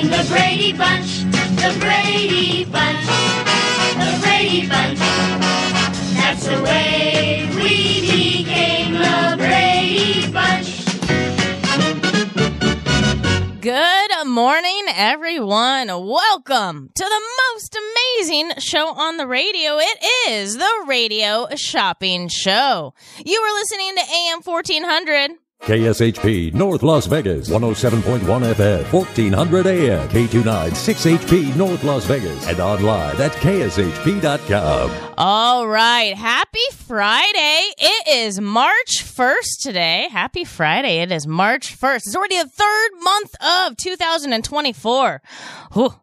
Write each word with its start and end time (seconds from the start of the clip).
Became 0.00 0.18
the 0.18 0.28
Brady 0.30 0.72
Bunch. 0.72 1.24
The 1.56 1.76
Brady 1.78 2.64
Bunch. 2.64 3.06
The 3.96 4.18
Brady 4.22 4.68
Bunch. 4.68 4.98
That's 6.14 6.46
the 6.46 6.62
way 6.62 7.50
we 7.54 8.00
became 8.00 8.94
the 8.94 9.36
Brady 9.36 10.32
Bunch. 10.32 10.86
Good 13.60 14.26
morning, 14.26 14.84
everyone. 14.94 15.88
Welcome 15.88 16.90
to 16.94 17.04
the 17.04 17.22
most 17.52 17.76
amazing 17.76 18.52
show 18.58 18.88
on 18.88 19.18
the 19.18 19.26
radio. 19.26 19.78
It 19.78 19.98
is 20.30 20.56
the 20.56 20.84
Radio 20.86 21.46
Shopping 21.56 22.28
Show. 22.28 22.94
You 23.24 23.38
are 23.38 23.54
listening 23.54 23.96
to 23.96 24.02
AM 24.02 24.40
1400. 24.42 25.32
KSHP 25.62 26.54
North 26.54 26.82
Las 26.82 27.06
Vegas 27.06 27.50
107.1 27.50 28.20
FM 28.20 28.92
1400 28.92 29.66
AM 29.66 30.08
K29 30.08 30.70
6HP 30.70 31.54
North 31.54 31.84
Las 31.84 32.04
Vegas 32.06 32.48
and 32.48 32.58
online 32.60 33.20
at 33.20 33.32
kshp.com. 33.32 34.90
All 35.18 35.68
right. 35.68 36.14
Happy 36.16 36.58
Friday. 36.72 37.72
It 37.78 38.08
is 38.08 38.40
March 38.40 39.04
1st 39.04 39.60
today. 39.62 40.08
Happy 40.10 40.44
Friday. 40.44 41.00
It 41.02 41.12
is 41.12 41.26
March 41.26 41.78
1st. 41.78 41.96
It's 42.06 42.16
already 42.16 42.38
the 42.42 42.48
third 42.48 42.90
month 43.02 43.34
of 43.42 43.76
2024. 43.76 45.22
Whew. 45.74 45.94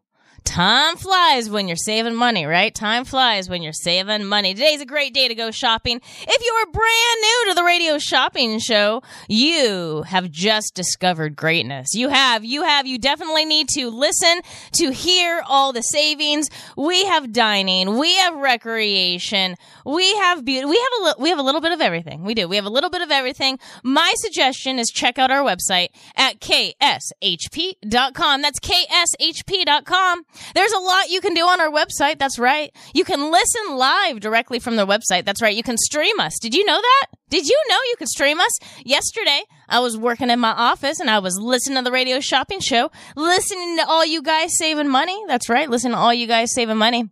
Time 0.48 0.96
flies 0.96 1.50
when 1.50 1.68
you're 1.68 1.76
saving 1.76 2.16
money, 2.16 2.46
right? 2.46 2.74
Time 2.74 3.04
flies 3.04 3.50
when 3.50 3.62
you're 3.62 3.74
saving 3.74 4.24
money. 4.24 4.54
Today's 4.54 4.80
a 4.80 4.86
great 4.86 5.14
day 5.14 5.28
to 5.28 5.36
go 5.36 5.52
shopping. 5.52 6.00
If 6.22 6.42
you 6.42 6.54
are 6.54 6.72
brand 6.72 7.22
new 7.22 7.46
to 7.50 7.54
the 7.54 7.64
radio 7.64 7.98
shopping 8.00 8.58
show, 8.60 9.04
you 9.28 10.04
have 10.04 10.32
just 10.32 10.74
discovered 10.74 11.36
greatness. 11.36 11.90
You 11.94 12.08
have, 12.08 12.46
you 12.46 12.64
have, 12.64 12.88
you 12.88 12.98
definitely 12.98 13.44
need 13.44 13.68
to 13.74 13.90
listen 13.90 14.40
to 14.76 14.92
hear 14.92 15.44
all 15.48 15.74
the 15.74 15.82
savings. 15.82 16.50
We 16.78 17.04
have 17.06 17.34
dining, 17.34 17.98
we 17.98 18.16
have 18.16 18.34
recreation, 18.36 19.56
we 19.86 20.16
have 20.16 20.46
beauty, 20.46 20.66
we 20.66 20.78
have 20.78 21.02
a 21.02 21.04
li- 21.04 21.16
we 21.20 21.30
have 21.30 21.40
a 21.40 21.44
little 21.44 21.62
bit 21.62 21.74
of 21.74 21.82
everything. 21.82 22.24
We 22.24 22.34
do. 22.34 22.48
We 22.48 22.56
have 22.56 22.66
a 22.66 22.70
little 22.70 22.90
bit 22.90 23.02
of 23.02 23.12
everything. 23.12 23.60
My 23.84 24.14
suggestion 24.16 24.80
is 24.80 24.88
check 24.88 25.20
out 25.20 25.30
our 25.30 25.44
website 25.44 25.90
at 26.16 26.40
kshp.com. 26.40 28.42
That's 28.42 28.60
kshp.com. 28.62 30.24
There's 30.54 30.72
a 30.72 30.80
lot 30.80 31.10
you 31.10 31.22
can 31.22 31.34
do 31.34 31.48
on 31.48 31.60
our 31.60 31.70
website. 31.70 32.20
That's 32.20 32.40
right. 32.40 32.74
You 32.94 33.04
can 33.04 33.32
listen 33.32 33.76
live 33.76 34.20
directly 34.20 34.60
from 34.60 34.76
the 34.76 34.86
website. 34.86 35.26
That's 35.26 35.42
right. 35.42 35.56
You 35.56 35.64
can 35.64 35.78
stream 35.78 36.20
us. 36.20 36.38
Did 36.40 36.54
you 36.54 36.66
know 36.66 36.80
that? 36.82 37.06
Did 37.30 37.48
you 37.48 37.62
know 37.70 37.78
you 37.90 37.96
could 37.98 38.08
stream 38.08 38.40
us? 38.40 38.58
Yesterday, 38.86 39.44
I 39.68 39.80
was 39.80 39.98
working 39.98 40.30
in 40.30 40.40
my 40.40 40.52
office 40.52 41.00
and 41.00 41.10
I 41.10 41.20
was 41.20 41.38
listening 41.40 41.78
to 41.78 41.84
the 41.84 41.92
radio 41.92 42.20
shopping 42.20 42.60
show, 42.60 42.90
listening 43.16 43.78
to 43.78 43.88
all 43.88 44.06
you 44.06 44.22
guys 44.22 44.58
saving 44.58 44.90
money. 44.90 45.22
That's 45.28 45.50
right. 45.50 45.70
Listen 45.70 45.92
to 45.92 45.98
all 45.98 46.14
you 46.14 46.28
guys 46.28 46.54
saving 46.54 46.78
money. 46.78 47.10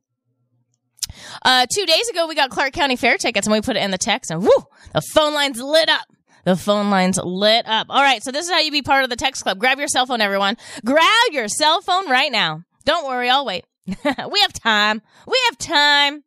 Uh, 1.43 1.67
two 1.75 1.87
days 1.87 2.09
ago, 2.09 2.27
we 2.27 2.35
got 2.35 2.51
Clark 2.51 2.73
County 2.73 2.97
Fair 2.97 3.17
tickets 3.17 3.47
and 3.47 3.53
we 3.53 3.61
put 3.61 3.77
it 3.77 3.83
in 3.83 3.91
the 3.91 3.99
text 3.99 4.31
and 4.31 4.43
whoo, 4.43 4.67
the 4.95 5.03
phone 5.15 5.35
lines 5.35 5.61
lit 5.61 5.89
up. 5.89 6.07
The 6.45 6.57
phone 6.57 6.91
lines 6.91 7.19
lit 7.23 7.67
up. 7.67 7.89
All 7.91 8.03
right, 8.03 8.23
so 8.23 8.33
this 8.33 8.47
is 8.47 8.51
how 8.51 8.61
you 8.61 8.71
be 8.71 8.83
part 8.83 9.05
of 9.05 9.11
the 9.11 9.17
text 9.17 9.43
club. 9.43 9.59
Grab 9.59 9.79
your 9.79 9.89
cell 9.89 10.07
phone, 10.07 10.21
everyone. 10.21 10.57
Grab 10.85 11.33
your 11.33 11.49
cell 11.49 11.81
phone 11.83 12.09
right 12.09 12.33
now. 12.33 12.65
Don't 12.85 13.07
worry, 13.07 13.29
I'll 13.29 13.45
wait. 13.45 13.65
we 13.87 14.41
have 14.41 14.53
time. 14.53 15.03
We 15.27 15.39
have 15.49 15.59
time. 15.59 16.25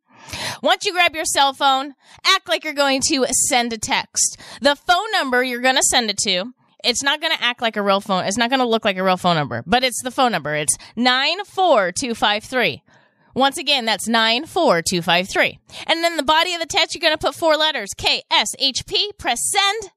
Once 0.61 0.85
you 0.85 0.93
grab 0.93 1.15
your 1.15 1.25
cell 1.25 1.53
phone, 1.53 1.95
act 2.25 2.47
like 2.47 2.63
you're 2.63 2.73
going 2.73 3.01
to 3.07 3.25
send 3.49 3.73
a 3.73 3.77
text. 3.77 4.39
The 4.61 4.75
phone 4.75 5.11
number 5.11 5.43
you're 5.43 5.61
going 5.61 5.75
to 5.75 5.83
send 5.83 6.09
it 6.09 6.17
to, 6.19 6.53
it's 6.83 7.03
not 7.03 7.21
going 7.21 7.35
to 7.35 7.43
act 7.43 7.61
like 7.61 7.77
a 7.77 7.81
real 7.81 8.01
phone. 8.01 8.25
It's 8.25 8.37
not 8.37 8.49
going 8.49 8.59
to 8.59 8.67
look 8.67 8.85
like 8.85 8.97
a 8.97 9.03
real 9.03 9.17
phone 9.17 9.35
number, 9.35 9.63
but 9.65 9.83
it's 9.83 10.01
the 10.03 10.11
phone 10.11 10.31
number. 10.31 10.53
It's 10.55 10.77
94253. 10.95 12.83
Once 13.33 13.57
again, 13.57 13.85
that's 13.85 14.07
94253. 14.07 15.59
And 15.87 16.03
then 16.03 16.17
the 16.17 16.23
body 16.23 16.53
of 16.53 16.59
the 16.59 16.65
text, 16.67 16.95
you're 16.95 17.01
going 17.01 17.17
to 17.17 17.17
put 17.17 17.35
four 17.35 17.55
letters 17.55 17.89
K 17.97 18.23
S 18.31 18.55
H 18.59 18.85
P. 18.85 19.11
Press 19.17 19.39
send. 19.41 19.91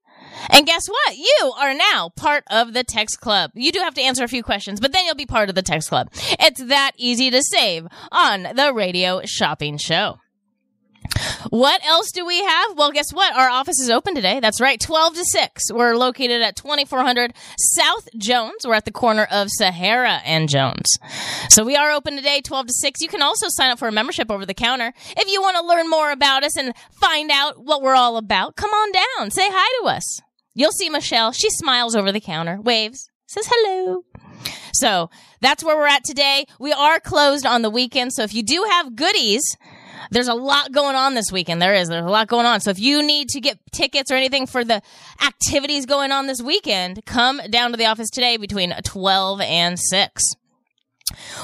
And 0.51 0.67
guess 0.67 0.87
what? 0.87 1.17
You 1.17 1.53
are 1.59 1.75
now 1.75 2.11
part 2.15 2.45
of 2.51 2.73
the 2.75 2.85
text 2.85 3.21
club. 3.21 3.51
You 3.55 3.73
do 3.73 3.81
have 3.81 3.95
to 3.95 4.03
answer 4.03 4.23
a 4.25 4.29
few 4.29 4.43
questions, 4.43 4.81
but 4.81 4.93
then 4.93 5.07
you'll 5.07 5.15
be 5.15 5.27
part 5.27 5.49
of 5.49 5.55
the 5.55 5.63
text 5.63 5.89
club. 5.89 6.11
It's 6.13 6.63
that 6.65 6.93
easy 6.97 7.31
to 7.31 7.43
save 7.43 7.87
on 8.13 8.43
the 8.55 8.73
radio 8.75 9.23
shopping 9.25 9.79
show. 9.79 10.19
What 11.51 11.85
else 11.87 12.11
do 12.11 12.25
we 12.25 12.43
have? 12.43 12.77
Well, 12.77 12.91
guess 12.91 13.13
what? 13.13 13.35
Our 13.35 13.49
office 13.49 13.81
is 13.81 13.91
open 13.91 14.15
today. 14.15 14.41
That's 14.41 14.61
right, 14.61 14.81
12 14.81 15.15
to 15.15 15.25
6. 15.25 15.73
We're 15.73 15.97
located 15.97 16.43
at 16.43 16.57
2400 16.57 17.35
South 17.59 18.09
Jones. 18.17 18.67
We're 18.67 18.75
at 18.75 18.85
the 18.85 18.91
corner 18.93 19.27
of 19.31 19.49
Sahara 19.51 20.21
and 20.25 20.49
Jones. 20.49 20.99
So 21.49 21.65
we 21.65 21.77
are 21.77 21.91
open 21.91 22.17
today, 22.17 22.41
12 22.41 22.67
to 22.67 22.73
6. 22.73 23.01
You 23.01 23.09
can 23.09 23.23
also 23.23 23.47
sign 23.49 23.71
up 23.71 23.79
for 23.79 23.89
a 23.89 23.93
membership 23.93 24.31
over 24.31 24.47
the 24.47 24.55
counter. 24.55 24.93
If 25.17 25.31
you 25.31 25.41
want 25.41 25.57
to 25.57 25.67
learn 25.67 25.89
more 25.89 26.11
about 26.11 26.45
us 26.45 26.57
and 26.57 26.75
find 27.01 27.31
out 27.31 27.65
what 27.65 27.83
we're 27.83 27.95
all 27.95 28.17
about, 28.17 28.57
come 28.57 28.71
on 28.71 28.93
down. 28.93 29.31
Say 29.31 29.49
hi 29.51 29.83
to 29.83 29.95
us. 29.95 30.21
You'll 30.55 30.73
see 30.73 30.89
Michelle. 30.89 31.33
She 31.33 31.51
smiles 31.51 31.95
over 31.95 32.11
the 32.13 32.21
counter, 32.21 32.61
waves, 32.61 33.11
says 33.27 33.47
hello. 33.51 34.05
So 34.73 35.11
that's 35.41 35.65
where 35.65 35.77
we're 35.77 35.87
at 35.87 36.05
today. 36.05 36.47
We 36.59 36.73
are 36.73 37.01
closed 37.01 37.47
on 37.47 37.63
the 37.63 37.71
weekend. 37.71 38.13
So 38.13 38.23
if 38.23 38.35
you 38.35 38.43
do 38.43 38.67
have 38.71 38.97
goodies, 38.97 39.57
there's 40.11 40.29
a 40.29 40.35
lot 40.35 40.73
going 40.73 40.97
on 40.97 41.15
this 41.15 41.33
weekend. 41.33 41.63
There 41.63 41.75
is. 41.75 41.89
There's 41.89 42.05
a 42.05 42.09
lot 42.09 42.29
going 42.29 42.47
on. 42.47 42.61
So 42.61 42.71
if 42.71 42.79
you 42.79 43.03
need 43.03 43.29
to 43.31 43.41
get 43.41 43.59
tickets 43.73 44.11
or 44.11 44.15
anything 44.15 44.47
for 44.47 44.65
the 44.65 44.83
activities 45.25 45.87
going 45.87 46.13
on 46.13 46.27
this 46.27 46.43
weekend, 46.43 47.05
come 47.07 47.41
down 47.51 47.71
to 47.73 47.77
the 47.77 47.87
office 47.87 48.11
today 48.11 48.37
between 48.37 48.75
12 48.85 49.41
and 49.41 49.79
6. 49.79 50.23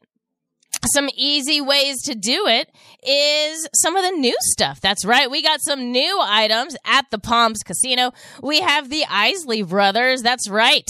some 0.94 1.10
easy 1.16 1.62
ways 1.62 2.02
to 2.04 2.16
do 2.16 2.48
it 2.48 2.70
is 3.08 3.68
some 3.74 3.96
of 3.96 4.04
the 4.04 4.12
new 4.12 4.36
stuff. 4.42 4.82
That's 4.82 5.06
right. 5.06 5.32
We 5.32 5.42
got 5.42 5.62
some 5.62 5.92
new 5.92 6.20
items 6.22 6.76
at 6.86 7.10
the 7.12 7.18
Palms 7.18 7.64
Casino. 7.64 8.12
We 8.44 8.62
have 8.62 8.90
the 8.90 9.06
Isley 9.10 9.64
Brothers. 9.64 10.22
That's 10.22 10.50
right. 10.50 10.88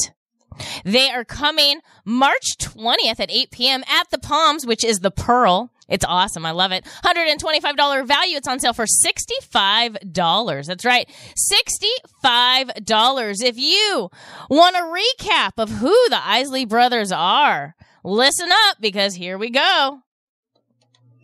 They 0.83 1.09
are 1.11 1.25
coming 1.25 1.79
March 2.05 2.57
20th 2.59 3.19
at 3.19 3.31
8 3.31 3.51
p.m. 3.51 3.83
at 3.87 4.09
the 4.09 4.17
Palms, 4.17 4.65
which 4.65 4.83
is 4.83 4.99
the 4.99 5.11
Pearl. 5.11 5.71
It's 5.87 6.05
awesome. 6.05 6.45
I 6.45 6.51
love 6.51 6.71
it. 6.71 6.85
$125 7.03 8.07
value. 8.07 8.37
It's 8.37 8.47
on 8.47 8.59
sale 8.59 8.73
for 8.73 8.85
$65. 8.85 10.65
That's 10.65 10.85
right. 10.85 11.09
$65. 12.09 13.43
If 13.43 13.57
you 13.57 14.09
want 14.49 14.75
a 14.75 14.79
recap 14.79 15.51
of 15.57 15.69
who 15.69 15.95
the 16.09 16.19
Isley 16.21 16.65
brothers 16.65 17.11
are, 17.11 17.75
listen 18.03 18.49
up 18.67 18.77
because 18.79 19.15
here 19.15 19.37
we 19.37 19.49
go. 19.49 19.99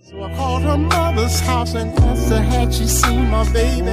So 0.03 0.21
I 0.23 0.35
called 0.35 0.63
her 0.63 0.77
mother's 0.77 1.39
house 1.39 1.73
and 1.73 1.97
asked 1.99 2.29
her 2.29 2.41
had 2.41 2.73
she 2.73 2.85
seen 2.85 3.29
my 3.29 3.49
baby. 3.53 3.87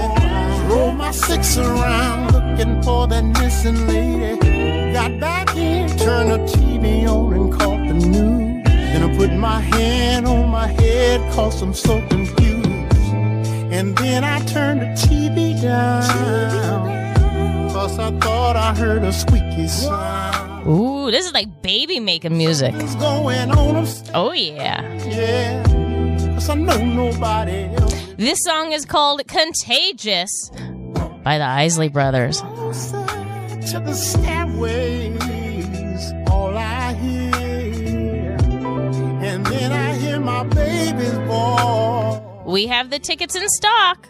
Rolled 0.69 0.97
my 0.97 1.13
six 1.13 1.57
around 1.57 2.33
looking 2.33 2.83
for 2.83 3.07
that 3.07 3.23
missing 3.25 3.87
lady. 3.87 4.93
Got 4.93 5.21
back 5.21 5.55
in, 5.55 5.89
turned 5.97 6.31
the 6.31 6.39
TV 6.39 7.07
on 7.09 7.33
and 7.35 7.53
caught 7.53 7.87
the 7.87 7.95
news. 7.95 8.65
Then 8.65 9.03
I 9.03 9.17
put 9.17 9.33
my 9.33 9.61
hand 9.61 9.98
my 10.59 10.67
head 10.67 11.21
cause 11.33 11.63
I'm 11.63 11.73
so 11.73 12.05
confused. 12.09 12.67
And 13.77 13.97
then 13.97 14.25
I 14.25 14.45
turned 14.47 14.81
the 14.81 14.91
TV 15.07 15.63
down. 15.63 16.03
Cause 17.71 17.97
I 17.97 18.11
thought 18.19 18.57
I 18.57 18.75
heard 18.75 19.05
a 19.05 19.13
squeaky 19.13 19.69
sound. 19.69 20.67
Ooh, 20.67 21.13
this 21.13 21.27
is 21.27 21.33
like 21.33 21.63
baby 21.63 22.01
making 22.01 22.37
music. 22.37 22.75
What's 22.75 22.97
going 22.97 23.53
on? 23.53 23.87
Oh, 24.15 24.33
yeah. 24.33 24.83
Yeah. 25.05 25.63
Cause 26.35 26.49
I 26.49 26.55
know 26.55 26.85
nobody 26.85 27.67
else. 27.77 27.95
This 28.17 28.41
song 28.43 28.73
is 28.73 28.85
called 28.85 29.25
Contagious 29.29 30.51
by 31.23 31.39
the 31.39 31.45
Isley 31.45 31.89
Brothers. 31.89 32.43
My 40.39 40.55
baby's 40.55 41.19
voice. 41.27 42.21
We 42.47 42.67
have 42.69 42.91
the 42.91 42.99
tickets 42.99 43.35
in 43.35 43.49
stock. 43.49 44.09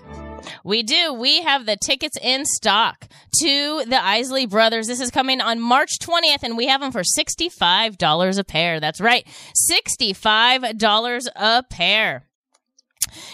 We 0.62 0.82
do. 0.82 1.14
We 1.14 1.42
have 1.42 1.64
the 1.64 1.76
tickets 1.76 2.18
in 2.20 2.44
stock 2.44 3.06
to 3.40 3.84
the 3.86 4.02
Isley 4.02 4.46
Brothers. 4.46 4.86
This 4.86 5.00
is 5.00 5.10
coming 5.10 5.40
on 5.40 5.58
March 5.60 5.98
20th, 6.02 6.42
and 6.42 6.56
we 6.56 6.66
have 6.66 6.80
them 6.80 6.92
for 6.92 7.02
$65 7.02 8.38
a 8.38 8.44
pair. 8.44 8.78
That's 8.78 9.00
right. 9.00 9.26
$65 9.70 11.26
a 11.34 11.62
pair. 11.62 12.24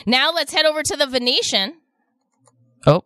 Now 0.06 0.32
let's 0.32 0.52
head 0.52 0.66
over 0.66 0.82
to 0.84 0.96
the 0.96 1.06
Venetian. 1.06 1.74
Oh. 2.86 3.02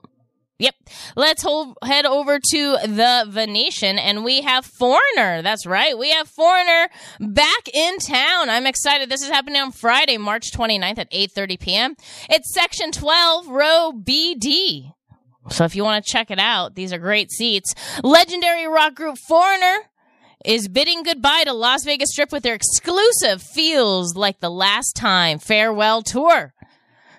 Yep. 0.59 0.75
Let's 1.15 1.43
hold, 1.43 1.79
head 1.85 2.05
over 2.05 2.41
to 2.41 2.77
the 2.85 3.27
Venetian 3.29 3.97
and 3.97 4.25
we 4.25 4.43
have 4.43 4.67
Foreigner. 4.67 5.41
That's 5.41 5.67
right. 5.67 5.97
We 5.97 6.11
have 6.11 6.29
Foreigner 6.29 6.89
back 7.21 7.69
in 7.73 7.99
town. 7.99 8.51
I'm 8.51 8.67
excited. 8.67 9.09
This 9.09 9.23
is 9.23 9.29
happening 9.29 9.61
on 9.61 9.71
Friday, 9.71 10.19
March 10.19 10.51
29th 10.53 10.99
at 10.99 11.11
8:30 11.13 11.61
p.m. 11.61 11.97
It's 12.29 12.53
section 12.53 12.91
12, 12.91 13.47
row 13.47 13.93
BD. 13.95 14.95
So 15.51 15.65
if 15.65 15.77
you 15.77 15.85
want 15.85 16.05
to 16.05 16.13
check 16.13 16.31
it 16.31 16.41
out, 16.41 16.75
these 16.75 16.93
are 16.93 16.99
great 16.99 17.31
seats. 17.31 17.73
Legendary 18.03 18.67
rock 18.67 18.97
group 18.97 19.17
Foreigner 19.29 19.89
is 20.45 20.67
bidding 20.67 21.05
goodbye 21.05 21.45
to 21.45 21.53
Las 21.53 21.85
Vegas 21.85 22.11
Strip 22.11 22.33
with 22.33 22.43
their 22.43 22.55
exclusive 22.55 23.43
Feels 23.43 24.17
Like 24.17 24.41
the 24.41 24.51
Last 24.51 24.95
Time 24.97 25.39
farewell 25.39 26.03
tour. 26.03 26.53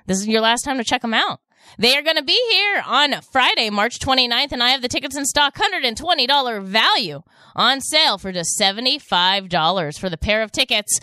This 0.08 0.20
is 0.20 0.28
your 0.28 0.42
last 0.42 0.64
time 0.64 0.78
to 0.78 0.84
check 0.84 1.02
them 1.02 1.14
out. 1.14 1.40
They 1.80 1.96
are 1.96 2.02
going 2.02 2.18
to 2.18 2.24
be 2.24 2.38
here 2.52 2.84
on 2.86 3.22
Friday, 3.32 3.70
March 3.70 4.00
29th, 4.00 4.52
and 4.52 4.62
I 4.62 4.72
have 4.72 4.82
the 4.82 4.90
tickets 4.90 5.16
in 5.16 5.24
stock, 5.26 5.56
$120 5.56 6.64
value 6.66 7.24
on 7.56 7.80
sale 7.80 8.18
for 8.18 8.34
just 8.34 8.60
$75 8.60 9.98
for 9.98 10.10
the 10.10 10.18
pair 10.18 10.44
of 10.44 10.52
tickets. 10.52 11.00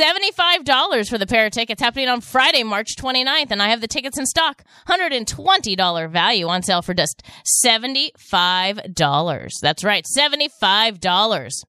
$75 0.00 1.10
for 1.10 1.18
the 1.18 1.26
pair 1.26 1.44
of 1.44 1.52
tickets 1.52 1.82
happening 1.82 2.08
on 2.08 2.22
Friday, 2.22 2.62
March 2.62 2.96
29th, 2.96 3.50
and 3.50 3.60
I 3.62 3.68
have 3.68 3.82
the 3.82 3.86
tickets 3.86 4.18
in 4.18 4.24
stock, 4.24 4.64
$120 4.88 6.10
value 6.10 6.48
on 6.48 6.62
sale 6.62 6.80
for 6.80 6.94
just 6.94 7.22
$75. 7.62 9.50
That's 9.60 9.84
right, 9.84 10.06
$75. 10.18 11.64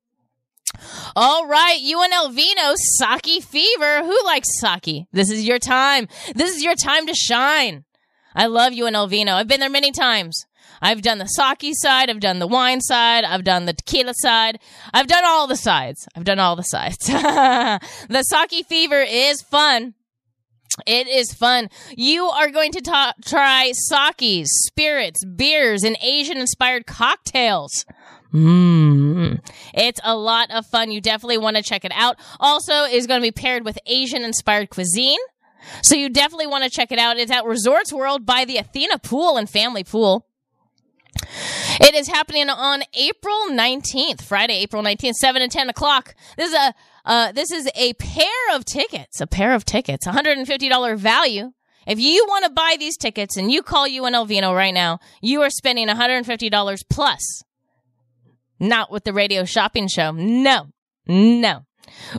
All 1.13 1.45
right, 1.45 1.79
UNL 1.81 2.31
Vino, 2.31 2.73
Sake 2.75 3.43
Fever. 3.43 4.05
Who 4.05 4.17
likes 4.23 4.47
Sake? 4.61 5.07
This 5.11 5.29
is 5.29 5.45
your 5.45 5.59
time. 5.59 6.07
This 6.33 6.55
is 6.55 6.63
your 6.63 6.75
time 6.75 7.05
to 7.07 7.13
shine. 7.13 7.83
I 8.35 8.47
love 8.47 8.73
UNL 8.73 9.09
Vino. 9.09 9.33
I've 9.33 9.47
been 9.47 9.59
there 9.59 9.69
many 9.69 9.91
times. 9.91 10.45
I've 10.81 11.01
done 11.01 11.19
the 11.19 11.25
sake 11.25 11.73
side. 11.73 12.09
I've 12.09 12.19
done 12.19 12.39
the 12.39 12.47
wine 12.47 12.81
side. 12.81 13.23
I've 13.23 13.43
done 13.43 13.65
the 13.65 13.73
tequila 13.73 14.13
side. 14.15 14.59
I've 14.93 15.07
done 15.07 15.23
all 15.25 15.47
the 15.47 15.55
sides. 15.55 16.07
I've 16.15 16.25
done 16.25 16.39
all 16.39 16.55
the 16.55 16.63
sides. 16.63 16.97
the 17.07 18.23
sake 18.23 18.65
fever 18.67 19.01
is 19.01 19.41
fun. 19.41 19.93
It 20.85 21.07
is 21.07 21.33
fun. 21.33 21.69
You 21.95 22.25
are 22.25 22.49
going 22.49 22.71
to 22.73 22.81
ta- 22.81 23.13
try 23.23 23.71
sakis, 23.73 24.49
spirits, 24.65 25.23
beers, 25.23 25.83
and 25.83 25.97
Asian 26.01 26.37
inspired 26.37 26.85
cocktails. 26.85 27.85
Mmm. 28.33 29.39
It's 29.73 30.01
a 30.03 30.15
lot 30.15 30.51
of 30.51 30.65
fun. 30.65 30.91
You 30.91 30.99
definitely 30.99 31.37
want 31.37 31.55
to 31.55 31.63
check 31.63 31.85
it 31.85 31.93
out. 31.95 32.17
Also 32.39 32.83
is 32.83 33.07
going 33.07 33.21
to 33.21 33.25
be 33.25 33.31
paired 33.31 33.63
with 33.63 33.79
Asian 33.85 34.23
inspired 34.23 34.69
cuisine. 34.69 35.19
So 35.81 35.95
you 35.95 36.09
definitely 36.09 36.47
want 36.47 36.63
to 36.63 36.69
check 36.69 36.91
it 36.91 36.99
out. 36.99 37.17
It's 37.17 37.31
at 37.31 37.45
Resorts 37.45 37.93
World 37.93 38.25
by 38.25 38.45
the 38.45 38.57
Athena 38.57 38.99
Pool 38.99 39.37
and 39.37 39.49
Family 39.49 39.83
Pool. 39.83 40.27
It 41.79 41.95
is 41.95 42.07
happening 42.07 42.49
on 42.49 42.83
April 42.93 43.47
19th, 43.49 44.21
Friday, 44.21 44.55
April 44.59 44.83
19th, 44.83 45.13
7 45.13 45.41
and 45.41 45.51
10 45.51 45.69
o'clock. 45.69 46.15
This 46.37 46.49
is 46.49 46.53
a, 46.53 46.73
uh, 47.05 47.31
this 47.31 47.51
is 47.51 47.69
a 47.75 47.93
pair 47.93 48.55
of 48.55 48.65
tickets, 48.65 49.21
a 49.21 49.27
pair 49.27 49.53
of 49.53 49.65
tickets, 49.65 50.07
$150 50.07 50.97
value. 50.97 51.51
If 51.87 51.99
you 51.99 52.25
want 52.27 52.45
to 52.45 52.51
buy 52.51 52.75
these 52.79 52.97
tickets 52.97 53.37
and 53.37 53.51
you 53.51 53.61
call 53.61 53.87
UNL 53.87 54.27
Vino 54.27 54.53
right 54.53 54.73
now, 54.73 54.99
you 55.21 55.41
are 55.41 55.49
spending 55.49 55.87
$150 55.87 56.83
plus. 56.89 57.43
Not 58.59 58.91
with 58.91 59.03
the 59.03 59.13
radio 59.13 59.45
shopping 59.45 59.87
show. 59.87 60.11
No. 60.11 60.67
No. 61.05 61.65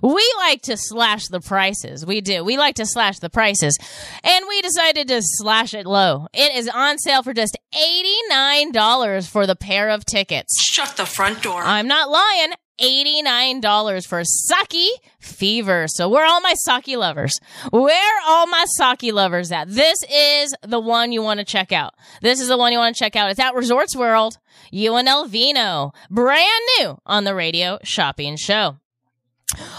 We 0.02 0.34
like 0.38 0.62
to 0.62 0.76
slash 0.76 1.26
the 1.28 1.40
prices. 1.40 2.04
We 2.04 2.20
do. 2.20 2.44
We 2.44 2.56
like 2.56 2.76
to 2.76 2.86
slash 2.86 3.18
the 3.18 3.30
prices. 3.30 3.78
And 4.22 4.44
we 4.48 4.62
decided 4.62 5.08
to 5.08 5.20
slash 5.22 5.74
it 5.74 5.86
low. 5.86 6.28
It 6.32 6.54
is 6.54 6.68
on 6.68 6.98
sale 6.98 7.22
for 7.22 7.32
just 7.32 7.56
$89 7.74 9.28
for 9.28 9.46
the 9.46 9.56
pair 9.56 9.90
of 9.90 10.04
tickets. 10.04 10.54
Shut 10.60 10.96
the 10.96 11.06
front 11.06 11.42
door. 11.42 11.62
I'm 11.62 11.88
not 11.88 12.10
lying. 12.10 12.52
$89 12.80 14.06
for 14.06 14.22
Sake 14.24 15.00
Fever. 15.18 15.86
So 15.88 16.08
where 16.08 16.24
are 16.24 16.26
all 16.26 16.40
my 16.40 16.54
Sake 16.54 16.96
lovers? 16.96 17.38
Where 17.70 18.18
are 18.18 18.22
all 18.26 18.46
my 18.46 18.66
Sake 18.68 19.12
lovers 19.12 19.50
at? 19.50 19.68
This 19.68 19.98
is 20.12 20.54
the 20.62 20.80
one 20.80 21.12
you 21.12 21.22
want 21.22 21.38
to 21.40 21.44
check 21.44 21.72
out. 21.72 21.94
This 22.20 22.40
is 22.40 22.48
the 22.48 22.58
one 22.58 22.72
you 22.72 22.78
want 22.78 22.94
to 22.94 22.98
check 22.98 23.16
out. 23.16 23.30
It's 23.30 23.40
at 23.40 23.54
Resorts 23.54 23.96
World, 23.96 24.38
UNL 24.72 25.28
Vino. 25.28 25.92
Brand 26.10 26.62
new 26.78 26.98
on 27.06 27.24
the 27.24 27.34
radio 27.34 27.78
shopping 27.82 28.36
show. 28.36 28.76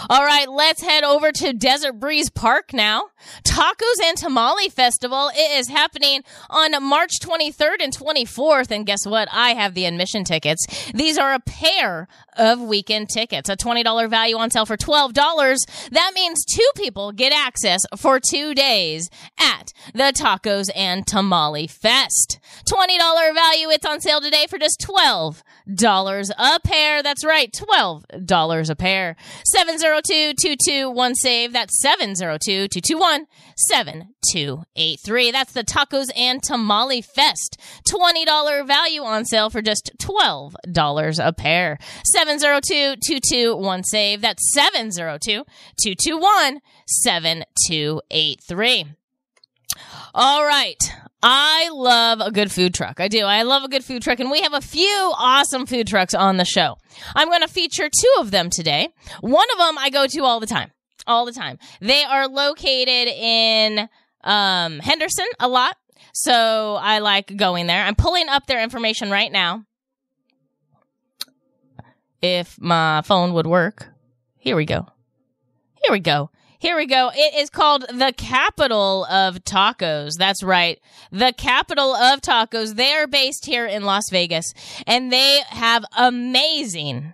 All 0.10 0.24
right, 0.24 0.50
let's 0.50 0.82
head 0.82 1.04
over 1.04 1.34
to 1.34 1.52
Desert 1.52 2.00
Breeze 2.00 2.30
Park 2.30 2.74
now. 2.74 3.10
Tacos 3.44 4.02
and 4.02 4.18
Tamale 4.18 4.70
Festival. 4.70 5.30
It 5.36 5.60
is 5.60 5.68
happening 5.68 6.24
on 6.50 6.72
March 6.82 7.20
23rd 7.22 7.82
and 7.82 7.96
24th. 7.96 8.72
And 8.72 8.86
guess 8.86 9.06
what? 9.06 9.28
I 9.32 9.50
have 9.50 9.74
the 9.74 9.86
admission 9.86 10.24
tickets. 10.24 10.66
These 10.94 11.18
are 11.18 11.34
a 11.34 11.42
pair 11.42 12.08
of 12.38 12.62
weekend 12.62 13.10
tickets, 13.10 13.50
a 13.50 13.58
$20 13.58 14.10
value 14.10 14.38
on 14.38 14.52
sale 14.52 14.66
for 14.66 14.78
$12. 14.78 15.14
That 15.92 16.12
means 16.14 16.46
two 16.46 16.70
people 16.76 17.12
get 17.12 17.34
access 17.34 17.82
for 17.98 18.20
two 18.20 18.54
days 18.54 19.10
at 19.40 19.74
the 19.94 20.14
Tacos 20.16 20.70
and 20.76 21.06
Tamale 21.06 21.68
Fest. 21.68 22.40
$20 22.66 23.34
value. 23.34 23.70
It's 23.70 23.86
on 23.86 24.02
sale 24.02 24.22
today 24.22 24.46
for 24.50 24.58
just 24.58 24.80
12 24.82 25.44
dollars 25.74 26.32
a 26.38 26.60
pair. 26.60 27.04
That's 27.04 27.26
right, 27.26 27.52
twelve 27.52 28.06
dollars 28.26 28.70
a 28.70 28.76
pair. 28.76 29.16
Seven 29.46 29.78
zero 29.78 30.00
two 30.06 30.34
two 30.42 30.56
two 30.66 30.90
one 30.90 31.16
save. 31.16 31.54
That's 31.54 31.80
seven 31.82 32.16
zero 33.58 33.84
two 33.84 33.90
two 33.90 33.98
two 33.98 33.98
one 33.98 34.04
seven 34.04 34.14
two 34.32 34.64
eight 34.76 35.00
three. 35.06 35.32
That's 35.32 35.54
the 35.54 35.64
Tacos 35.64 36.10
and 36.16 36.44
Tamale 36.44 37.02
Fest. 37.02 37.60
Twenty 37.90 38.26
dollar 38.26 38.64
value 38.64 39.02
on 39.04 39.26
sale 39.26 39.50
for 39.50 39.62
just 39.62 39.92
twelve 40.00 40.56
dollars 40.72 41.20
a 41.20 41.34
pair. 41.34 41.78
Seven 42.06 42.40
zero 42.40 42.60
two 42.66 42.96
two 43.06 43.20
two 43.32 43.56
one 43.56 43.84
save. 43.84 44.22
That's 44.22 44.54
seven 44.54 44.92
zero 44.92 45.18
two 45.24 45.46
two 45.82 45.96
two 45.96 46.18
one 46.18 46.60
seven 46.88 47.44
two 47.68 48.02
eight 48.12 48.42
three. 48.48 48.86
All 50.14 50.46
right. 50.46 50.78
I 51.24 51.70
love 51.74 52.20
a 52.22 52.32
good 52.32 52.52
food 52.52 52.76
truck. 52.76 53.00
I 53.00 53.08
do. 53.08 53.26
I 53.26 53.42
love 53.42 53.64
a 53.64 53.68
good 53.68 53.84
food 53.84 54.04
truck, 54.04 54.20
and 54.20 54.30
we 54.30 54.42
have 54.42 54.54
a 54.54 54.62
few 54.62 55.14
awesome 55.18 55.66
food 55.66 55.88
trucks 55.88 56.14
on 56.14 56.38
the 56.38 56.46
show. 56.46 56.78
I'm 57.16 57.28
going 57.28 57.42
to 57.42 57.48
feature 57.48 57.90
two 57.90 58.14
of 58.20 58.30
them 58.30 58.50
today. 58.52 58.90
One 59.22 59.48
of 59.54 59.58
them 59.58 59.78
I 59.80 59.90
go 59.90 60.06
to 60.08 60.24
all 60.24 60.40
the 60.40 60.46
time. 60.46 60.72
All 61.08 61.26
the 61.26 61.32
time. 61.32 61.58
They 61.80 62.04
are 62.04 62.28
located 62.28 63.08
in 63.08 63.90
um, 64.24 64.80
Henderson 64.80 65.26
a 65.40 65.48
lot, 65.48 65.78
so 66.14 66.78
I 66.80 67.00
like 67.00 67.36
going 67.36 67.68
there. 67.68 67.84
I'm 67.84 67.96
pulling 67.96 68.30
up 68.30 68.46
their 68.46 68.62
information 68.62 69.10
right 69.10 69.32
now. 69.32 69.64
If 72.22 72.60
my 72.60 73.02
phone 73.04 73.34
would 73.34 73.48
work. 73.48 73.90
Here 74.38 74.56
we 74.56 74.66
go. 74.66 74.88
Here 75.84 75.92
we 75.92 76.00
go. 76.00 76.32
Here 76.60 76.76
we 76.76 76.88
go. 76.88 77.12
It 77.14 77.36
is 77.36 77.52
called 77.52 77.86
the 77.88 78.14
capital 78.18 79.06
of 79.06 79.44
tacos. 79.44 80.14
That's 80.18 80.42
right. 80.42 80.80
The 81.12 81.32
capital 81.38 81.94
of 81.94 82.22
tacos. 82.22 82.76
They 82.76 82.94
are 82.94 83.06
based 83.06 83.46
here 83.46 83.68
in 83.68 83.84
Las 83.84 84.10
Vegas 84.10 84.54
and 84.88 85.12
they 85.12 85.42
have 85.50 85.86
amazing 85.96 87.14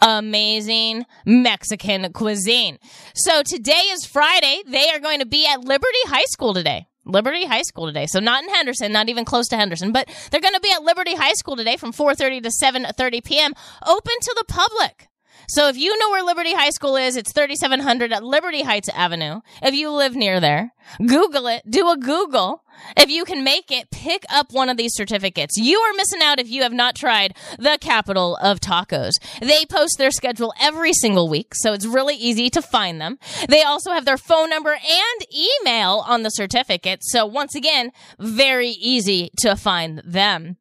amazing 0.00 1.06
Mexican 1.24 2.12
cuisine. 2.12 2.78
So 3.14 3.42
today 3.42 3.72
is 3.72 4.06
Friday. 4.06 4.62
They 4.66 4.90
are 4.90 5.00
going 5.00 5.20
to 5.20 5.26
be 5.26 5.46
at 5.46 5.64
Liberty 5.64 6.04
High 6.06 6.24
School 6.26 6.54
today. 6.54 6.86
Liberty 7.04 7.44
High 7.44 7.62
School 7.62 7.86
today. 7.86 8.06
So 8.06 8.20
not 8.20 8.42
in 8.44 8.50
Henderson, 8.50 8.92
not 8.92 9.08
even 9.08 9.24
close 9.24 9.48
to 9.48 9.56
Henderson, 9.56 9.92
but 9.92 10.08
they're 10.30 10.40
going 10.40 10.54
to 10.54 10.60
be 10.60 10.72
at 10.72 10.82
Liberty 10.82 11.14
High 11.14 11.34
School 11.34 11.56
today 11.56 11.76
from 11.76 11.92
4:30 11.92 12.42
to 12.42 12.50
7:30 12.50 13.24
p.m. 13.24 13.52
open 13.86 14.14
to 14.20 14.34
the 14.36 14.44
public. 14.48 15.08
So 15.48 15.68
if 15.68 15.76
you 15.76 15.96
know 15.98 16.10
where 16.10 16.22
Liberty 16.24 16.54
High 16.54 16.70
School 16.70 16.96
is, 16.96 17.16
it's 17.16 17.32
3700 17.32 18.12
at 18.12 18.24
Liberty 18.24 18.62
Heights 18.62 18.88
Avenue. 18.88 19.40
If 19.62 19.74
you 19.74 19.90
live 19.90 20.14
near 20.14 20.40
there, 20.40 20.72
Google 21.04 21.46
it, 21.46 21.62
do 21.68 21.90
a 21.90 21.96
Google. 21.96 22.62
If 22.96 23.10
you 23.10 23.24
can 23.24 23.44
make 23.44 23.70
it, 23.70 23.90
pick 23.90 24.24
up 24.30 24.52
one 24.52 24.68
of 24.68 24.76
these 24.76 24.94
certificates. 24.94 25.56
You 25.56 25.78
are 25.78 25.92
missing 25.94 26.20
out 26.22 26.40
if 26.40 26.48
you 26.48 26.62
have 26.62 26.72
not 26.72 26.96
tried 26.96 27.36
the 27.58 27.78
capital 27.80 28.36
of 28.36 28.60
tacos. 28.60 29.12
They 29.40 29.64
post 29.64 29.96
their 29.98 30.10
schedule 30.10 30.52
every 30.60 30.92
single 30.92 31.28
week, 31.28 31.54
so 31.54 31.72
it's 31.72 31.86
really 31.86 32.16
easy 32.16 32.50
to 32.50 32.62
find 32.62 33.00
them. 33.00 33.18
They 33.48 33.62
also 33.62 33.92
have 33.92 34.04
their 34.04 34.18
phone 34.18 34.50
number 34.50 34.72
and 34.72 35.26
email 35.32 36.04
on 36.06 36.22
the 36.22 36.30
certificate, 36.30 37.00
so 37.02 37.26
once 37.26 37.54
again, 37.54 37.92
very 38.18 38.70
easy 38.70 39.30
to 39.38 39.56
find 39.56 40.02
them. 40.04 40.56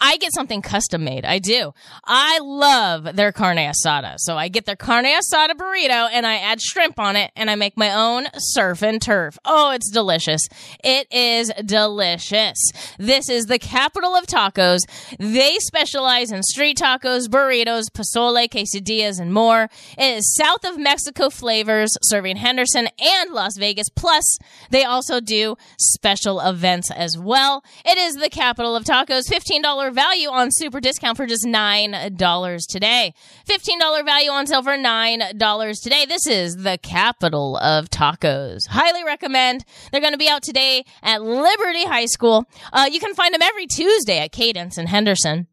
I 0.00 0.16
get 0.18 0.32
something 0.34 0.62
custom 0.62 1.04
made. 1.04 1.24
I 1.24 1.38
do. 1.38 1.72
I 2.04 2.38
love 2.40 3.16
their 3.16 3.32
carne 3.32 3.56
asada. 3.56 4.16
So 4.18 4.36
I 4.36 4.48
get 4.48 4.66
their 4.66 4.76
carne 4.76 5.06
asada 5.06 5.52
burrito 5.52 6.08
and 6.12 6.26
I 6.26 6.36
add 6.36 6.60
shrimp 6.60 6.98
on 6.98 7.16
it 7.16 7.30
and 7.34 7.50
I 7.50 7.54
make 7.54 7.76
my 7.76 7.92
own 7.92 8.26
surf 8.36 8.82
and 8.82 9.00
turf. 9.00 9.38
Oh, 9.44 9.70
it's 9.70 9.90
delicious. 9.90 10.42
It 10.84 11.06
is 11.10 11.50
delicious. 11.64 12.58
This 12.98 13.28
is 13.28 13.46
the 13.46 13.58
capital 13.58 14.14
of 14.14 14.26
tacos. 14.26 14.80
They 15.18 15.56
specialize 15.60 16.30
in 16.30 16.42
street 16.42 16.78
tacos, 16.78 17.28
burritos, 17.28 17.84
pozole, 17.90 18.48
quesadillas, 18.48 19.18
and 19.18 19.32
more. 19.32 19.70
It 19.96 20.18
is 20.18 20.34
south 20.34 20.64
of 20.64 20.78
Mexico 20.78 21.30
flavors, 21.30 21.90
serving 22.02 22.36
Henderson 22.36 22.88
and 22.98 23.32
Las 23.32 23.56
Vegas. 23.56 23.88
Plus, 23.88 24.38
they 24.70 24.84
also 24.84 25.20
do 25.20 25.56
special 25.78 26.40
events 26.40 26.90
as 26.90 27.16
well. 27.16 27.64
It 27.84 27.96
is 27.96 28.16
the 28.16 28.28
capital 28.28 28.76
of 28.76 28.84
tacos. 28.84 29.22
$15 29.30 29.85
value 29.90 30.28
on 30.28 30.48
super 30.50 30.80
discount 30.80 31.16
for 31.16 31.26
just 31.26 31.44
$9 31.44 32.66
today. 32.68 33.14
$15 33.48 34.04
value 34.04 34.30
on 34.30 34.46
sale 34.46 34.62
for 34.62 34.76
$9 34.76 35.82
today. 35.82 36.06
This 36.06 36.26
is 36.26 36.56
the 36.56 36.78
capital 36.82 37.56
of 37.58 37.88
tacos. 37.90 38.66
Highly 38.68 39.04
recommend. 39.04 39.64
They're 39.90 40.00
going 40.00 40.12
to 40.12 40.18
be 40.18 40.28
out 40.28 40.42
today 40.42 40.84
at 41.02 41.22
Liberty 41.22 41.84
High 41.84 42.06
School. 42.06 42.44
Uh, 42.72 42.88
you 42.90 43.00
can 43.00 43.14
find 43.14 43.34
them 43.34 43.42
every 43.42 43.66
Tuesday 43.66 44.18
at 44.18 44.32
Cadence 44.32 44.78
and 44.78 44.88
Henderson. 44.88 45.46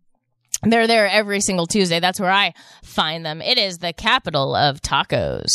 They're 0.64 0.88
there 0.88 1.08
every 1.08 1.42
single 1.42 1.68
Tuesday. 1.68 2.00
That's 2.00 2.20
where 2.20 2.32
I 2.32 2.54
find 2.84 3.24
them. 3.26 3.42
It 3.42 3.58
is 3.58 3.80
the 3.80 3.94
capital 3.94 4.56
of 4.56 4.82
tacos. 4.82 5.48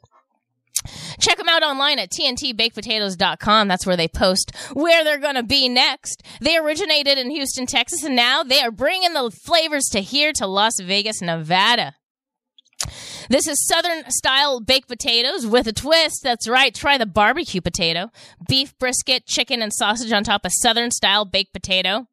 Check 1.18 1.38
them 1.38 1.48
out 1.48 1.62
online 1.62 1.98
at 1.98 2.10
tntbakedpotatoes.com. 2.10 3.68
That's 3.68 3.86
where 3.86 3.96
they 3.96 4.08
post 4.08 4.52
where 4.72 5.04
they're 5.04 5.18
going 5.18 5.36
to 5.36 5.42
be 5.42 5.68
next. 5.68 6.22
They 6.40 6.58
originated 6.58 7.16
in 7.16 7.30
Houston, 7.30 7.66
Texas, 7.66 8.02
and 8.02 8.16
now 8.16 8.42
they 8.42 8.60
are 8.60 8.70
bringing 8.70 9.14
the 9.14 9.30
flavors 9.30 9.84
to 9.92 10.00
here 10.00 10.32
to 10.34 10.46
Las 10.46 10.78
Vegas, 10.80 11.22
Nevada. 11.22 11.94
This 13.28 13.46
is 13.46 13.66
Southern 13.66 14.10
style 14.10 14.60
baked 14.60 14.88
potatoes 14.88 15.46
with 15.46 15.66
a 15.66 15.72
twist. 15.72 16.20
That's 16.22 16.48
right. 16.48 16.74
Try 16.74 16.98
the 16.98 17.06
barbecue 17.06 17.60
potato. 17.60 18.10
Beef 18.48 18.76
brisket, 18.78 19.26
chicken, 19.26 19.62
and 19.62 19.72
sausage 19.72 20.12
on 20.12 20.24
top 20.24 20.44
of 20.44 20.52
Southern 20.52 20.90
style 20.90 21.24
baked 21.24 21.52
potato. 21.52 22.06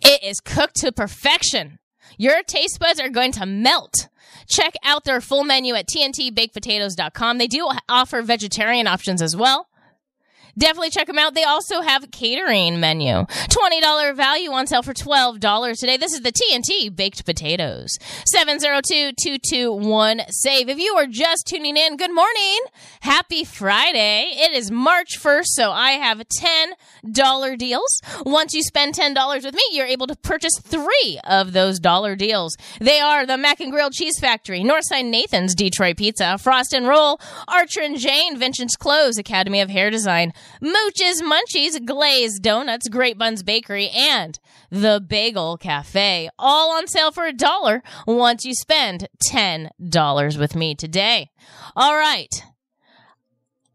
It 0.00 0.22
is 0.22 0.40
cooked 0.40 0.76
to 0.76 0.92
perfection. 0.92 1.78
Your 2.16 2.42
taste 2.42 2.78
buds 2.80 3.00
are 3.00 3.08
going 3.08 3.32
to 3.32 3.46
melt. 3.46 4.08
Check 4.48 4.74
out 4.82 5.04
their 5.04 5.20
full 5.20 5.44
menu 5.44 5.74
at 5.74 5.86
tntbakedpotatoes.com. 5.88 7.38
They 7.38 7.46
do 7.46 7.70
offer 7.88 8.22
vegetarian 8.22 8.86
options 8.86 9.22
as 9.22 9.36
well. 9.36 9.67
Definitely 10.58 10.90
check 10.90 11.06
them 11.06 11.18
out. 11.18 11.32
They 11.34 11.44
also 11.44 11.80
have 11.82 12.02
a 12.04 12.08
catering 12.08 12.80
menu. 12.80 13.12
$20 13.14 14.16
value 14.16 14.50
on 14.50 14.66
sale 14.66 14.82
for 14.82 14.92
$12 14.92 15.78
today. 15.78 15.96
This 15.96 16.12
is 16.12 16.20
the 16.22 16.32
TNT 16.32 16.92
baked 16.94 17.24
potatoes. 17.24 17.96
702-221-SAVE. 18.34 20.68
If 20.68 20.78
you 20.78 20.96
are 20.96 21.06
just 21.06 21.46
tuning 21.46 21.76
in, 21.76 21.96
good 21.96 22.12
morning. 22.12 22.58
Happy 23.00 23.44
Friday. 23.44 24.32
It 24.34 24.50
is 24.52 24.72
March 24.72 25.20
1st, 25.20 25.46
so 25.46 25.70
I 25.70 25.92
have 25.92 26.18
$10 26.18 26.74
deals. 27.56 28.02
Once 28.26 28.52
you 28.52 28.62
spend 28.62 28.94
$10 28.94 29.44
with 29.44 29.54
me, 29.54 29.62
you're 29.70 29.86
able 29.86 30.08
to 30.08 30.16
purchase 30.16 30.58
three 30.60 31.20
of 31.24 31.52
those 31.52 31.78
dollar 31.78 32.16
deals. 32.16 32.56
They 32.80 32.98
are 33.00 33.24
the 33.24 33.38
Mac 33.38 33.60
and 33.60 33.70
Grilled 33.70 33.92
Cheese 33.92 34.18
Factory, 34.18 34.64
Northside 34.64 35.04
Nathan's 35.04 35.54
Detroit 35.54 35.98
Pizza, 35.98 36.36
Frost 36.38 36.72
and 36.72 36.88
Roll, 36.88 37.20
Archer 37.46 37.80
and 37.80 37.96
Jane, 37.96 38.36
Vincent's 38.36 38.74
Clothes, 38.76 39.18
Academy 39.18 39.60
of 39.60 39.70
Hair 39.70 39.90
Design, 39.90 40.32
Mooch's 40.60 41.22
Munchies, 41.22 41.84
Glazed 41.84 42.42
Donuts, 42.42 42.88
Great 42.88 43.18
Buns 43.18 43.42
Bakery, 43.42 43.88
and 43.90 44.38
the 44.70 45.04
Bagel 45.06 45.56
Cafe. 45.56 46.28
All 46.38 46.76
on 46.76 46.86
sale 46.86 47.12
for 47.12 47.26
a 47.26 47.32
dollar 47.32 47.82
once 48.06 48.44
you 48.44 48.54
spend 48.54 49.08
$10 49.30 50.38
with 50.38 50.54
me 50.54 50.74
today. 50.74 51.30
All 51.76 51.96
right. 51.96 52.44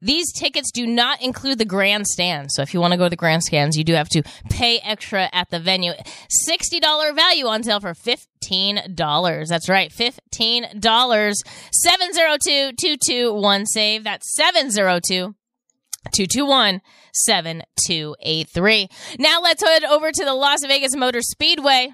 These 0.00 0.32
tickets 0.32 0.70
do 0.72 0.86
not 0.86 1.20
include 1.20 1.58
the 1.58 1.64
grandstand. 1.64 2.52
So 2.52 2.62
if 2.62 2.72
you 2.72 2.80
want 2.80 2.92
to 2.92 2.96
go 2.96 3.04
to 3.04 3.10
the 3.10 3.16
grandstands, 3.16 3.76
you 3.76 3.82
do 3.84 3.94
have 3.94 4.08
to 4.10 4.22
pay 4.48 4.78
extra 4.78 5.28
at 5.32 5.50
the 5.50 5.58
venue. 5.58 5.92
$60 6.48 7.14
value 7.14 7.46
on 7.46 7.64
sale 7.64 7.80
for 7.80 7.94
$15. 7.94 9.48
That's 9.48 9.68
right, 9.68 9.92
$15. 9.92 11.34
702-221 11.86 13.66
save. 13.66 14.04
That's 14.04 14.36
702 14.36 15.34
221 16.12 16.80
7283. 17.12 18.88
Now 19.18 19.40
let's 19.42 19.62
head 19.62 19.84
over 19.84 20.10
to 20.12 20.24
the 20.24 20.34
Las 20.34 20.64
Vegas 20.66 20.94
Motor 20.96 21.20
Speedway. 21.20 21.92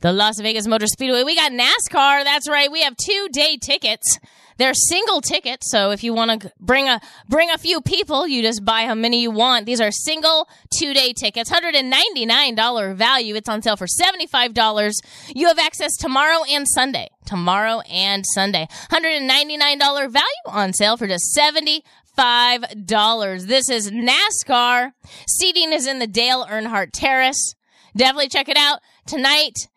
The 0.00 0.12
Las 0.12 0.40
Vegas 0.40 0.66
Motor 0.66 0.86
Speedway. 0.86 1.22
We 1.22 1.36
got 1.36 1.52
NASCAR. 1.52 2.24
That's 2.24 2.48
right. 2.48 2.72
We 2.72 2.82
have 2.82 2.96
two 2.96 3.28
day 3.32 3.56
tickets. 3.56 4.18
They're 4.58 4.74
single 4.74 5.20
tickets, 5.20 5.70
so 5.70 5.90
if 5.90 6.04
you 6.04 6.14
want 6.14 6.42
to 6.42 6.52
bring 6.60 6.88
a 6.88 7.00
bring 7.28 7.50
a 7.50 7.58
few 7.58 7.80
people, 7.80 8.26
you 8.26 8.42
just 8.42 8.64
buy 8.64 8.82
how 8.82 8.94
many 8.94 9.20
you 9.20 9.30
want. 9.30 9.66
These 9.66 9.80
are 9.80 9.90
single 9.90 10.48
two 10.78 10.94
day 10.94 11.12
tickets, 11.12 11.50
hundred 11.50 11.74
and 11.74 11.90
ninety 11.90 12.26
nine 12.26 12.54
dollar 12.54 12.94
value. 12.94 13.34
It's 13.34 13.48
on 13.48 13.62
sale 13.62 13.76
for 13.76 13.86
seventy 13.86 14.26
five 14.26 14.54
dollars. 14.54 15.00
You 15.34 15.48
have 15.48 15.58
access 15.58 15.96
tomorrow 15.96 16.44
and 16.50 16.66
Sunday. 16.68 17.08
Tomorrow 17.24 17.80
and 17.90 18.24
Sunday, 18.34 18.66
hundred 18.90 19.14
and 19.14 19.26
ninety 19.26 19.56
nine 19.56 19.78
dollar 19.78 20.08
value 20.08 20.26
on 20.46 20.72
sale 20.72 20.96
for 20.96 21.06
just 21.06 21.32
seventy 21.32 21.84
five 22.16 22.64
dollars. 22.84 23.46
This 23.46 23.70
is 23.70 23.90
NASCAR. 23.90 24.92
Seating 25.28 25.72
is 25.72 25.86
in 25.86 25.98
the 25.98 26.06
Dale 26.06 26.44
Earnhardt 26.46 26.90
Terrace. 26.92 27.54
Definitely 27.96 28.28
check 28.28 28.48
it 28.48 28.56
out 28.56 28.80
tonight 29.06 29.68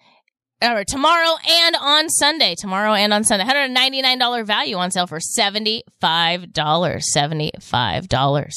or 0.61 0.83
tomorrow 0.83 1.37
and 1.47 1.75
on 1.79 2.09
Sunday. 2.09 2.55
Tomorrow 2.55 2.93
and 2.93 3.13
on 3.13 3.23
Sunday. 3.23 3.45
$199 3.45 4.45
value 4.45 4.75
on 4.77 4.91
sale 4.91 5.07
for 5.07 5.19
$75. 5.19 5.83
$75. 5.95 8.51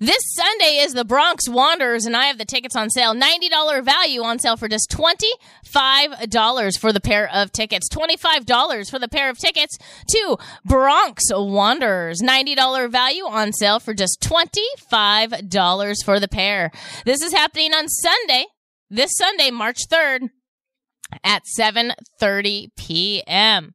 This 0.00 0.18
Sunday 0.34 0.78
is 0.78 0.92
the 0.92 1.04
Bronx 1.04 1.48
Wanderers, 1.48 2.04
and 2.04 2.16
I 2.16 2.24
have 2.24 2.38
the 2.38 2.44
tickets 2.44 2.74
on 2.74 2.90
sale. 2.90 3.14
$90 3.14 3.84
value 3.84 4.22
on 4.22 4.38
sale 4.38 4.56
for 4.56 4.66
just 4.66 4.90
$25 4.90 6.78
for 6.78 6.92
the 6.92 7.00
pair 7.00 7.30
of 7.32 7.52
tickets. 7.52 7.88
$25 7.92 8.90
for 8.90 8.98
the 8.98 9.08
pair 9.08 9.30
of 9.30 9.38
tickets 9.38 9.78
to 10.08 10.36
Bronx 10.64 11.24
Wanderers. 11.30 12.20
$90 12.22 12.90
value 12.90 13.24
on 13.24 13.52
sale 13.52 13.78
for 13.78 13.94
just 13.94 14.20
$25 14.20 16.04
for 16.04 16.18
the 16.18 16.28
pair. 16.28 16.72
This 17.04 17.22
is 17.22 17.32
happening 17.32 17.72
on 17.72 17.88
Sunday, 17.88 18.46
this 18.90 19.16
Sunday, 19.16 19.50
March 19.50 19.88
3rd 19.88 20.30
at 21.22 21.42
7:30 21.58 22.68
p.m. 22.76 23.74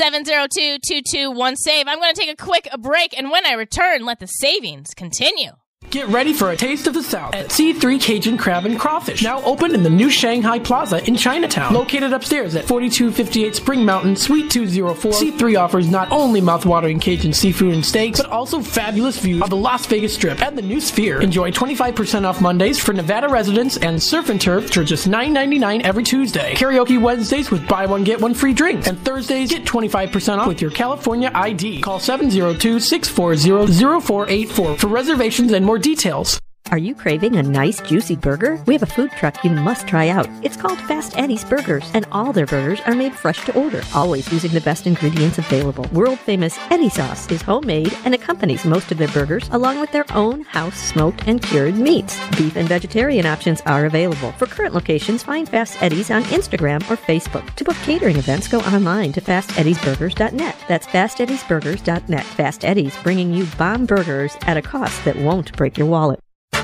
702-221 0.00 1.54
save. 1.56 1.86
I'm 1.86 1.98
going 1.98 2.14
to 2.14 2.20
take 2.20 2.30
a 2.30 2.42
quick 2.42 2.68
break 2.80 3.16
and 3.16 3.30
when 3.30 3.46
I 3.46 3.52
return, 3.52 4.04
let 4.04 4.20
the 4.20 4.26
savings 4.26 4.94
continue. 4.94 5.52
Get 5.90 6.08
ready 6.08 6.34
for 6.34 6.50
a 6.50 6.56
taste 6.56 6.86
of 6.86 6.92
the 6.92 7.02
South 7.02 7.34
at 7.34 7.46
C3 7.46 7.98
Cajun 7.98 8.36
Crab 8.36 8.66
and 8.66 8.78
Crawfish, 8.78 9.22
now 9.22 9.42
open 9.42 9.74
in 9.74 9.82
the 9.82 9.88
new 9.88 10.10
Shanghai 10.10 10.58
Plaza 10.58 11.02
in 11.08 11.16
Chinatown. 11.16 11.72
Located 11.72 12.12
upstairs 12.12 12.54
at 12.56 12.66
4258 12.66 13.56
Spring 13.56 13.86
Mountain, 13.86 14.16
Suite 14.16 14.50
204, 14.50 15.12
C3 15.12 15.58
offers 15.58 15.88
not 15.88 16.12
only 16.12 16.42
mouthwatering 16.42 17.00
Cajun 17.00 17.32
seafood 17.32 17.72
and 17.72 17.82
steaks, 17.82 18.20
but 18.20 18.30
also 18.30 18.60
fabulous 18.60 19.18
views 19.18 19.40
of 19.40 19.48
the 19.48 19.56
Las 19.56 19.86
Vegas 19.86 20.12
Strip 20.12 20.42
and 20.42 20.58
the 20.58 20.62
new 20.62 20.78
Sphere. 20.78 21.22
Enjoy 21.22 21.50
25% 21.50 22.26
off 22.26 22.42
Mondays 22.42 22.78
for 22.78 22.92
Nevada 22.92 23.30
residents 23.30 23.78
and 23.78 24.02
surf 24.02 24.28
and 24.28 24.38
turf 24.38 24.70
for 24.70 24.84
just 24.84 25.08
$9.99 25.08 25.80
every 25.84 26.02
Tuesday. 26.02 26.52
Karaoke 26.52 27.00
Wednesdays 27.00 27.50
with 27.50 27.66
buy 27.66 27.86
one 27.86 28.04
get 28.04 28.20
one 28.20 28.34
free 28.34 28.52
drinks, 28.52 28.88
and 28.88 28.98
Thursdays 28.98 29.52
get 29.52 29.64
25% 29.64 30.36
off 30.36 30.48
with 30.48 30.60
your 30.60 30.70
California 30.70 31.30
ID. 31.34 31.80
Call 31.80 31.98
702-640-0484 31.98 34.78
for 34.78 34.86
reservations 34.88 35.52
and 35.52 35.64
more 35.64 35.77
details. 35.78 36.38
Are 36.70 36.76
you 36.76 36.94
craving 36.94 37.36
a 37.36 37.42
nice, 37.42 37.80
juicy 37.80 38.14
burger? 38.14 38.62
We 38.66 38.74
have 38.74 38.82
a 38.82 38.86
food 38.94 39.10
truck 39.12 39.42
you 39.42 39.50
must 39.50 39.88
try 39.88 40.08
out. 40.08 40.28
It's 40.42 40.56
called 40.56 40.78
Fast 40.80 41.16
Eddie's 41.16 41.42
Burgers, 41.42 41.90
and 41.94 42.06
all 42.12 42.30
their 42.30 42.44
burgers 42.44 42.80
are 42.82 42.94
made 42.94 43.14
fresh 43.14 43.42
to 43.46 43.58
order, 43.58 43.80
always 43.94 44.30
using 44.30 44.50
the 44.50 44.60
best 44.60 44.86
ingredients 44.86 45.38
available. 45.38 45.86
World 45.94 46.18
famous 46.18 46.58
Eddie 46.70 46.90
sauce 46.90 47.30
is 47.30 47.40
homemade 47.40 47.96
and 48.04 48.14
accompanies 48.14 48.66
most 48.66 48.92
of 48.92 48.98
their 48.98 49.08
burgers, 49.08 49.48
along 49.52 49.80
with 49.80 49.90
their 49.92 50.04
own 50.12 50.42
house 50.42 50.76
smoked 50.76 51.26
and 51.26 51.40
cured 51.40 51.74
meats. 51.74 52.20
Beef 52.36 52.54
and 52.54 52.68
vegetarian 52.68 53.24
options 53.24 53.62
are 53.62 53.86
available. 53.86 54.32
For 54.32 54.46
current 54.46 54.74
locations, 54.74 55.22
find 55.22 55.48
Fast 55.48 55.82
Eddie's 55.82 56.10
on 56.10 56.22
Instagram 56.24 56.82
or 56.90 56.98
Facebook. 56.98 57.48
To 57.54 57.64
book 57.64 57.76
catering 57.84 58.16
events, 58.16 58.46
go 58.46 58.60
online 58.60 59.12
to 59.14 59.22
fasteddiesburgers.net. 59.22 60.56
That's 60.68 60.86
fasteddiesburgers.net. 60.86 62.24
Fast 62.24 62.66
Eddie's 62.66 62.96
bringing 62.98 63.32
you 63.32 63.46
bomb 63.56 63.86
burgers 63.86 64.36
at 64.42 64.58
a 64.58 64.62
cost 64.62 65.02
that 65.06 65.16
won't 65.16 65.56
break 65.56 65.78
your 65.78 65.86
wallet. 65.86 66.20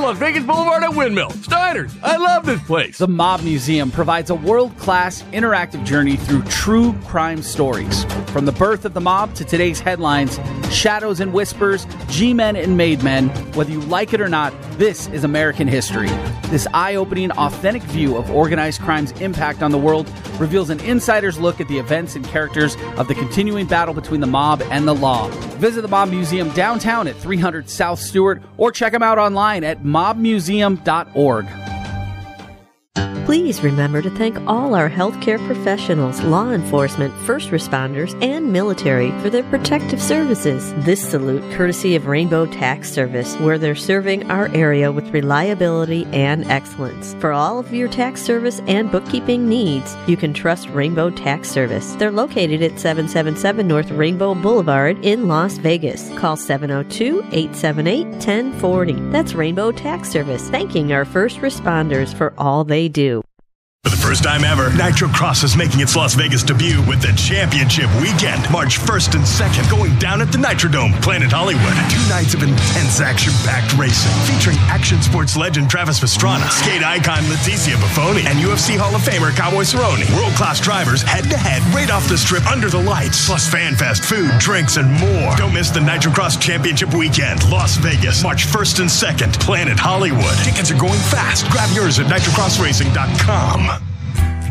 Las 0.00 0.18
Vegas 0.18 0.44
Boulevard 0.44 0.82
at 0.82 0.94
Windmill. 0.94 1.30
Steiner's, 1.30 1.94
I 2.02 2.16
love 2.16 2.46
this 2.46 2.62
place. 2.62 2.98
The 2.98 3.08
Mob 3.08 3.42
Museum 3.42 3.90
provides 3.90 4.30
a 4.30 4.34
world 4.34 4.76
class 4.78 5.22
interactive 5.32 5.84
journey 5.84 6.16
through 6.16 6.42
true 6.44 6.94
crime 7.04 7.42
stories. 7.42 8.04
From 8.30 8.46
the 8.46 8.52
birth 8.52 8.84
of 8.84 8.94
the 8.94 9.00
mob 9.00 9.34
to 9.34 9.44
today's 9.44 9.80
headlines, 9.80 10.40
shadows 10.70 11.20
and 11.20 11.32
whispers, 11.32 11.86
G 12.08 12.32
men 12.32 12.56
and 12.56 12.76
made 12.76 13.02
men, 13.02 13.28
whether 13.54 13.70
you 13.70 13.80
like 13.82 14.14
it 14.14 14.20
or 14.20 14.28
not, 14.28 14.54
this 14.78 15.08
is 15.08 15.24
American 15.24 15.68
history. 15.68 16.08
This 16.48 16.66
eye 16.72 16.94
opening, 16.94 17.30
authentic 17.32 17.82
view 17.82 18.16
of 18.16 18.30
organized 18.30 18.80
crime's 18.80 19.12
impact 19.20 19.62
on 19.62 19.70
the 19.70 19.78
world 19.78 20.10
reveals 20.38 20.70
an 20.70 20.80
insider's 20.80 21.38
look 21.38 21.60
at 21.60 21.68
the 21.68 21.78
events 21.78 22.16
and 22.16 22.24
characters 22.26 22.76
of 22.96 23.08
the 23.08 23.14
continuing 23.14 23.66
battle 23.66 23.94
between 23.94 24.20
the 24.20 24.26
mob 24.26 24.62
and 24.70 24.88
the 24.88 24.94
law. 24.94 25.28
Visit 25.58 25.82
the 25.82 25.88
Mob 25.88 26.08
Museum 26.10 26.50
downtown 26.50 27.06
at 27.06 27.16
300 27.16 27.70
South 27.70 27.98
Stewart 27.98 28.42
or 28.56 28.72
check 28.72 28.92
them 28.92 29.02
out 29.02 29.18
online 29.18 29.62
at 29.64 29.81
mobmuseum.org. 29.84 31.61
Please 33.24 33.62
remember 33.62 34.02
to 34.02 34.10
thank 34.10 34.36
all 34.48 34.74
our 34.74 34.90
healthcare 34.90 35.38
professionals, 35.46 36.20
law 36.22 36.50
enforcement, 36.50 37.14
first 37.24 37.50
responders, 37.50 38.20
and 38.20 38.52
military 38.52 39.12
for 39.20 39.30
their 39.30 39.44
protective 39.44 40.02
services. 40.02 40.74
This 40.84 41.08
salute 41.08 41.42
courtesy 41.52 41.94
of 41.94 42.08
Rainbow 42.08 42.46
Tax 42.46 42.90
Service, 42.90 43.36
where 43.36 43.58
they're 43.58 43.76
serving 43.76 44.28
our 44.28 44.48
area 44.48 44.90
with 44.90 45.14
reliability 45.14 46.04
and 46.06 46.50
excellence. 46.50 47.14
For 47.20 47.32
all 47.32 47.60
of 47.60 47.72
your 47.72 47.88
tax 47.88 48.20
service 48.20 48.60
and 48.66 48.90
bookkeeping 48.90 49.48
needs, 49.48 49.96
you 50.08 50.16
can 50.16 50.34
trust 50.34 50.68
Rainbow 50.70 51.08
Tax 51.10 51.48
Service. 51.48 51.94
They're 51.94 52.10
located 52.10 52.60
at 52.60 52.80
777 52.80 53.68
North 53.68 53.92
Rainbow 53.92 54.34
Boulevard 54.34 54.98
in 55.04 55.28
Las 55.28 55.58
Vegas. 55.58 56.10
Call 56.18 56.36
702 56.36 57.20
878 57.30 58.06
1040. 58.06 58.92
That's 59.10 59.34
Rainbow 59.34 59.70
Tax 59.70 60.10
Service, 60.10 60.48
thanking 60.50 60.92
our 60.92 61.04
first 61.04 61.38
responders 61.38 62.12
for 62.12 62.34
all 62.36 62.64
they 62.64 62.88
do. 62.88 63.11
For 63.82 63.90
the 63.90 63.96
first 63.96 64.22
time 64.22 64.44
ever, 64.44 64.70
Nitro 64.78 65.08
Cross 65.08 65.42
is 65.42 65.56
making 65.56 65.80
its 65.80 65.96
Las 65.96 66.14
Vegas 66.14 66.44
debut 66.44 66.78
with 66.86 67.02
the 67.02 67.10
championship 67.18 67.90
weekend, 67.98 68.46
March 68.46 68.78
1st 68.78 69.18
and 69.18 69.26
2nd, 69.26 69.66
going 69.68 69.90
down 69.98 70.22
at 70.22 70.30
the 70.30 70.38
Nitrodome, 70.38 70.94
Planet 71.02 71.32
Hollywood. 71.34 71.74
Two 71.90 71.98
nights 72.06 72.30
of 72.30 72.46
intense 72.46 73.02
action-packed 73.02 73.74
racing, 73.74 74.14
featuring 74.22 74.54
action 74.70 75.02
sports 75.02 75.36
legend 75.36 75.68
Travis 75.68 75.98
Pastrana, 75.98 76.46
skate 76.46 76.84
icon 76.86 77.26
Leticia 77.26 77.74
Bufoni, 77.74 78.22
and 78.22 78.38
UFC 78.38 78.78
Hall 78.78 78.94
of 78.94 79.02
Famer 79.02 79.34
Cowboy 79.34 79.66
Cerrone. 79.66 80.06
World-class 80.14 80.60
drivers 80.60 81.02
head-to-head, 81.02 81.58
right 81.74 81.90
off 81.90 82.06
the 82.06 82.16
strip, 82.16 82.46
under 82.46 82.70
the 82.70 82.78
lights, 82.78 83.26
plus 83.26 83.50
fan 83.50 83.74
fest, 83.74 84.04
food, 84.04 84.30
drinks, 84.38 84.76
and 84.76 84.86
more. 85.02 85.34
Don't 85.34 85.52
miss 85.52 85.70
the 85.70 85.80
Nitro 85.82 86.12
Cross 86.12 86.36
Championship 86.36 86.94
weekend, 86.94 87.42
Las 87.50 87.74
Vegas, 87.82 88.22
March 88.22 88.46
1st 88.46 88.78
and 88.78 88.90
2nd, 88.90 89.40
Planet 89.42 89.74
Hollywood. 89.74 90.38
Tickets 90.46 90.70
are 90.70 90.78
going 90.78 91.02
fast. 91.10 91.50
Grab 91.50 91.68
yours 91.74 91.98
at 91.98 92.06
nitrocrossracing.com. 92.06 93.71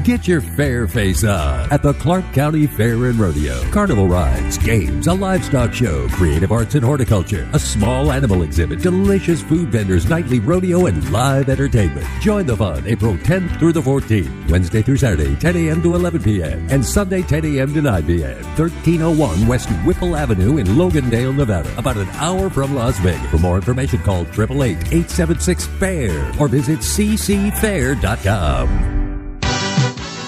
Get 0.03 0.27
your 0.27 0.41
fair 0.41 0.87
face 0.87 1.23
on 1.23 1.71
at 1.71 1.83
the 1.83 1.93
Clark 1.93 2.33
County 2.33 2.65
Fair 2.65 3.05
and 3.05 3.19
Rodeo. 3.19 3.61
Carnival 3.69 4.07
rides, 4.07 4.57
games, 4.57 5.05
a 5.05 5.13
livestock 5.13 5.71
show, 5.73 6.07
creative 6.09 6.51
arts 6.51 6.73
and 6.73 6.83
horticulture, 6.83 7.47
a 7.53 7.59
small 7.59 8.11
animal 8.11 8.41
exhibit, 8.41 8.81
delicious 8.81 9.43
food 9.43 9.69
vendors, 9.69 10.09
nightly 10.09 10.39
rodeo, 10.39 10.87
and 10.87 11.07
live 11.11 11.49
entertainment. 11.49 12.07
Join 12.19 12.47
the 12.47 12.57
fun 12.57 12.83
April 12.87 13.13
10th 13.13 13.59
through 13.59 13.73
the 13.73 13.81
14th, 13.81 14.49
Wednesday 14.49 14.81
through 14.81 14.97
Saturday, 14.97 15.35
10 15.35 15.55
a.m. 15.55 15.83
to 15.83 15.93
11 15.93 16.23
p.m., 16.23 16.67
and 16.71 16.83
Sunday, 16.83 17.21
10 17.21 17.45
a.m. 17.45 17.71
to 17.71 17.83
9 17.83 18.07
p.m. 18.07 18.43
1301 18.57 19.45
West 19.45 19.69
Whipple 19.85 20.15
Avenue 20.15 20.57
in 20.57 20.65
Logandale, 20.65 21.35
Nevada, 21.35 21.71
about 21.77 21.97
an 21.97 22.09
hour 22.11 22.49
from 22.49 22.73
Las 22.73 22.97
Vegas. 22.99 23.29
For 23.29 23.37
more 23.37 23.57
information, 23.57 23.99
call 23.99 24.25
888-876-FAIR 24.25 26.39
or 26.39 26.47
visit 26.47 26.79
ccfair.com. 26.79 27.51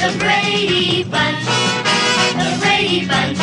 The 0.00 0.16
Brady 0.18 1.04
Bunch. 1.04 1.44
The 2.40 2.58
Brady 2.62 3.06
Bunch. 3.06 3.36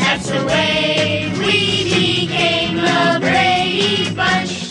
That's 0.00 0.30
the 0.30 0.42
way 0.46 1.30
we 1.38 1.84
became 1.84 2.76
the 2.76 3.18
Brady 3.20 4.14
Bunch. 4.14 4.63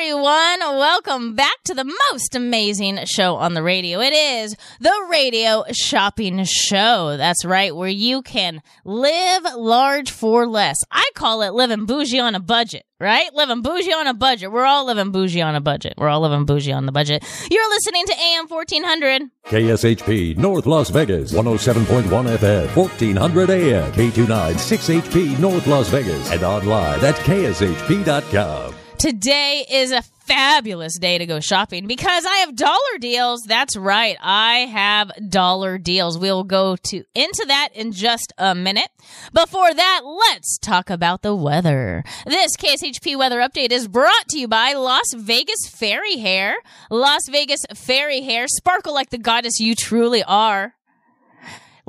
Everyone. 0.00 0.60
Welcome 0.60 1.34
back 1.34 1.62
to 1.64 1.74
the 1.74 1.84
most 1.84 2.34
amazing 2.34 3.00
show 3.04 3.34
on 3.34 3.52
the 3.52 3.62
radio. 3.62 4.00
It 4.00 4.14
is 4.14 4.56
the 4.80 5.06
Radio 5.10 5.64
Shopping 5.72 6.42
Show. 6.44 7.18
That's 7.18 7.44
right, 7.44 7.76
where 7.76 7.90
you 7.90 8.22
can 8.22 8.62
live 8.86 9.44
large 9.56 10.10
for 10.10 10.46
less. 10.46 10.78
I 10.90 11.06
call 11.14 11.42
it 11.42 11.52
living 11.52 11.84
bougie 11.84 12.18
on 12.18 12.34
a 12.34 12.40
budget, 12.40 12.86
right? 12.98 13.30
Living 13.34 13.60
bougie 13.60 13.92
on 13.92 14.06
a 14.06 14.14
budget. 14.14 14.50
We're 14.50 14.64
all 14.64 14.86
living 14.86 15.12
bougie 15.12 15.42
on 15.42 15.54
a 15.54 15.60
budget. 15.60 15.92
We're 15.98 16.08
all 16.08 16.22
living 16.22 16.46
bougie 16.46 16.72
on 16.72 16.86
the 16.86 16.92
budget. 16.92 17.22
You're 17.50 17.68
listening 17.68 18.06
to 18.06 18.14
AM 18.18 18.48
1400. 18.48 19.22
KSHP 19.48 20.38
North 20.38 20.64
Las 20.64 20.88
Vegas, 20.88 21.34
107.1 21.34 22.38
FM, 22.38 22.74
1400 22.74 23.50
AM, 23.50 23.92
K29 23.92 24.54
6HP 24.54 25.38
North 25.38 25.66
Las 25.66 25.90
Vegas, 25.90 26.32
and 26.32 26.42
online 26.42 27.04
at 27.04 27.16
kshp.com. 27.16 28.74
Today 29.00 29.64
is 29.70 29.92
a 29.92 30.02
fabulous 30.02 30.98
day 30.98 31.16
to 31.16 31.24
go 31.24 31.40
shopping 31.40 31.86
because 31.86 32.26
I 32.26 32.36
have 32.40 32.54
dollar 32.54 32.98
deals. 32.98 33.40
That's 33.48 33.74
right. 33.74 34.14
I 34.20 34.66
have 34.70 35.10
dollar 35.30 35.78
deals. 35.78 36.18
We'll 36.18 36.44
go 36.44 36.76
to 36.76 37.04
into 37.14 37.44
that 37.48 37.70
in 37.72 37.92
just 37.92 38.34
a 38.36 38.54
minute. 38.54 38.90
Before 39.32 39.72
that, 39.72 40.02
let's 40.04 40.58
talk 40.58 40.90
about 40.90 41.22
the 41.22 41.34
weather. 41.34 42.04
This 42.26 42.58
KSHP 42.58 43.16
weather 43.16 43.40
update 43.40 43.72
is 43.72 43.88
brought 43.88 44.28
to 44.28 44.38
you 44.38 44.48
by 44.48 44.74
Las 44.74 45.14
Vegas 45.16 45.66
Fairy 45.70 46.18
Hair. 46.18 46.56
Las 46.90 47.22
Vegas 47.30 47.60
Fairy 47.74 48.20
Hair 48.20 48.48
sparkle 48.48 48.92
like 48.92 49.08
the 49.08 49.16
goddess 49.16 49.60
you 49.60 49.74
truly 49.74 50.22
are. 50.24 50.74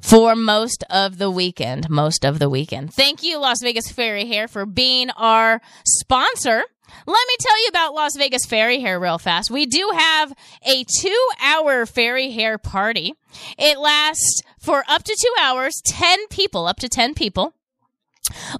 for 0.00 0.34
most 0.34 0.84
of 0.88 1.18
the 1.18 1.30
weekend. 1.30 1.90
Most 1.90 2.24
of 2.24 2.38
the 2.38 2.48
weekend. 2.48 2.94
Thank 2.94 3.22
you, 3.22 3.38
Las 3.38 3.58
Vegas 3.62 3.90
Fairy 3.92 4.26
Hair, 4.26 4.48
for 4.48 4.64
being 4.64 5.10
our 5.10 5.60
sponsor. 5.84 6.64
Let 7.06 7.26
me 7.28 7.36
tell 7.40 7.62
you 7.62 7.68
about 7.68 7.94
Las 7.94 8.16
Vegas 8.16 8.46
Fairy 8.46 8.80
Hair 8.80 9.00
real 9.00 9.18
fast. 9.18 9.50
We 9.50 9.66
do 9.66 9.90
have 9.94 10.32
a 10.64 10.84
two 10.84 11.28
hour 11.42 11.86
fairy 11.86 12.30
hair 12.30 12.58
party. 12.58 13.14
It 13.58 13.78
lasts 13.78 14.42
for 14.60 14.84
up 14.88 15.02
to 15.04 15.16
two 15.20 15.42
hours, 15.42 15.80
10 15.84 16.28
people, 16.28 16.66
up 16.66 16.76
to 16.78 16.88
10 16.88 17.14
people. 17.14 17.54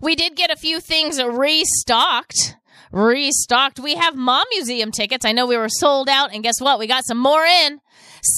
We 0.00 0.14
did 0.14 0.36
get 0.36 0.50
a 0.50 0.56
few 0.56 0.80
things 0.80 1.22
restocked. 1.22 2.56
Restocked. 2.92 3.80
We 3.80 3.94
have 3.94 4.16
Mob 4.16 4.46
Museum 4.52 4.90
tickets. 4.90 5.24
I 5.24 5.32
know 5.32 5.46
we 5.46 5.56
were 5.56 5.68
sold 5.68 6.08
out, 6.08 6.32
and 6.32 6.42
guess 6.42 6.60
what? 6.60 6.78
We 6.78 6.86
got 6.86 7.04
some 7.06 7.18
more 7.18 7.44
in. 7.44 7.80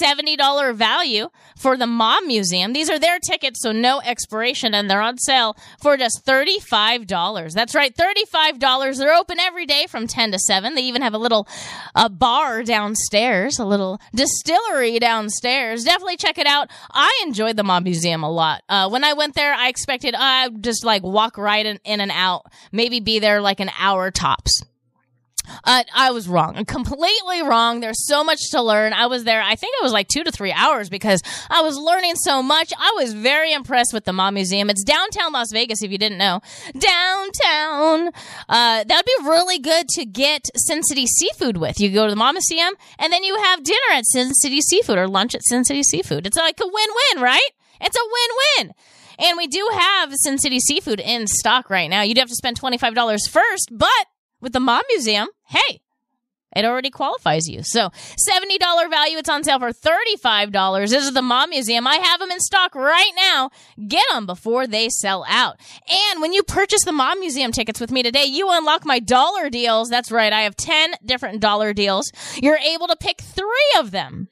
$70 0.01 0.75
value 0.75 1.31
for 1.57 1.77
the 1.77 1.87
Mob 1.87 2.25
Museum. 2.25 2.73
These 2.73 2.91
are 2.91 2.99
their 2.99 3.19
tickets, 3.19 3.63
so 3.63 3.73
no 3.73 4.01
expiration, 4.01 4.75
and 4.75 4.91
they're 4.91 5.01
on 5.01 5.19
sale 5.19 5.57
for 5.81 5.97
just 5.97 6.25
$35. 6.27 7.55
That's 7.55 7.75
right, 7.75 7.95
$35. 7.95 8.99
They're 8.99 9.15
open 9.15 9.39
every 9.39 9.67
day 9.67 9.87
from 9.89 10.07
10 10.07 10.33
to 10.33 10.39
7. 10.39 10.75
They 10.75 10.83
even 10.83 11.03
have 11.03 11.15
a 11.15 11.19
little 11.19 11.49
a 11.95 12.09
bar 12.09 12.63
downstairs, 12.63 13.59
a 13.59 13.65
little 13.65 14.01
distillery 14.15 14.99
downstairs. 14.99 15.85
Definitely 15.85 16.17
check 16.17 16.39
it 16.39 16.47
out. 16.47 16.69
I 16.91 17.23
enjoyed 17.27 17.57
the 17.57 17.65
Mob 17.65 17.85
Museum 17.85 18.23
a 18.23 18.31
lot. 18.31 18.63
Uh, 18.69 18.89
when 18.89 19.05
I 19.05 19.13
went 19.13 19.35
there, 19.35 19.55
I 19.55 19.69
expected 19.69 20.15
I'd 20.15 20.63
just 20.63 20.85
like 20.85 21.03
walk 21.03 21.39
right 21.39 21.65
in, 21.65 21.79
in 21.85 22.01
and 22.01 22.13
out, 22.13 22.47
maybe 22.73 23.01
be 23.01 23.19
there 23.19 23.41
like 23.41 23.61
an 23.61 23.71
hour 23.79 24.11
tops. 24.11 24.63
Uh, 25.65 25.85
I 25.95 26.11
was 26.11 26.29
wrong. 26.29 26.57
I'm 26.57 26.65
completely 26.65 27.43
wrong. 27.43 27.81
There's 27.81 28.07
so 28.07 28.25
much 28.25 28.51
to 28.51 28.63
learn. 28.63 28.93
I 28.93 29.07
was 29.07 29.25
there, 29.25 29.43
I 29.43 29.57
think 29.57 29.75
it 29.81 29.83
was 29.83 29.93
like 29.93 30.09
two 30.09 30.25
to 30.25 30.31
three 30.31 30.53
hours 30.53 30.89
because 30.89 31.23
I 31.51 31.63
was 31.63 31.77
learning 31.77 32.17
so 32.17 32.43
much. 32.43 32.73
I 32.79 32.93
was 32.97 33.13
very 33.13 33.53
impressed 33.53 33.93
with 33.93 34.05
the 34.05 34.13
Mob 34.13 34.35
Museum. 34.35 34.71
It's 34.71 34.85
downtown 34.85 35.33
Las 35.33 35.53
Vegas, 35.53 35.83
if 35.83 35.91
you 35.91 35.99
didn't 35.99 36.19
know. 36.19 36.41
Downtown. 36.79 38.11
Uh, 38.49 38.85
that'd 38.85 39.07
be 39.07 39.29
really 39.29 39.59
good 39.59 39.89
to 39.91 40.05
get 40.05 40.47
Sin 40.57 40.83
City 40.83 41.07
Seafood 41.07 41.57
with. 41.57 41.81
You 41.81 41.91
go 41.91 42.05
to 42.07 42.11
the 42.11 42.17
Mob 42.17 42.35
Museum 42.35 42.75
and 42.99 43.13
then 43.13 43.25
you 43.25 43.37
have 43.37 43.63
dinner 43.63 43.79
at 43.93 44.07
Sin 44.07 44.35
City 44.35 44.61
Seafood 44.61 44.99
or 44.99 45.09
lunch 45.09 45.35
at 45.35 45.43
Sin 45.45 45.65
City 45.65 45.83
Seafood. 45.83 46.27
It's 46.27 46.37
like 46.37 46.59
a 46.61 46.67
win-win, 46.67 47.23
right? 47.23 47.51
It's 47.81 47.97
a 47.97 48.01
win-win. 48.05 48.75
And 49.19 49.37
we 49.37 49.49
do 49.49 49.69
have 49.73 50.15
Sin 50.15 50.39
City 50.39 50.61
Seafood 50.61 51.01
in 51.01 51.27
stock 51.27 51.71
right 51.71 51.89
now. 51.91 52.03
You'd 52.03 52.19
have 52.19 52.29
to 52.29 52.35
spend 52.37 52.61
$25 52.61 53.29
first, 53.29 53.69
but 53.73 54.07
with 54.41 54.53
the 54.53 54.61
Mob 54.61 54.85
Museum, 54.91 55.29
hey, 55.49 55.81
it 56.57 56.65
already 56.65 56.91
qualifies 56.91 57.49
you. 57.49 57.63
So 57.63 57.91
$70 57.91 58.91
value. 58.91 59.19
It's 59.19 59.29
on 59.29 59.45
sale 59.45 59.59
for 59.59 59.71
$35. 59.71 60.89
This 60.89 61.05
is 61.05 61.13
the 61.13 61.23
Mob 61.23 61.51
Museum. 61.51 61.87
I 61.87 61.97
have 61.97 62.21
them 62.21 62.31
in 62.31 62.41
stock 62.41 62.75
right 62.75 63.13
now. 63.17 63.51
Get 63.87 64.05
them 64.13 64.27
before 64.27 64.67
they 64.67 64.89
sell 64.89 65.25
out. 65.29 65.57
And 65.89 66.23
when 66.23 66.33
you 66.33 66.43
purchase 66.43 66.85
the 66.85 66.93
Mob 66.93 67.19
Museum 67.19 67.53
tickets 67.53 67.81
with 67.81 67.93
me 67.93 68.03
today, 68.03 68.25
you 68.25 68.49
unlock 68.51 68.87
my 68.87 68.99
dollar 68.99 69.51
deals. 69.51 69.91
That's 69.91 70.11
right. 70.11 70.33
I 70.33 70.43
have 70.43 70.57
10 70.57 70.95
different 71.05 71.41
dollar 71.41 71.73
deals. 71.73 72.11
You're 72.37 72.57
able 72.57 72.87
to 72.87 72.97
pick 72.97 73.21
three 73.21 73.73
of 73.79 73.91
them. 73.91 74.29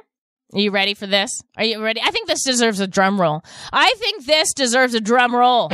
Are 0.53 0.59
you 0.59 0.73
ready 0.73 0.95
for 0.95 1.07
this? 1.07 1.41
Are 1.57 1.63
you 1.63 1.81
ready? 1.81 2.01
I 2.05 2.11
think 2.11 2.27
this 2.27 2.43
deserves 2.43 2.81
a 2.81 2.89
drum 2.89 3.21
roll. 3.21 3.45
I 3.73 3.95
think 3.99 4.27
this 4.27 4.53
deserves 4.53 4.95
a 4.95 5.01
drum 5.01 5.37
roll. 5.37 5.71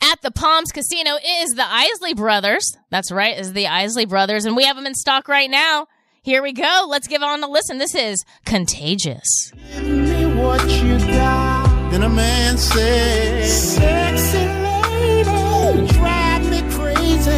At 0.00 0.22
the 0.22 0.30
Palms 0.30 0.70
Casino 0.70 1.16
is 1.16 1.54
the 1.54 1.66
Isley 1.66 2.14
Brothers. 2.14 2.76
That's 2.90 3.10
right, 3.10 3.36
is 3.36 3.52
the 3.52 3.66
Isley 3.66 4.06
Brothers, 4.06 4.44
and 4.44 4.56
we 4.56 4.64
have 4.64 4.76
them 4.76 4.86
in 4.86 4.94
stock 4.94 5.26
right 5.28 5.50
now. 5.50 5.88
Here 6.26 6.42
we 6.42 6.52
go. 6.52 6.86
Let's 6.88 7.06
give 7.06 7.22
on 7.22 7.44
a 7.44 7.48
listen. 7.48 7.78
This 7.78 7.94
is 7.94 8.24
Contagious. 8.44 9.52
me 9.80 10.26
what 10.34 10.60
you 10.68 10.98
got. 10.98 11.90
Then 11.92 12.02
a 12.02 12.08
man 12.08 12.58
said, 12.58 13.48
Sexy 13.48 14.38
lady, 14.38 15.86
drive 15.92 16.50
me 16.50 16.62
crazy, 16.74 17.30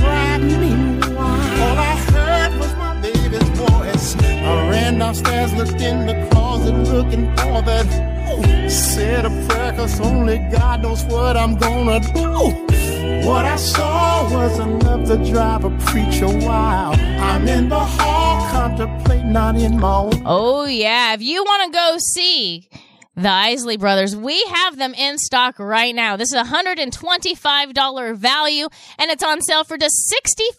drive 0.00 0.42
me 0.42 0.98
wild. 1.16 1.60
All 1.64 1.78
I 1.78 1.96
heard 2.12 2.58
was 2.60 2.74
my 2.76 3.00
baby's 3.00 3.48
voice. 3.56 4.14
I 4.22 4.68
ran 4.68 4.98
downstairs, 4.98 5.54
looked 5.54 5.80
in 5.80 6.04
the 6.04 6.28
closet, 6.30 6.74
looking 6.92 7.24
for 7.38 7.62
that. 7.62 8.70
Said 8.70 9.24
a 9.24 9.30
prayer, 9.48 9.72
cause 9.72 9.98
only 9.98 10.36
God 10.52 10.82
knows 10.82 11.06
what 11.06 11.38
I'm 11.38 11.56
gonna 11.56 12.00
do. 12.00 12.79
What 13.24 13.44
I 13.44 13.56
saw 13.56 14.32
was 14.32 14.58
enough 14.58 15.06
to 15.08 15.30
drive 15.30 15.64
a 15.64 15.70
preacher 15.86 16.26
wild. 16.26 16.98
I'm 16.98 17.46
in 17.46 17.68
the 17.68 17.78
hall, 17.78 18.46
contemplating, 18.50 19.32
not 19.32 19.56
in 19.56 19.78
my 19.78 19.94
own. 19.94 20.22
Oh, 20.24 20.64
yeah. 20.64 21.12
If 21.14 21.22
you 21.22 21.44
want 21.44 21.70
to 21.70 21.76
go 21.76 21.96
see 22.14 22.68
the 23.14 23.28
Isley 23.28 23.76
Brothers, 23.76 24.16
we 24.16 24.42
have 24.44 24.78
them 24.78 24.94
in 24.94 25.18
stock 25.18 25.58
right 25.58 25.94
now. 25.94 26.16
This 26.16 26.32
is 26.32 26.40
a 26.40 26.44
$125 26.44 28.16
value, 28.16 28.68
and 28.98 29.10
it's 29.10 29.22
on 29.22 29.42
sale 29.42 29.64
for 29.64 29.76
just 29.76 30.12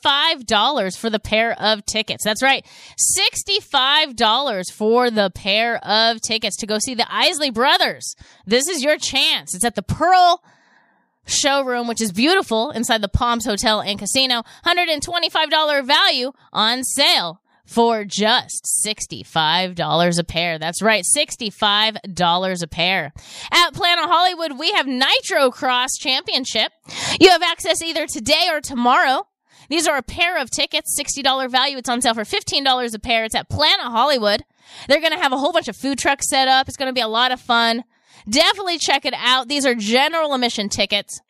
$65 0.04 0.97
for 0.97 1.10
the 1.10 1.19
pair 1.19 1.60
of 1.60 1.84
tickets. 1.86 2.24
That's 2.24 2.43
right. 2.43 2.63
$65 3.17 4.71
for 4.71 5.10
the 5.10 5.32
pair 5.34 5.78
of 5.84 6.21
tickets 6.21 6.58
to 6.58 6.67
go 6.67 6.78
see 6.78 6.93
the 6.93 7.12
Isley 7.12 7.50
Brothers. 7.50 8.15
This 8.45 8.67
is 8.67 8.84
your 8.84 8.97
chance. 8.97 9.56
It's 9.56 9.65
at 9.65 9.76
the 9.76 9.82
Pearl 9.82 10.43
showroom, 11.26 11.88
which 11.88 12.02
is 12.02 12.12
beautiful 12.12 12.72
inside 12.72 13.02
the 13.02 13.08
Palms 13.08 13.46
Hotel 13.46 13.82
and 13.82 14.00
Casino. 14.00 14.44
$125 14.66 15.86
value 15.86 16.32
on 16.52 16.84
sale 16.84 17.42
for 17.66 18.04
just 18.04 18.68
$65 18.86 20.20
a 20.20 20.24
pair. 20.24 20.60
That's 20.60 20.82
right, 20.82 21.06
$65 21.18 22.64
a 22.64 22.68
pair. 22.68 23.14
At 23.52 23.74
Planet 23.74 24.06
Hollywood, 24.10 24.60
we 24.60 24.72
have 24.74 24.88
Nitro 24.88 25.52
Cross 25.52 25.98
Championship. 26.00 26.74
You 27.20 27.30
have 27.30 27.42
access 27.42 27.82
either 27.82 28.08
today 28.08 28.48
or 28.52 28.60
tomorrow. 28.60 29.28
These 29.70 29.88
are 29.88 29.96
a 29.96 30.04
pair 30.04 30.38
of 30.38 30.52
tickets, 30.52 31.00
$60 31.00 31.50
value. 31.50 31.78
It's 31.78 31.88
on 31.88 32.02
sale 32.02 32.14
for 32.14 32.26
$15 32.26 32.94
a 32.94 33.00
pair. 33.00 33.24
It's 33.24 33.36
at 33.36 33.50
Planet 33.50 33.86
Hollywood. 33.86 34.44
They're 34.90 35.00
going 35.00 35.14
to 35.14 35.20
have 35.20 35.32
a 35.32 35.38
whole 35.38 35.54
bunch 35.54 35.70
of 35.70 35.78
food 35.78 35.98
trucks 35.98 36.30
set 36.30 36.50
up. 36.50 36.68
It's 36.68 36.78
going 36.78 36.90
to 36.90 36.94
be 36.94 37.02
a 37.02 37.08
lot 37.08 37.32
of 37.32 37.40
fun. 37.40 37.86
Definitely 38.30 38.78
check 38.78 39.06
it 39.06 39.16
out. 39.18 39.48
These 39.48 39.66
are 39.66 39.74
general 39.76 40.34
admission 40.34 40.68
tickets. 40.70 41.22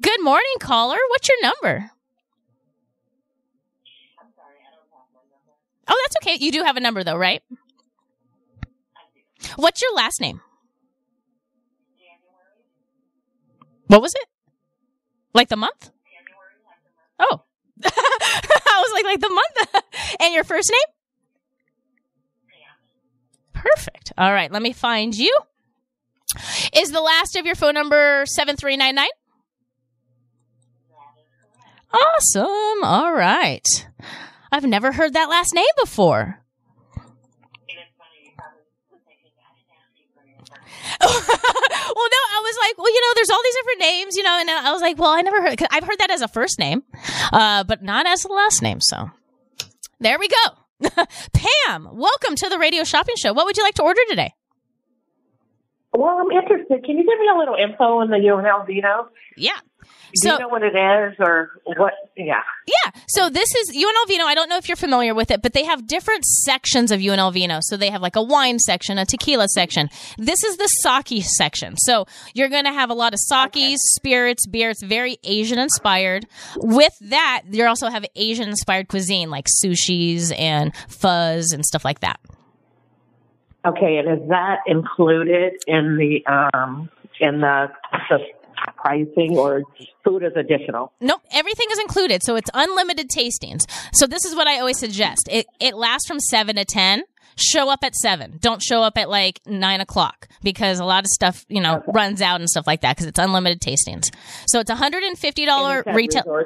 Good 0.00 0.22
morning, 0.22 0.54
caller. 0.58 0.96
What's 1.10 1.28
your 1.28 1.42
number? 1.42 1.90
Oh, 5.88 6.00
that's 6.04 6.16
okay. 6.22 6.36
You 6.42 6.50
do 6.50 6.62
have 6.62 6.76
a 6.76 6.80
number 6.80 7.04
though, 7.04 7.16
right? 7.16 7.42
What's 9.56 9.82
your 9.82 9.94
last 9.94 10.20
name? 10.20 10.40
What 13.92 14.00
was 14.00 14.14
it? 14.14 14.24
Like 15.34 15.50
the 15.50 15.56
month? 15.56 15.90
Oh. 17.18 17.42
I 17.84 17.90
was 18.80 18.90
like, 18.94 19.04
like 19.04 19.20
the 19.20 19.28
month. 19.28 19.84
and 20.20 20.32
your 20.32 20.44
first 20.44 20.72
name? 20.72 20.94
Perfect. 23.52 24.14
All 24.16 24.32
right, 24.32 24.50
let 24.50 24.62
me 24.62 24.72
find 24.72 25.14
you. 25.14 25.36
Is 26.74 26.90
the 26.90 27.02
last 27.02 27.36
of 27.36 27.44
your 27.44 27.54
phone 27.54 27.74
number 27.74 28.24
7399? 28.24 29.08
Awesome. 31.92 32.82
All 32.84 33.12
right. 33.12 33.66
I've 34.50 34.64
never 34.64 34.92
heard 34.92 35.12
that 35.12 35.28
last 35.28 35.52
name 35.54 35.66
before. 35.78 36.38
well, 41.02 41.10
no, 41.10 42.31
was 42.42 42.58
like, 42.60 42.78
well, 42.78 42.92
you 42.92 43.00
know, 43.00 43.12
there's 43.14 43.30
all 43.30 43.40
these 43.42 43.54
different 43.54 43.80
names, 43.80 44.16
you 44.16 44.22
know, 44.22 44.38
and 44.38 44.50
I 44.50 44.72
was 44.72 44.82
like, 44.82 44.98
well, 44.98 45.10
I 45.10 45.22
never 45.22 45.40
heard. 45.42 45.58
Cause 45.58 45.68
I've 45.70 45.84
heard 45.84 45.98
that 45.98 46.10
as 46.10 46.22
a 46.22 46.28
first 46.28 46.58
name, 46.58 46.82
uh, 47.32 47.64
but 47.64 47.82
not 47.82 48.06
as 48.06 48.24
a 48.24 48.28
last 48.28 48.62
name. 48.62 48.80
So 48.80 49.10
there 50.00 50.18
we 50.18 50.28
go. 50.28 50.88
Pam, 51.32 51.88
welcome 51.92 52.34
to 52.36 52.48
the 52.48 52.58
Radio 52.58 52.84
Shopping 52.84 53.14
Show. 53.16 53.32
What 53.32 53.46
would 53.46 53.56
you 53.56 53.62
like 53.62 53.74
to 53.74 53.82
order 53.82 54.00
today? 54.08 54.34
Well, 55.94 56.18
I'm 56.18 56.30
interested. 56.30 56.84
Can 56.84 56.96
you 56.96 57.04
give 57.04 57.18
me 57.18 57.28
a 57.34 57.38
little 57.38 57.54
info 57.54 57.98
on 57.98 58.08
the 58.08 58.16
UNL 58.16 58.66
Vino? 58.66 59.08
Yeah. 59.36 59.58
Do 60.14 60.28
you 60.28 60.38
know 60.38 60.48
what 60.48 60.62
it 60.62 60.74
is 60.74 61.16
or 61.18 61.52
what? 61.64 61.94
Yeah. 62.16 62.40
Yeah. 62.66 62.90
So 63.08 63.30
this 63.30 63.54
is 63.54 63.70
UNL 63.70 64.08
Vino. 64.08 64.24
I 64.24 64.34
don't 64.34 64.48
know 64.48 64.56
if 64.56 64.68
you're 64.68 64.76
familiar 64.76 65.14
with 65.14 65.30
it, 65.30 65.42
but 65.42 65.52
they 65.52 65.64
have 65.64 65.86
different 65.86 66.24
sections 66.24 66.90
of 66.90 67.00
UNL 67.00 67.32
Vino. 67.32 67.58
So 67.62 67.76
they 67.76 67.90
have 67.90 68.02
like 68.02 68.16
a 68.16 68.22
wine 68.22 68.58
section, 68.58 68.98
a 68.98 69.06
tequila 69.06 69.48
section. 69.48 69.88
This 70.18 70.44
is 70.44 70.56
the 70.56 70.66
sake 70.66 71.24
section. 71.24 71.76
So 71.78 72.06
you're 72.34 72.48
going 72.48 72.64
to 72.64 72.72
have 72.72 72.90
a 72.90 72.94
lot 72.94 73.14
of 73.14 73.20
sakes, 73.20 73.80
spirits, 73.94 74.46
beers, 74.46 74.82
very 74.82 75.18
Asian 75.24 75.58
inspired. 75.58 76.26
With 76.56 76.92
that, 77.00 77.42
you 77.50 77.64
also 77.66 77.88
have 77.88 78.04
Asian 78.14 78.48
inspired 78.48 78.88
cuisine 78.88 79.30
like 79.30 79.46
sushis 79.64 80.32
and 80.38 80.74
fuzz 80.88 81.52
and 81.52 81.64
stuff 81.64 81.84
like 81.84 82.00
that. 82.00 82.20
Okay, 83.64 83.98
and 83.98 84.22
is 84.22 84.28
that 84.28 84.58
included 84.66 85.54
in 85.68 85.96
the 85.96 86.26
um 86.26 86.90
in 87.20 87.40
the 87.40 87.70
the 88.10 88.18
pricing 88.76 89.36
or 89.36 89.62
food 90.04 90.22
is 90.22 90.32
additional? 90.36 90.92
Nope, 91.00 91.22
everything 91.32 91.66
is 91.70 91.78
included. 91.78 92.22
So 92.22 92.36
it's 92.36 92.50
unlimited 92.54 93.08
tastings. 93.10 93.64
So 93.92 94.06
this 94.06 94.24
is 94.24 94.34
what 94.34 94.46
I 94.46 94.58
always 94.58 94.78
suggest. 94.78 95.28
It 95.30 95.46
it 95.60 95.74
lasts 95.74 96.06
from 96.06 96.20
seven 96.20 96.56
to 96.56 96.64
ten. 96.64 97.02
Show 97.36 97.70
up 97.70 97.78
at 97.82 97.94
seven. 97.94 98.36
Don't 98.42 98.62
show 98.62 98.82
up 98.82 98.98
at 98.98 99.08
like 99.08 99.40
nine 99.46 99.80
o'clock 99.80 100.28
because 100.42 100.78
a 100.80 100.84
lot 100.84 101.00
of 101.04 101.06
stuff, 101.06 101.46
you 101.48 101.62
know, 101.62 101.82
runs 101.88 102.20
out 102.20 102.40
and 102.40 102.50
stuff 102.50 102.66
like 102.66 102.82
that 102.82 102.94
because 102.94 103.06
it's 103.06 103.18
unlimited 103.18 103.58
tastings. 103.62 104.10
So 104.48 104.60
it's 104.60 104.70
$150 104.70 104.98
And 105.48 105.86
it's 105.86 105.96
retail. 105.96 106.44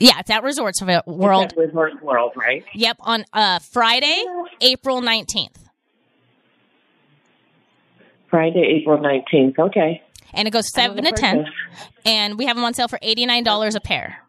Yeah, 0.00 0.18
it's 0.18 0.30
at 0.30 0.42
Resorts 0.42 0.82
it's 0.82 1.06
World. 1.06 1.52
at 1.52 1.56
Resorts 1.56 2.02
World, 2.02 2.32
right? 2.34 2.64
Yep, 2.74 2.96
on 2.98 3.24
uh, 3.32 3.60
Friday, 3.60 4.24
April 4.60 5.00
19th. 5.00 5.54
Friday, 8.28 8.80
April 8.80 9.00
nineteenth. 9.00 9.56
Okay. 9.60 10.02
And 10.34 10.48
it 10.48 10.50
goes 10.50 10.70
7 10.72 11.02
to 11.04 11.12
10. 11.12 11.46
And 12.04 12.38
we 12.38 12.46
have 12.46 12.56
them 12.56 12.64
on 12.64 12.74
sale 12.74 12.88
for 12.88 12.98
$89 12.98 13.74
a 13.74 13.80
pair. 13.80 14.23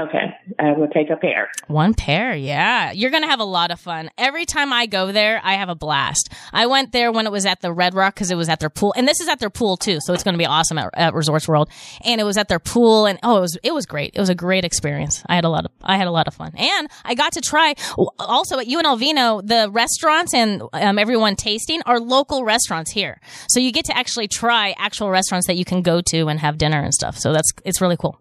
Okay, 0.00 0.34
I 0.58 0.72
will 0.72 0.88
take 0.88 1.10
a 1.10 1.16
pair. 1.16 1.50
One 1.66 1.92
pair, 1.92 2.34
yeah. 2.34 2.92
You're 2.92 3.10
going 3.10 3.24
to 3.24 3.28
have 3.28 3.40
a 3.40 3.44
lot 3.44 3.70
of 3.70 3.78
fun. 3.78 4.08
Every 4.16 4.46
time 4.46 4.72
I 4.72 4.86
go 4.86 5.12
there, 5.12 5.38
I 5.44 5.52
have 5.54 5.68
a 5.68 5.74
blast. 5.74 6.32
I 6.50 6.64
went 6.64 6.92
there 6.92 7.12
when 7.12 7.26
it 7.26 7.32
was 7.32 7.44
at 7.44 7.60
the 7.60 7.70
Red 7.74 7.92
Rock 7.92 8.14
because 8.14 8.30
it 8.30 8.36
was 8.36 8.48
at 8.48 8.58
their 8.58 8.70
pool. 8.70 8.94
And 8.96 9.06
this 9.06 9.20
is 9.20 9.28
at 9.28 9.38
their 9.38 9.50
pool 9.50 9.76
too, 9.76 9.98
so 10.00 10.14
it's 10.14 10.22
going 10.22 10.32
to 10.32 10.38
be 10.38 10.46
awesome 10.46 10.78
at, 10.78 10.88
at 10.94 11.12
Resorts 11.12 11.46
World. 11.46 11.68
And 12.06 12.22
it 12.22 12.24
was 12.24 12.38
at 12.38 12.48
their 12.48 12.58
pool 12.58 13.04
and 13.04 13.18
oh, 13.22 13.36
it 13.36 13.40
was 13.40 13.58
it 13.62 13.74
was 13.74 13.84
great. 13.84 14.12
It 14.14 14.20
was 14.20 14.30
a 14.30 14.34
great 14.34 14.64
experience. 14.64 15.22
I 15.26 15.34
had 15.34 15.44
a 15.44 15.50
lot 15.50 15.66
of 15.66 15.72
I 15.82 15.98
had 15.98 16.06
a 16.06 16.10
lot 16.10 16.26
of 16.26 16.32
fun. 16.32 16.52
And 16.56 16.88
I 17.04 17.14
got 17.14 17.32
to 17.32 17.42
try 17.42 17.74
also 18.18 18.58
at 18.58 18.66
UNL 18.66 18.98
Vino, 18.98 19.42
the 19.42 19.68
restaurants 19.70 20.32
and 20.32 20.62
um, 20.72 20.98
everyone 20.98 21.36
tasting 21.36 21.82
are 21.84 22.00
local 22.00 22.44
restaurants 22.44 22.90
here. 22.92 23.20
So 23.50 23.60
you 23.60 23.70
get 23.70 23.84
to 23.86 23.96
actually 23.96 24.28
try 24.28 24.74
actual 24.78 25.10
restaurants 25.10 25.48
that 25.48 25.56
you 25.56 25.66
can 25.66 25.82
go 25.82 26.00
to 26.06 26.28
and 26.28 26.40
have 26.40 26.56
dinner 26.56 26.80
and 26.80 26.94
stuff. 26.94 27.18
So 27.18 27.34
that's 27.34 27.52
it's 27.66 27.82
really 27.82 27.98
cool. 27.98 28.18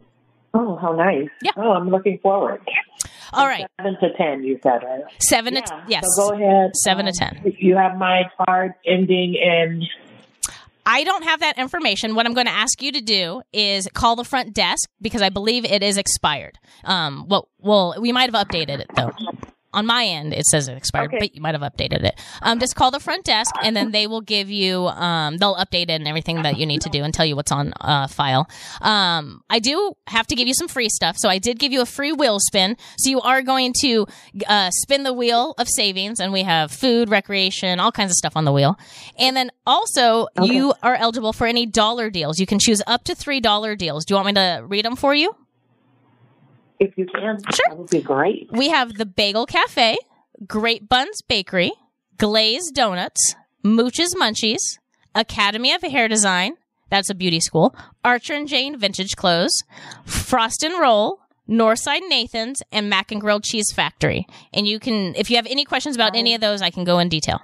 Oh, 0.53 0.75
how 0.75 0.91
nice! 0.93 1.29
Yeah. 1.41 1.51
Oh, 1.57 1.71
I'm 1.71 1.89
looking 1.89 2.19
forward. 2.19 2.61
All 3.33 3.47
right. 3.47 3.65
Seven 3.79 3.97
to 4.01 4.13
ten, 4.17 4.43
you 4.43 4.59
said, 4.61 4.83
right? 4.83 5.03
7 5.19 5.53
Yeah. 5.53 5.61
to 5.61 5.83
yes. 5.87 6.03
So 6.17 6.31
go 6.31 6.35
ahead. 6.35 6.71
7 6.75 7.05
to 7.05 7.11
Um, 7.25 7.35
10. 7.43 7.53
You 7.59 7.77
have 7.77 7.97
my 7.97 8.23
card 8.45 8.73
ending 8.85 9.35
in. 9.35 9.83
I 10.85 11.05
don't 11.05 11.23
have 11.23 11.39
that 11.39 11.57
information. 11.57 12.13
What 12.15 12.25
I'm 12.25 12.33
going 12.33 12.47
to 12.47 12.51
ask 12.51 12.81
you 12.81 12.91
to 12.91 12.99
do 12.99 13.41
is 13.53 13.87
call 13.93 14.17
the 14.17 14.25
front 14.25 14.53
desk 14.53 14.89
because 15.01 15.21
I 15.21 15.29
believe 15.29 15.63
it 15.63 15.81
is 15.81 15.97
expired. 15.97 16.57
Um, 16.83 17.25
well, 17.29 17.47
well, 17.59 17.95
we 18.01 18.11
might 18.11 18.29
have 18.33 18.47
updated 18.47 18.79
it 18.81 18.87
though. 18.97 19.11
On 19.73 19.85
my 19.85 20.03
end, 20.05 20.33
it 20.33 20.45
says 20.45 20.67
it 20.67 20.75
expired, 20.75 21.07
Okay. 21.07 21.19
but 21.19 21.35
you 21.35 21.41
might 21.41 21.55
have 21.55 21.61
updated 21.61 22.03
it. 22.03 22.19
Um, 22.41 22.59
just 22.59 22.75
call 22.75 22.91
the 22.91 22.99
front 22.99 23.23
desk 23.25 23.53
and 23.63 23.75
then 23.75 23.91
they 23.91 24.05
will 24.07 24.21
give 24.21 24.49
you, 24.49 24.87
um, 24.87 25.37
they'll 25.37 25.55
update 25.55 25.83
it 25.83 25.91
and 25.91 26.07
everything 26.07 26.41
that 26.43 26.57
you 26.57 26.65
need 26.65 26.81
to 26.81 26.89
do 26.89 27.03
and 27.03 27.13
tell 27.13 27.25
you 27.25 27.35
what's 27.35 27.51
on, 27.51 27.73
uh, 27.79 28.07
file. 28.07 28.49
Um, 28.81 29.43
I 29.49 29.59
do 29.59 29.93
have 30.07 30.27
to 30.27 30.35
give 30.35 30.47
you 30.47 30.53
some 30.53 30.67
free 30.67 30.89
stuff. 30.89 31.15
So 31.17 31.29
I 31.29 31.37
did 31.37 31.57
give 31.59 31.71
you 31.71 31.81
a 31.81 31.85
free 31.85 32.11
wheel 32.11 32.37
spin. 32.39 32.75
So 32.97 33.09
you 33.09 33.21
are 33.21 33.41
going 33.41 33.73
to, 33.81 34.05
uh, 34.47 34.69
spin 34.71 35.03
the 35.03 35.13
wheel 35.13 35.53
of 35.57 35.67
savings 35.69 36.19
and 36.19 36.33
we 36.33 36.43
have 36.43 36.71
food, 36.71 37.09
recreation, 37.09 37.79
all 37.79 37.91
kinds 37.91 38.11
of 38.11 38.15
stuff 38.17 38.33
on 38.35 38.45
the 38.45 38.51
wheel. 38.51 38.77
And 39.17 39.35
then 39.37 39.51
also 39.65 40.27
you 40.43 40.73
are 40.83 40.95
eligible 40.95 41.33
for 41.33 41.47
any 41.47 41.65
dollar 41.65 42.09
deals. 42.09 42.39
You 42.39 42.45
can 42.45 42.59
choose 42.59 42.81
up 42.87 43.03
to 43.05 43.15
three 43.15 43.39
dollar 43.39 43.75
deals. 43.75 44.05
Do 44.05 44.13
you 44.13 44.15
want 44.17 44.27
me 44.27 44.33
to 44.33 44.63
read 44.67 44.85
them 44.85 44.95
for 44.95 45.15
you? 45.15 45.35
If 46.81 46.97
you 46.97 47.05
can, 47.05 47.37
Sure. 47.53 47.65
that 47.69 47.77
would 47.77 47.91
be 47.91 48.01
great. 48.01 48.49
We 48.51 48.69
have 48.69 48.95
the 48.95 49.05
Bagel 49.05 49.45
Cafe, 49.45 49.97
Great 50.47 50.89
Buns 50.89 51.21
Bakery, 51.21 51.71
Glazed 52.17 52.73
Donuts, 52.73 53.35
Mooch's 53.63 54.15
Munchies, 54.15 54.79
Academy 55.13 55.71
of 55.73 55.83
Hair 55.83 56.07
Design, 56.07 56.53
that's 56.89 57.11
a 57.11 57.13
beauty 57.13 57.39
school, 57.39 57.75
Archer 58.03 58.33
and 58.33 58.47
Jane 58.47 58.79
Vintage 58.79 59.15
Clothes, 59.15 59.63
Frost 60.05 60.63
and 60.63 60.79
Roll, 60.79 61.19
Northside 61.47 62.01
Nathan's, 62.09 62.63
and 62.71 62.89
Mac 62.89 63.11
and 63.11 63.21
Grilled 63.21 63.43
Cheese 63.43 63.71
Factory. 63.71 64.25
And 64.51 64.67
you 64.67 64.79
can, 64.79 65.13
if 65.15 65.29
you 65.29 65.35
have 65.35 65.45
any 65.47 65.65
questions 65.65 65.95
about 65.95 66.15
any 66.15 66.33
of 66.33 66.41
those, 66.41 66.63
I 66.63 66.71
can 66.71 66.83
go 66.83 66.97
in 66.97 67.09
detail. 67.09 67.41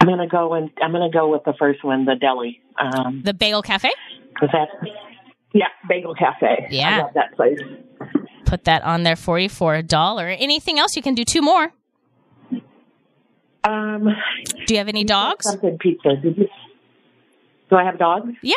I'm 0.00 0.08
gonna 0.08 0.26
go 0.26 0.54
and 0.54 0.68
I'm 0.82 0.90
gonna 0.90 1.10
go 1.10 1.28
with 1.30 1.44
the 1.44 1.52
first 1.52 1.84
one, 1.84 2.06
the 2.06 2.16
deli. 2.16 2.60
Um, 2.76 3.22
The 3.24 3.32
Bagel 3.34 3.62
Cafe, 3.62 3.88
that? 4.40 4.68
Yeah, 5.52 5.66
Bagel 5.88 6.14
Cafe. 6.14 6.68
Yeah. 6.70 6.96
I 6.96 6.98
love 7.02 7.10
that 7.14 7.34
place. 7.36 7.58
put 8.46 8.64
that 8.64 8.82
on 8.84 9.02
there 9.02 9.16
for 9.16 9.38
you 9.38 9.48
for 9.48 9.74
a 9.74 9.82
dollar. 9.82 10.28
Anything 10.28 10.78
else? 10.78 10.96
You 10.96 11.02
can 11.02 11.14
do 11.14 11.24
two 11.24 11.42
more. 11.42 11.72
Um, 13.64 14.08
Do 14.66 14.74
you 14.74 14.78
have 14.78 14.88
any 14.88 15.04
dogs? 15.04 15.44
something 15.48 15.78
pizza. 15.78 16.14
You, 16.22 16.48
do 17.70 17.76
I 17.76 17.84
have 17.84 17.98
dogs? 17.98 18.32
Yeah. 18.42 18.56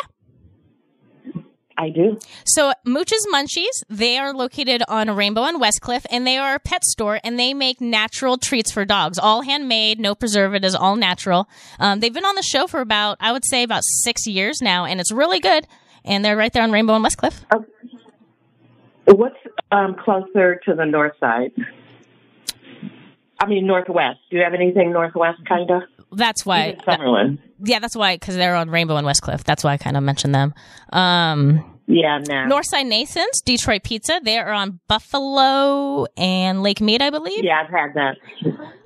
I 1.78 1.90
do. 1.90 2.18
So 2.46 2.72
Mooch's 2.86 3.26
Munchies, 3.32 3.82
they 3.90 4.16
are 4.16 4.32
located 4.32 4.82
on 4.88 5.10
Rainbow 5.14 5.44
and 5.44 5.60
Westcliff, 5.60 6.06
and 6.10 6.26
they 6.26 6.38
are 6.38 6.54
a 6.54 6.58
pet 6.58 6.82
store, 6.84 7.20
and 7.22 7.38
they 7.38 7.52
make 7.52 7.82
natural 7.82 8.38
treats 8.38 8.72
for 8.72 8.86
dogs, 8.86 9.18
all 9.18 9.42
handmade, 9.42 10.00
no 10.00 10.14
preservatives, 10.14 10.74
all 10.74 10.96
natural. 10.96 11.46
Um, 11.78 12.00
they've 12.00 12.14
been 12.14 12.24
on 12.24 12.34
the 12.34 12.42
show 12.42 12.66
for 12.66 12.80
about, 12.80 13.18
I 13.20 13.30
would 13.30 13.44
say, 13.44 13.62
about 13.62 13.82
six 13.84 14.26
years 14.26 14.62
now, 14.62 14.86
and 14.86 15.00
it's 15.00 15.12
really 15.12 15.38
good. 15.38 15.66
And 16.06 16.24
they're 16.24 16.36
right 16.36 16.52
there 16.52 16.62
on 16.62 16.72
Rainbow 16.72 16.94
and 16.94 17.04
Westcliff. 17.04 17.42
What's 19.06 19.36
um, 19.70 19.96
closer 19.96 20.56
to 20.64 20.74
the 20.74 20.84
north 20.86 21.12
side? 21.20 21.52
I 23.38 23.46
mean, 23.46 23.66
northwest. 23.66 24.20
Do 24.30 24.36
you 24.36 24.42
have 24.44 24.54
anything 24.54 24.92
northwest, 24.92 25.40
kind 25.46 25.70
of? 25.70 25.82
That's 26.12 26.46
why. 26.46 26.76
Summerlin. 26.86 27.38
Yeah, 27.62 27.80
that's 27.80 27.96
why, 27.96 28.16
because 28.16 28.36
they're 28.36 28.54
on 28.54 28.70
Rainbow 28.70 28.96
and 28.96 29.06
Westcliff. 29.06 29.44
That's 29.44 29.62
why 29.62 29.72
I 29.72 29.76
kind 29.76 29.96
of 29.96 30.02
mentioned 30.02 30.34
them. 30.34 30.54
Um, 30.92 31.75
Yeah, 31.88 32.18
no. 32.18 32.34
Northside 32.46 32.86
Nathan's, 32.86 33.40
Detroit 33.44 33.84
Pizza. 33.84 34.20
They 34.22 34.38
are 34.38 34.50
on 34.50 34.80
Buffalo 34.88 36.06
and 36.16 36.62
Lake 36.62 36.80
Mead, 36.80 37.00
I 37.00 37.10
believe. 37.10 37.44
Yeah, 37.44 37.62
I've 37.62 37.70
had 37.70 37.94
that. 37.94 38.16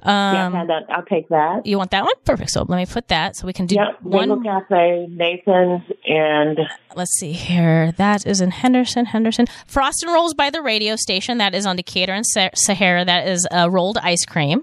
Um, 0.03 0.34
yeah, 0.34 0.46
I've 0.46 0.53
had 0.53 0.68
that. 0.68 0.82
I'll 0.90 1.05
take 1.05 1.28
that. 1.30 1.64
You 1.64 1.78
want 1.78 1.92
that 1.92 2.05
one? 2.05 2.12
Perfect. 2.26 2.51
So 2.51 2.64
let 2.68 2.76
me 2.76 2.84
put 2.84 3.09
that 3.09 3.36
so 3.36 3.46
we 3.46 3.55
can 3.55 3.64
do 3.66 3.76
Yep. 3.76 4.03
one. 4.03 4.28
Bagel 4.28 4.42
Cafe, 4.42 5.07
Nathan's, 5.11 5.82
and 6.07 6.59
Let's 6.94 7.18
see 7.18 7.32
here. 7.32 7.92
That 7.92 8.26
is 8.26 8.40
in 8.42 8.51
Henderson, 8.51 9.07
Henderson. 9.07 9.46
Frost 9.66 10.03
and 10.03 10.12
Rolls 10.12 10.34
by 10.34 10.51
the 10.51 10.61
radio 10.61 10.94
station. 10.96 11.38
That 11.38 11.55
is 11.55 11.64
on 11.64 11.76
Decatur 11.76 12.12
and 12.12 12.26
Sa- 12.26 12.51
Sahara. 12.55 13.05
That 13.07 13.26
is 13.28 13.46
uh, 13.51 13.70
rolled 13.70 13.96
ice 13.98 14.24
cream. 14.26 14.62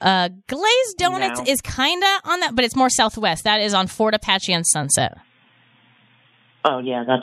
Uh, 0.00 0.28
glazed 0.46 0.96
donuts 0.98 1.40
No. 1.40 1.46
is 1.52 1.60
kind 1.60 2.02
of 2.04 2.30
on 2.30 2.38
that, 2.40 2.54
but 2.54 2.64
it's 2.64 2.76
more 2.76 2.88
southwest. 2.88 3.42
That 3.42 3.60
is 3.60 3.74
on 3.74 3.88
Fort 3.88 4.14
Apache 4.14 4.52
and 4.52 4.64
Sunset. 4.64 5.18
Oh 6.68 6.78
yeah, 6.78 7.04
that's 7.06 7.22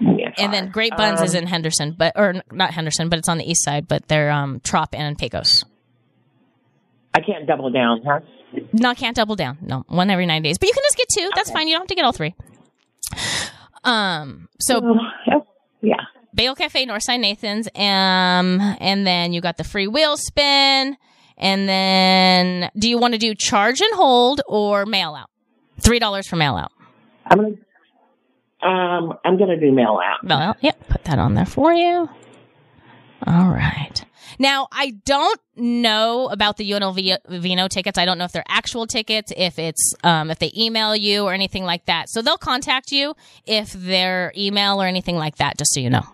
yeah. 0.00 0.32
And 0.38 0.52
then 0.52 0.70
Great 0.70 0.96
Buns 0.96 1.20
is 1.20 1.34
Um, 1.34 1.42
in 1.42 1.46
Henderson, 1.48 1.94
but 1.96 2.12
or 2.16 2.42
not 2.50 2.70
Henderson, 2.72 3.08
but 3.08 3.18
it's 3.18 3.28
on 3.28 3.38
the 3.38 3.44
east 3.48 3.64
side. 3.64 3.86
But 3.88 4.08
they're 4.08 4.30
um, 4.30 4.60
Trop 4.60 4.94
and 4.94 5.16
Pecos. 5.18 5.64
I 7.14 7.20
can't 7.20 7.46
double 7.46 7.70
down, 7.70 8.02
huh? 8.06 8.20
No, 8.72 8.90
I 8.90 8.94
can't 8.94 9.16
double 9.16 9.36
down. 9.36 9.58
No, 9.60 9.84
one 9.88 10.10
every 10.10 10.26
nine 10.26 10.42
days. 10.42 10.58
But 10.58 10.68
you 10.68 10.74
can 10.74 10.82
just 10.84 10.96
get 10.96 11.08
two. 11.08 11.30
That's 11.34 11.50
fine. 11.50 11.68
You 11.68 11.74
don't 11.74 11.82
have 11.82 11.88
to 11.88 11.94
get 11.94 12.04
all 12.04 12.12
three. 12.12 12.34
Um. 13.84 14.48
So 14.60 14.80
Oh, 14.82 15.46
yeah. 15.80 15.96
Bagel 16.34 16.54
Cafe, 16.54 16.84
Northside 16.86 17.20
Nathan's, 17.20 17.66
um, 17.74 18.60
and 18.80 19.06
then 19.06 19.32
you 19.32 19.40
got 19.40 19.56
the 19.56 19.64
free 19.64 19.86
wheel 19.86 20.16
spin, 20.18 20.96
and 21.38 21.68
then 21.68 22.70
do 22.78 22.90
you 22.90 22.98
want 22.98 23.14
to 23.14 23.18
do 23.18 23.34
charge 23.34 23.80
and 23.80 23.94
hold 23.94 24.42
or 24.46 24.84
mail 24.84 25.14
out? 25.14 25.30
Three 25.80 25.98
dollars 25.98 26.28
for 26.28 26.36
mail 26.36 26.56
out. 26.56 26.72
I'm 27.24 27.38
gonna. 27.38 27.54
Um, 28.66 29.16
I'm 29.24 29.38
gonna 29.38 29.58
do 29.58 29.70
mail 29.70 30.00
out. 30.02 30.24
Mail 30.24 30.38
out. 30.38 30.56
Yep. 30.60 30.88
Put 30.88 31.04
that 31.04 31.18
on 31.18 31.34
there 31.34 31.46
for 31.46 31.72
you. 31.72 32.08
All 33.26 33.48
right. 33.48 34.04
Now, 34.38 34.68
I 34.72 34.90
don't 35.04 35.40
know 35.54 36.28
about 36.30 36.56
the 36.56 36.70
UNLV 36.70 37.18
Vino 37.28 37.68
tickets. 37.68 37.96
I 37.96 38.04
don't 38.04 38.18
know 38.18 38.24
if 38.24 38.32
they're 38.32 38.44
actual 38.48 38.86
tickets, 38.86 39.32
if 39.36 39.58
it's 39.58 39.94
um, 40.04 40.30
if 40.30 40.38
they 40.38 40.52
email 40.56 40.94
you 40.96 41.24
or 41.24 41.32
anything 41.32 41.64
like 41.64 41.86
that. 41.86 42.08
So 42.10 42.22
they'll 42.22 42.36
contact 42.36 42.92
you 42.92 43.14
if 43.46 43.72
they're 43.72 44.32
email 44.36 44.82
or 44.82 44.86
anything 44.86 45.16
like 45.16 45.36
that, 45.36 45.58
just 45.58 45.72
so 45.74 45.80
you 45.80 45.90
know. 45.90 46.04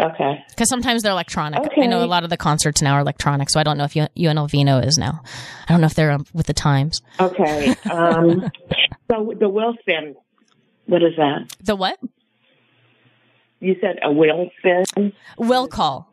Okay. 0.00 0.44
Because 0.50 0.68
sometimes 0.68 1.02
they're 1.02 1.12
electronic. 1.12 1.60
Okay. 1.66 1.82
I 1.82 1.86
know 1.86 2.04
a 2.04 2.06
lot 2.06 2.24
of 2.24 2.30
the 2.30 2.36
concerts 2.36 2.80
now 2.80 2.94
are 2.94 3.00
electronic, 3.00 3.50
so 3.50 3.58
I 3.58 3.64
don't 3.64 3.76
know 3.76 3.84
if 3.84 3.94
UNL 3.94 4.48
Vino 4.50 4.78
is 4.78 4.96
now. 4.96 5.22
I 5.68 5.72
don't 5.72 5.80
know 5.80 5.86
if 5.86 5.94
they're 5.94 6.12
um, 6.12 6.24
with 6.32 6.46
the 6.46 6.54
times. 6.54 7.02
Okay. 7.18 7.74
Um, 7.90 8.50
so 9.10 9.34
the 9.38 9.74
spin. 9.80 10.14
What 10.88 11.02
is 11.02 11.12
that? 11.16 11.54
The 11.62 11.76
what? 11.76 11.98
You 13.60 13.76
said 13.80 13.98
a 14.02 14.10
wheel 14.10 14.48
spin? 14.58 15.12
Will 15.36 15.68
call. 15.68 16.10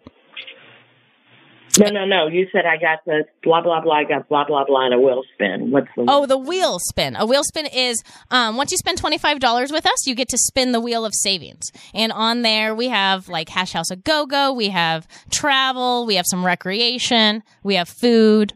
No, 1.77 1.89
no, 1.89 2.05
no. 2.05 2.27
You 2.27 2.47
said 2.51 2.65
I 2.65 2.77
got 2.77 2.99
the 3.05 3.25
blah 3.41 3.61
blah 3.61 3.81
blah. 3.81 3.95
I 3.95 4.03
got 4.03 4.27
blah 4.27 4.45
blah 4.45 4.65
blah 4.65 4.85
and 4.85 4.93
a 4.93 4.99
wheel 4.99 5.23
spin. 5.33 5.71
What's 5.71 5.87
the? 5.95 6.05
Oh, 6.07 6.25
the 6.25 6.37
wheel 6.37 6.79
spin. 6.79 7.15
A 7.15 7.25
wheel 7.25 7.43
spin 7.43 7.67
is 7.67 8.01
um, 8.31 8.57
once 8.57 8.71
you 8.71 8.77
spend 8.77 8.97
twenty 8.97 9.17
five 9.17 9.39
dollars 9.39 9.71
with 9.71 9.85
us, 9.85 10.05
you 10.05 10.13
get 10.13 10.29
to 10.29 10.37
spin 10.37 10.73
the 10.73 10.81
wheel 10.81 11.05
of 11.05 11.13
savings. 11.13 11.71
And 11.93 12.11
on 12.11 12.41
there, 12.41 12.75
we 12.75 12.89
have 12.89 13.29
like 13.29 13.49
Hash 13.49 13.73
House 13.73 13.91
a 13.91 13.95
Go 13.95 14.25
Go. 14.25 14.51
We 14.51 14.69
have 14.69 15.07
travel. 15.31 16.05
We 16.05 16.15
have 16.15 16.25
some 16.27 16.45
recreation. 16.45 17.43
We 17.63 17.75
have 17.75 17.87
food. 17.87 18.53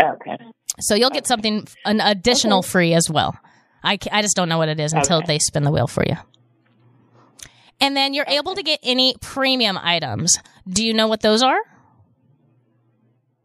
Okay. 0.00 0.38
So 0.80 0.94
you'll 0.94 1.10
get 1.10 1.26
something 1.26 1.66
an 1.84 2.00
additional 2.00 2.62
free 2.62 2.94
as 2.94 3.08
well. 3.10 3.36
I, 3.84 3.98
I 4.10 4.22
just 4.22 4.36
don't 4.36 4.48
know 4.48 4.58
what 4.58 4.68
it 4.68 4.78
is 4.80 4.92
until 4.92 5.18
Okay. 5.18 5.26
they 5.26 5.38
spin 5.38 5.62
the 5.64 5.70
wheel 5.70 5.86
for 5.86 6.04
you. 6.06 6.16
And 7.80 7.96
then 7.96 8.14
you're 8.14 8.26
able 8.28 8.54
to 8.54 8.62
get 8.62 8.78
any 8.82 9.14
premium 9.20 9.76
items. 9.76 10.36
Do 10.68 10.84
you 10.84 10.94
know 10.94 11.08
what 11.08 11.20
those 11.20 11.42
are? 11.42 11.58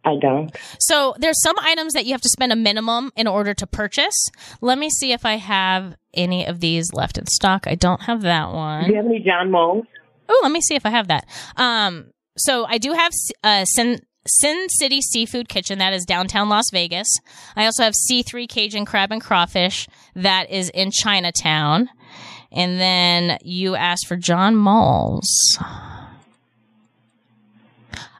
I 0.05 0.15
don't. 0.21 0.55
So 0.79 1.15
there's 1.17 1.41
some 1.41 1.55
items 1.59 1.93
that 1.93 2.05
you 2.05 2.13
have 2.13 2.21
to 2.21 2.29
spend 2.29 2.53
a 2.53 2.55
minimum 2.55 3.11
in 3.15 3.27
order 3.27 3.53
to 3.55 3.67
purchase. 3.67 4.29
Let 4.61 4.77
me 4.77 4.89
see 4.89 5.11
if 5.11 5.25
I 5.25 5.35
have 5.35 5.95
any 6.13 6.45
of 6.45 6.59
these 6.61 6.93
left 6.93 7.17
in 7.17 7.25
stock. 7.25 7.65
I 7.67 7.75
don't 7.75 8.01
have 8.03 8.21
that 8.21 8.53
one. 8.53 8.85
Do 8.85 8.91
you 8.91 8.97
have 8.97 9.05
any 9.05 9.19
John 9.19 9.51
Mull's? 9.51 9.85
Oh, 10.29 10.39
let 10.43 10.51
me 10.51 10.61
see 10.61 10.75
if 10.75 10.85
I 10.85 10.91
have 10.91 11.07
that. 11.09 11.25
Um, 11.57 12.11
so 12.38 12.65
I 12.65 12.77
do 12.77 12.93
have 12.93 13.11
uh, 13.43 13.65
Sin, 13.65 13.99
Sin 14.28 14.69
City 14.69 15.01
Seafood 15.01 15.49
Kitchen 15.49 15.80
that 15.80 15.93
is 15.93 16.05
downtown 16.05 16.49
Las 16.49 16.65
Vegas. 16.71 17.07
I 17.55 17.65
also 17.65 17.84
have 17.84 17.93
C3 17.93 18.47
Cajun 18.47 18.86
Crab 18.86 19.11
and 19.11 19.21
Crawfish 19.21 19.88
that 20.15 20.49
is 20.49 20.69
in 20.69 20.91
Chinatown. 20.91 21.89
And 22.51 22.80
then 22.80 23.38
you 23.41 23.75
asked 23.75 24.07
for 24.07 24.15
John 24.15 24.55
Mull's. 24.55 25.57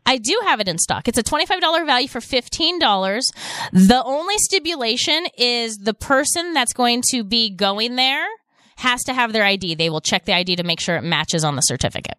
I 0.05 0.18
do 0.18 0.39
have 0.45 0.62
it 0.62 0.70
in 0.70 0.78
stock. 0.78 1.10
It's 1.10 1.18
a 1.18 1.24
$25 1.24 1.86
value 1.86 2.08
for 2.08 2.20
$15. 2.20 3.22
The 3.74 4.01
only 4.05 4.38
stipulation 4.38 5.28
is 5.38 5.78
the 5.78 5.93
person 5.93 6.53
that's 6.53 6.72
going 6.72 7.03
to 7.12 7.26
be 7.26 7.49
going 7.49 7.97
there 7.97 8.26
has 8.78 9.03
to 9.03 9.14
have 9.14 9.34
their 9.34 9.43
ID. 9.43 9.76
They 9.76 9.89
will 9.89 9.99
check 9.99 10.24
the 10.24 10.34
ID 10.34 10.55
to 10.58 10.64
make 10.64 10.80
sure 10.80 10.95
it 10.95 11.03
matches 11.03 11.43
on 11.43 11.55
the 11.55 11.62
certificate. 11.62 12.18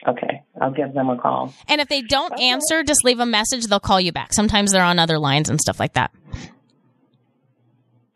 Okay, 0.06 0.37
I'll 0.60 0.72
give 0.72 0.94
them 0.94 1.10
a 1.10 1.16
call. 1.18 1.52
And 1.68 1.80
if 1.80 1.88
they 1.88 2.02
don't 2.02 2.38
answer, 2.40 2.82
just 2.82 3.04
leave 3.04 3.20
a 3.20 3.26
message. 3.26 3.66
They'll 3.66 3.80
call 3.80 4.00
you 4.00 4.12
back. 4.12 4.32
Sometimes 4.32 4.72
they're 4.72 4.82
on 4.82 4.98
other 4.98 5.18
lines 5.18 5.48
and 5.48 5.60
stuff 5.60 5.78
like 5.80 5.94
that. 5.94 6.10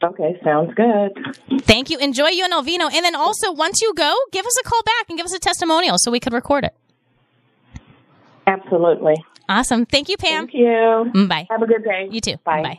Okay, 0.02 0.38
sounds 0.42 0.74
good. 0.74 1.62
Thank 1.62 1.88
you. 1.90 1.98
Enjoy 1.98 2.30
UNL 2.30 2.64
Vino. 2.64 2.88
And 2.88 3.04
then 3.04 3.14
also, 3.14 3.52
once 3.52 3.80
you 3.80 3.94
go, 3.94 4.14
give 4.32 4.44
us 4.44 4.54
a 4.60 4.68
call 4.68 4.82
back 4.82 5.08
and 5.08 5.16
give 5.16 5.26
us 5.26 5.34
a 5.34 5.38
testimonial 5.38 5.96
so 5.98 6.10
we 6.10 6.18
could 6.18 6.32
record 6.32 6.64
it. 6.64 6.74
Absolutely. 8.46 9.14
Awesome. 9.48 9.86
Thank 9.86 10.08
you, 10.08 10.16
Pam. 10.16 10.48
Thank 10.48 10.54
you. 10.54 11.26
Bye. 11.28 11.46
Have 11.50 11.62
a 11.62 11.66
good 11.66 11.84
day. 11.84 12.08
You 12.10 12.20
too. 12.20 12.36
Bye. 12.44 12.62
Bye. 12.62 12.78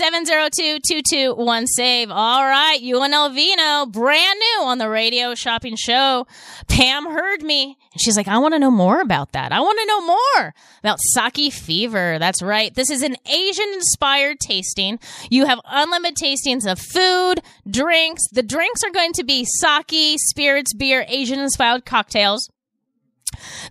702-221 0.00 1.66
save. 1.66 2.10
All 2.10 2.44
right, 2.44 2.80
UNL 2.82 3.34
Vino, 3.34 3.86
brand 3.86 4.38
new 4.38 4.64
on 4.64 4.78
the 4.78 4.88
radio 4.88 5.34
shopping 5.34 5.76
show. 5.76 6.26
Pam 6.68 7.06
heard 7.06 7.42
me 7.42 7.76
and 7.92 8.00
she's 8.00 8.16
like, 8.16 8.28
I 8.28 8.38
want 8.38 8.54
to 8.54 8.58
know 8.58 8.70
more 8.70 9.00
about 9.00 9.32
that. 9.32 9.52
I 9.52 9.60
want 9.60 9.78
to 9.80 9.86
know 9.86 10.06
more 10.06 10.54
about 10.80 10.98
sake 11.00 11.52
fever. 11.52 12.18
That's 12.18 12.42
right. 12.42 12.74
This 12.74 12.90
is 12.90 13.02
an 13.02 13.16
Asian 13.26 13.68
inspired 13.74 14.38
tasting. 14.38 14.98
You 15.28 15.46
have 15.46 15.60
unlimited 15.64 16.16
tastings 16.16 16.70
of 16.70 16.78
food, 16.78 17.40
drinks. 17.68 18.22
The 18.30 18.42
drinks 18.42 18.82
are 18.84 18.90
going 18.90 19.12
to 19.14 19.24
be 19.24 19.44
sake, 19.44 20.18
spirits, 20.18 20.72
beer, 20.72 21.04
Asian 21.08 21.40
inspired 21.40 21.84
cocktails. 21.84 22.48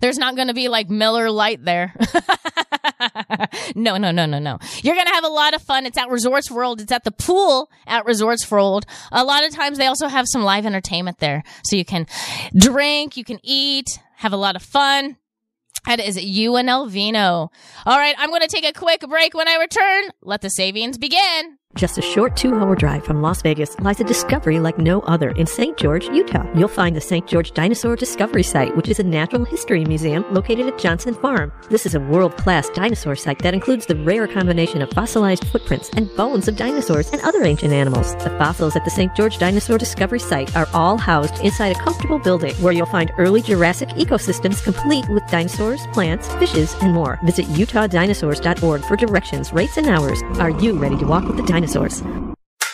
There's 0.00 0.18
not 0.18 0.36
going 0.36 0.48
to 0.48 0.54
be 0.54 0.68
like 0.68 0.88
Miller 0.88 1.30
Lite 1.30 1.64
there. 1.64 1.94
no, 3.74 3.96
no, 3.96 4.10
no, 4.10 4.26
no, 4.26 4.38
no. 4.38 4.58
You're 4.82 4.94
going 4.94 5.06
to 5.06 5.12
have 5.12 5.24
a 5.24 5.28
lot 5.28 5.54
of 5.54 5.62
fun. 5.62 5.86
It's 5.86 5.98
at 5.98 6.10
Resorts 6.10 6.50
World. 6.50 6.80
It's 6.80 6.92
at 6.92 7.04
the 7.04 7.10
pool 7.10 7.70
at 7.86 8.04
Resorts 8.06 8.50
World. 8.50 8.86
A 9.12 9.24
lot 9.24 9.44
of 9.44 9.54
times 9.54 9.78
they 9.78 9.86
also 9.86 10.08
have 10.08 10.26
some 10.28 10.42
live 10.42 10.66
entertainment 10.66 11.18
there. 11.18 11.42
So 11.64 11.76
you 11.76 11.84
can 11.84 12.06
drink, 12.56 13.16
you 13.16 13.24
can 13.24 13.38
eat, 13.42 13.86
have 14.16 14.32
a 14.32 14.36
lot 14.36 14.56
of 14.56 14.62
fun. 14.62 15.16
That 15.86 16.00
is 16.00 16.18
UNL 16.18 16.90
Vino. 16.90 17.50
All 17.86 17.98
right, 17.98 18.14
I'm 18.18 18.28
going 18.28 18.42
to 18.42 18.48
take 18.48 18.66
a 18.66 18.72
quick 18.72 19.00
break. 19.08 19.34
When 19.34 19.48
I 19.48 19.56
return, 19.56 20.10
let 20.22 20.42
the 20.42 20.50
savings 20.50 20.98
begin. 20.98 21.58
Just 21.76 21.98
a 21.98 22.02
short 22.02 22.36
two 22.36 22.56
hour 22.56 22.74
drive 22.74 23.04
from 23.04 23.22
Las 23.22 23.42
Vegas 23.42 23.78
lies 23.78 24.00
a 24.00 24.04
discovery 24.04 24.58
like 24.58 24.76
no 24.76 25.02
other 25.02 25.30
in 25.30 25.46
St. 25.46 25.76
George, 25.76 26.06
Utah. 26.08 26.44
You'll 26.52 26.66
find 26.66 26.96
the 26.96 27.00
St. 27.00 27.28
George 27.28 27.52
Dinosaur 27.52 27.94
Discovery 27.94 28.42
Site, 28.42 28.76
which 28.76 28.88
is 28.88 28.98
a 28.98 29.04
natural 29.04 29.44
history 29.44 29.84
museum 29.84 30.24
located 30.34 30.66
at 30.66 30.78
Johnson 30.78 31.14
Farm. 31.14 31.52
This 31.70 31.86
is 31.86 31.94
a 31.94 32.00
world 32.00 32.36
class 32.36 32.68
dinosaur 32.70 33.14
site 33.14 33.38
that 33.44 33.54
includes 33.54 33.86
the 33.86 33.94
rare 33.94 34.26
combination 34.26 34.82
of 34.82 34.90
fossilized 34.90 35.46
footprints 35.46 35.90
and 35.90 36.14
bones 36.16 36.48
of 36.48 36.56
dinosaurs 36.56 37.12
and 37.12 37.22
other 37.22 37.44
ancient 37.44 37.72
animals. 37.72 38.16
The 38.16 38.30
fossils 38.30 38.74
at 38.74 38.84
the 38.84 38.90
St. 38.90 39.14
George 39.14 39.38
Dinosaur 39.38 39.78
Discovery 39.78 40.18
Site 40.18 40.56
are 40.56 40.68
all 40.74 40.96
housed 40.98 41.38
inside 41.38 41.76
a 41.76 41.80
comfortable 41.80 42.18
building 42.18 42.54
where 42.56 42.72
you'll 42.72 42.86
find 42.86 43.12
early 43.16 43.42
Jurassic 43.42 43.90
ecosystems 43.90 44.62
complete 44.64 45.08
with 45.08 45.24
dinosaurs, 45.28 45.86
plants, 45.92 46.26
fishes, 46.34 46.74
and 46.82 46.92
more. 46.92 47.20
Visit 47.24 47.46
utah.dinosaurs.org 47.46 48.82
for 48.82 48.96
directions, 48.96 49.52
rates, 49.52 49.76
and 49.76 49.86
hours. 49.86 50.20
Are 50.40 50.50
you 50.50 50.76
ready 50.76 50.96
to 50.98 51.06
walk 51.06 51.24
with 51.26 51.36
the 51.36 51.44
dinosaurs? 51.44 51.59
dinosaurs. 51.60 52.02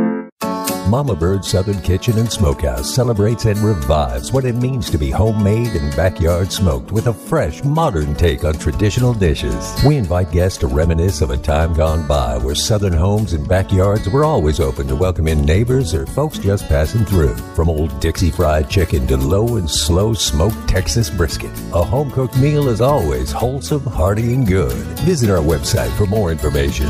Mama 0.92 1.16
Bird 1.16 1.42
Southern 1.42 1.80
Kitchen 1.80 2.18
and 2.18 2.30
Smokehouse 2.30 2.94
celebrates 2.94 3.46
and 3.46 3.58
revives 3.60 4.30
what 4.30 4.44
it 4.44 4.54
means 4.54 4.90
to 4.90 4.98
be 4.98 5.08
homemade 5.08 5.74
and 5.74 5.96
backyard 5.96 6.52
smoked 6.52 6.92
with 6.92 7.06
a 7.06 7.14
fresh, 7.14 7.64
modern 7.64 8.14
take 8.14 8.44
on 8.44 8.52
traditional 8.52 9.14
dishes. 9.14 9.74
We 9.86 9.96
invite 9.96 10.30
guests 10.30 10.58
to 10.58 10.66
reminisce 10.66 11.22
of 11.22 11.30
a 11.30 11.38
time 11.38 11.72
gone 11.72 12.06
by 12.06 12.36
where 12.36 12.54
Southern 12.54 12.92
homes 12.92 13.32
and 13.32 13.48
backyards 13.48 14.06
were 14.10 14.26
always 14.26 14.60
open 14.60 14.86
to 14.88 14.94
welcome 14.94 15.28
in 15.28 15.46
neighbors 15.46 15.94
or 15.94 16.04
folks 16.04 16.36
just 16.36 16.68
passing 16.68 17.06
through. 17.06 17.36
From 17.56 17.70
old 17.70 17.98
Dixie 18.00 18.30
fried 18.30 18.68
chicken 18.68 19.06
to 19.06 19.16
low 19.16 19.56
and 19.56 19.70
slow 19.70 20.12
smoked 20.12 20.68
Texas 20.68 21.08
brisket, 21.08 21.58
a 21.72 21.82
home 21.82 22.10
cooked 22.10 22.36
meal 22.36 22.68
is 22.68 22.82
always 22.82 23.32
wholesome, 23.32 23.84
hearty, 23.84 24.34
and 24.34 24.46
good. 24.46 24.76
Visit 25.06 25.30
our 25.30 25.42
website 25.42 25.96
for 25.96 26.04
more 26.04 26.30
information. 26.30 26.84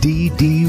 ddvegas.com. 0.00 0.68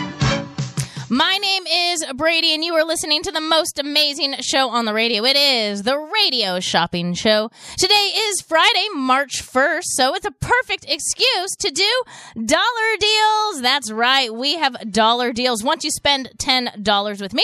My 1.13 1.37
name 1.39 1.67
is 1.67 2.05
Bradi, 2.05 2.53
and 2.53 2.63
you 2.63 2.73
are 2.75 2.85
listening 2.85 3.21
to 3.23 3.33
the 3.33 3.41
most 3.41 3.77
amazing 3.77 4.35
show 4.39 4.69
on 4.69 4.85
the 4.85 4.93
radio. 4.93 5.25
It 5.25 5.35
is 5.35 5.83
the 5.83 5.97
Radio 5.97 6.61
Shopping 6.61 7.15
Show. 7.15 7.51
Today 7.77 8.11
is 8.15 8.39
Friday, 8.39 8.87
March 8.95 9.43
1st, 9.43 9.83
so 9.87 10.15
it's 10.15 10.25
a 10.25 10.31
perfect 10.31 10.85
excuse 10.87 11.53
to 11.59 11.69
do 11.69 12.03
dollar 12.45 12.95
deals. 12.97 13.61
That's 13.61 13.91
right, 13.91 14.33
we 14.33 14.55
have 14.55 14.89
dollar 14.89 15.33
deals. 15.33 15.65
Once 15.65 15.83
you 15.83 15.91
spend 15.91 16.29
$10 16.37 17.21
with 17.21 17.33
me, 17.33 17.43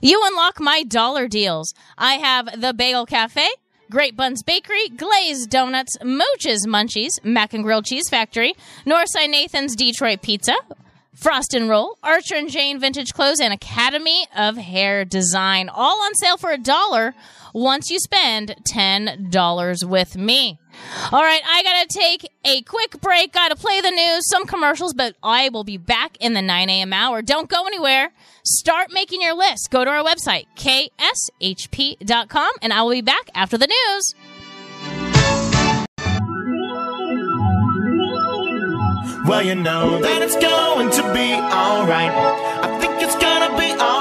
you 0.00 0.22
unlock 0.26 0.60
my 0.60 0.84
dollar 0.84 1.26
deals. 1.26 1.74
I 1.98 2.14
have 2.14 2.60
the 2.60 2.72
Bagel 2.72 3.06
Cafe. 3.06 3.48
Great 3.90 4.16
Buns 4.16 4.44
Bakery, 4.44 4.88
Glazed 4.88 5.50
Donuts, 5.50 5.96
Mooch's 6.04 6.64
Munchies, 6.64 7.10
Mac 7.24 7.52
and 7.52 7.64
Grilled 7.64 7.86
Cheese 7.86 8.08
Factory, 8.08 8.54
Northside 8.86 9.30
Nathan's 9.30 9.74
Detroit 9.74 10.22
Pizza, 10.22 10.54
Frost 11.20 11.52
and 11.52 11.68
Roll, 11.68 11.98
Archer 12.02 12.34
and 12.34 12.48
Jane 12.48 12.80
Vintage 12.80 13.12
Clothes, 13.12 13.40
and 13.40 13.52
Academy 13.52 14.26
of 14.34 14.56
Hair 14.56 15.04
Design. 15.04 15.68
All 15.68 16.00
on 16.02 16.14
sale 16.14 16.38
for 16.38 16.50
a 16.50 16.56
dollar 16.56 17.14
once 17.52 17.90
you 17.90 17.98
spend 17.98 18.56
$10 18.72 19.84
with 19.86 20.16
me. 20.16 20.58
All 21.12 21.22
right, 21.22 21.42
I 21.46 21.62
gotta 21.62 21.86
take 21.90 22.30
a 22.44 22.62
quick 22.62 23.02
break, 23.02 23.32
gotta 23.32 23.54
play 23.54 23.82
the 23.82 23.90
news, 23.90 24.26
some 24.30 24.46
commercials, 24.46 24.94
but 24.94 25.14
I 25.22 25.50
will 25.50 25.64
be 25.64 25.76
back 25.76 26.16
in 26.20 26.32
the 26.32 26.40
9 26.40 26.70
a.m. 26.70 26.94
hour. 26.94 27.20
Don't 27.20 27.50
go 27.50 27.66
anywhere. 27.66 28.12
Start 28.42 28.90
making 28.90 29.20
your 29.20 29.34
list. 29.34 29.70
Go 29.70 29.84
to 29.84 29.90
our 29.90 30.02
website, 30.02 30.46
kshp.com, 30.56 32.50
and 32.62 32.72
I 32.72 32.82
will 32.82 32.92
be 32.92 33.02
back 33.02 33.28
after 33.34 33.58
the 33.58 33.66
news. 33.66 34.14
Well, 39.30 39.42
you 39.42 39.54
know 39.54 40.00
that 40.00 40.22
it's 40.22 40.34
going 40.34 40.90
to 40.90 41.02
be 41.14 41.34
alright. 41.34 42.10
I 42.10 42.80
think 42.80 43.00
it's 43.00 43.14
gonna 43.14 43.56
be 43.56 43.70
alright. 43.80 44.00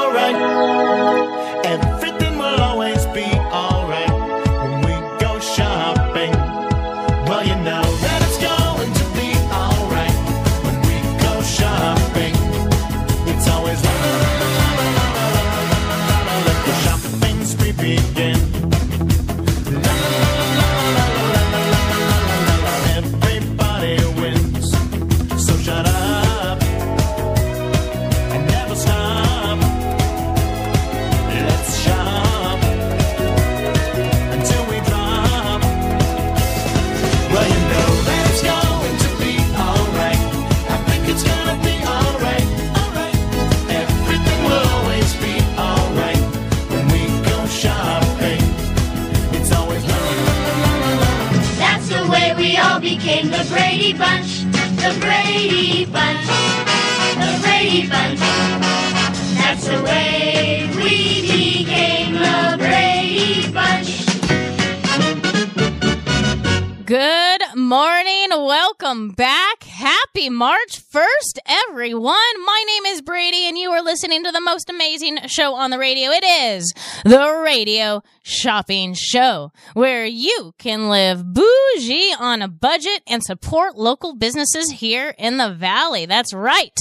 March 70.60 70.82
1st, 70.91 71.39
everyone. 71.70 72.16
My 72.45 72.64
name 72.68 72.86
is 72.88 73.01
Bradi, 73.01 73.47
and 73.47 73.57
you 73.57 73.70
are 73.72 73.82
listening 73.82 74.26
to 74.26 74.32
the 74.32 74.41
most 74.41 74.70
amazing 74.70 75.20
show 75.28 75.53
on 75.53 75.70
the 75.70 75.78
radio. 75.78 76.10
It 76.10 76.26
is 76.26 76.74
the 77.05 77.41
Radio 77.45 78.01
Shopping 78.24 78.93
Show, 78.93 79.53
where 79.74 80.05
you 80.05 80.53
can 80.57 80.89
live 80.89 81.24
bougie 81.34 82.14
on 82.20 82.41
a 82.41 82.49
budget 82.49 83.03
and 83.07 83.24
support 83.24 83.78
local 83.78 84.16
businesses 84.16 84.70
here 84.72 85.16
in 85.18 85.38
the 85.38 85.53
Valley. 85.53 86.05
That's 86.05 86.34
right. 86.34 86.78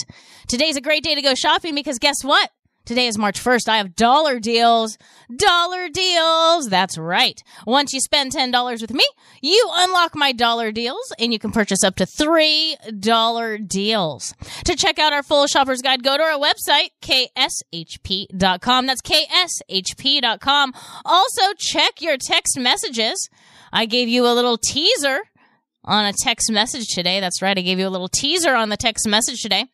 Today's 0.49 0.76
a 0.76 0.81
great 0.81 1.05
day 1.05 1.14
to 1.14 1.22
go 1.22 1.35
shopping 1.35 1.76
because 1.76 2.01
guess 2.01 2.24
what? 2.24 2.51
Today 2.89 3.07
is 3.07 3.18
March 3.18 3.39
1st. 3.39 3.68
I 3.68 3.76
have 3.76 3.95
dollar 3.95 4.41
deals. 4.41 4.97
Dollar 5.36 5.91
deals. 5.91 6.70
That's 6.70 6.97
right. 6.97 7.39
Once 7.66 7.93
you 7.93 8.01
spend 8.01 8.32
$10 8.32 8.80
with 8.80 8.95
me, 8.95 9.05
you 9.43 9.68
unlock 9.74 10.16
my 10.16 10.32
dollar 10.32 10.72
deals 10.72 11.12
and 11.18 11.30
you 11.30 11.39
can 11.39 11.53
purchase 11.53 11.84
up 11.84 11.97
to 11.97 12.07
$3 12.07 13.68
deals. 13.68 14.34
To 14.64 14.74
check 14.74 14.99
out 14.99 15.12
our 15.12 15.22
full 15.22 15.47
shopper's 15.47 15.82
guide, 15.82 16.03
go 16.03 16.16
to 16.16 16.22
our 16.22 16.39
website, 16.39 16.93
kshp.com. 17.03 18.86
That's 18.86 19.03
kshp.com. 19.03 20.72
Also, 21.05 21.43
check 21.59 22.01
your 22.01 22.16
text 22.16 22.59
messages. 22.59 23.28
I 23.70 23.84
gave 23.84 24.09
you 24.09 24.26
a 24.26 24.32
little 24.32 24.57
teaser 24.57 25.20
on 25.84 26.07
a 26.07 26.14
text 26.14 26.51
message 26.51 26.86
today. 26.95 27.20
That's 27.20 27.43
right. 27.43 27.59
I 27.59 27.61
gave 27.61 27.78
you 27.78 27.86
a 27.86 27.91
little 27.91 28.09
teaser 28.09 28.55
on 28.55 28.70
the 28.70 28.78
text 28.78 29.07
message 29.07 29.43
today. 29.43 29.66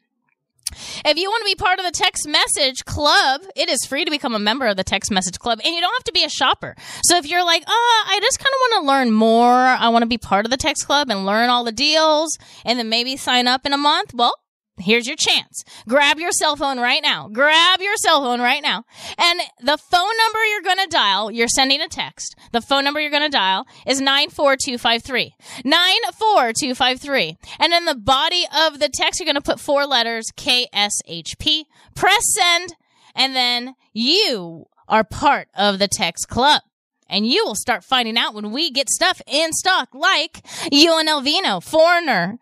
If 1.04 1.16
you 1.16 1.28
want 1.30 1.42
to 1.42 1.44
be 1.46 1.54
part 1.54 1.78
of 1.78 1.84
the 1.84 1.90
text 1.90 2.26
message 2.28 2.84
club, 2.84 3.42
it 3.56 3.68
is 3.68 3.84
free 3.84 4.04
to 4.04 4.10
become 4.10 4.34
a 4.34 4.38
member 4.38 4.66
of 4.66 4.76
the 4.76 4.84
text 4.84 5.10
message 5.10 5.38
club 5.38 5.60
and 5.64 5.74
you 5.74 5.80
don't 5.80 5.94
have 5.94 6.04
to 6.04 6.12
be 6.12 6.24
a 6.24 6.28
shopper. 6.28 6.76
So 7.04 7.16
if 7.16 7.26
you're 7.26 7.44
like, 7.44 7.64
oh, 7.66 8.04
I 8.08 8.18
just 8.20 8.38
kind 8.38 8.52
of 8.52 8.58
want 8.60 8.84
to 8.84 8.88
learn 8.88 9.10
more. 9.12 9.54
I 9.54 9.88
want 9.88 10.02
to 10.02 10.08
be 10.08 10.18
part 10.18 10.44
of 10.44 10.50
the 10.50 10.56
text 10.56 10.86
club 10.86 11.10
and 11.10 11.26
learn 11.26 11.50
all 11.50 11.64
the 11.64 11.72
deals 11.72 12.36
and 12.64 12.78
then 12.78 12.88
maybe 12.88 13.16
sign 13.16 13.46
up 13.46 13.66
in 13.66 13.72
a 13.72 13.78
month. 13.78 14.14
Well, 14.14 14.34
Here's 14.78 15.06
your 15.06 15.16
chance. 15.16 15.64
Grab 15.88 16.18
your 16.18 16.32
cell 16.32 16.56
phone 16.56 16.80
right 16.80 17.02
now. 17.02 17.28
Grab 17.28 17.80
your 17.80 17.96
cell 17.96 18.22
phone 18.22 18.40
right 18.40 18.62
now. 18.62 18.84
And 19.16 19.40
the 19.60 19.78
phone 19.78 20.16
number 20.18 20.44
you're 20.46 20.62
going 20.62 20.78
to 20.78 20.88
dial, 20.88 21.30
you're 21.30 21.46
sending 21.48 21.80
a 21.80 21.88
text. 21.88 22.34
The 22.52 22.60
phone 22.60 22.82
number 22.82 23.00
you're 23.00 23.10
going 23.10 23.22
to 23.22 23.28
dial 23.28 23.66
is 23.86 24.00
94253. 24.00 25.34
94253. 25.64 27.36
And 27.60 27.72
in 27.72 27.84
the 27.84 27.94
body 27.94 28.46
of 28.52 28.80
the 28.80 28.88
text, 28.88 29.20
you're 29.20 29.26
going 29.26 29.36
to 29.36 29.40
put 29.40 29.60
four 29.60 29.86
letters 29.86 30.26
KSHP. 30.36 31.64
Press 31.94 32.22
send. 32.34 32.74
And 33.14 33.36
then 33.36 33.74
you 33.92 34.66
are 34.88 35.04
part 35.04 35.48
of 35.54 35.78
the 35.78 35.88
text 35.88 36.28
club. 36.28 36.62
And 37.08 37.26
you 37.26 37.44
will 37.44 37.54
start 37.54 37.84
finding 37.84 38.16
out 38.16 38.34
when 38.34 38.50
we 38.50 38.70
get 38.70 38.88
stuff 38.88 39.22
in 39.26 39.52
stock 39.52 39.90
like 39.94 40.42
UNL 40.72 41.22
Vino, 41.22 41.60
Foreigner, 41.60 42.38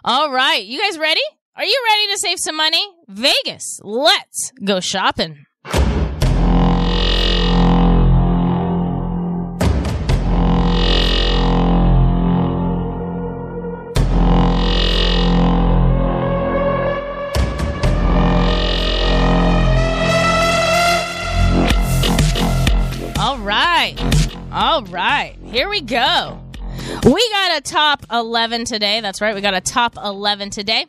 All 0.04 0.32
right. 0.32 0.64
You 0.64 0.80
guys 0.80 0.98
ready? 0.98 1.22
Are 1.56 1.64
you 1.64 1.84
ready 1.88 2.08
to 2.12 2.18
save 2.18 2.38
some 2.40 2.56
money? 2.56 2.84
Vegas. 3.06 3.78
Let's 3.82 4.50
go 4.64 4.80
shopping. 4.80 5.46
Right. 23.50 23.96
All 24.52 24.84
right. 24.84 25.34
Here 25.44 25.68
we 25.68 25.80
go. 25.80 26.40
We 27.04 27.30
got 27.30 27.58
a 27.58 27.60
top 27.60 28.06
11 28.12 28.64
today. 28.64 29.00
That's 29.00 29.20
right. 29.20 29.34
We 29.34 29.40
got 29.40 29.54
a 29.54 29.60
top 29.60 29.96
11 29.96 30.50
today. 30.50 30.86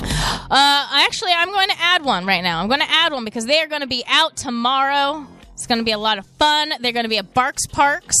Uh, 0.00 0.88
actually, 0.92 1.32
I'm 1.32 1.48
going 1.48 1.68
to 1.70 1.74
add 1.80 2.04
one 2.04 2.26
right 2.26 2.42
now. 2.42 2.60
I'm 2.60 2.68
going 2.68 2.78
to 2.78 2.88
add 2.88 3.12
one 3.12 3.24
because 3.24 3.46
they 3.46 3.60
are 3.60 3.66
going 3.66 3.80
to 3.80 3.88
be 3.88 4.04
out 4.06 4.36
tomorrow. 4.36 5.26
It's 5.54 5.66
going 5.66 5.78
to 5.78 5.84
be 5.84 5.90
a 5.90 5.98
lot 5.98 6.18
of 6.18 6.26
fun. 6.38 6.74
They're 6.78 6.92
going 6.92 7.06
to 7.06 7.10
be 7.10 7.18
at 7.18 7.34
Barks 7.34 7.66
Parks. 7.66 8.14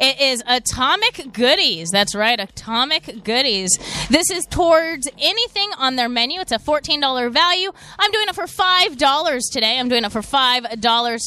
It 0.00 0.18
is 0.18 0.42
Atomic 0.46 1.30
Goodies. 1.34 1.90
That's 1.90 2.14
right, 2.14 2.40
Atomic 2.40 3.22
Goodies. 3.22 3.78
This 4.08 4.30
is 4.30 4.46
towards 4.46 5.06
anything 5.18 5.68
on 5.76 5.96
their 5.96 6.08
menu. 6.08 6.40
It's 6.40 6.52
a 6.52 6.58
$14 6.58 7.30
value. 7.30 7.70
I'm 7.98 8.10
doing 8.10 8.26
it 8.26 8.34
for 8.34 8.44
$5 8.44 9.40
today. 9.52 9.78
I'm 9.78 9.90
doing 9.90 10.04
it 10.04 10.10
for 10.10 10.22
$5 10.22 10.70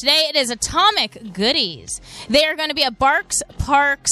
today. 0.00 0.26
It 0.28 0.34
is 0.34 0.50
Atomic 0.50 1.32
Goodies. 1.32 2.00
They 2.28 2.44
are 2.46 2.56
going 2.56 2.68
to 2.68 2.74
be 2.74 2.82
a 2.82 2.90
Barks 2.90 3.36
Parks 3.58 4.10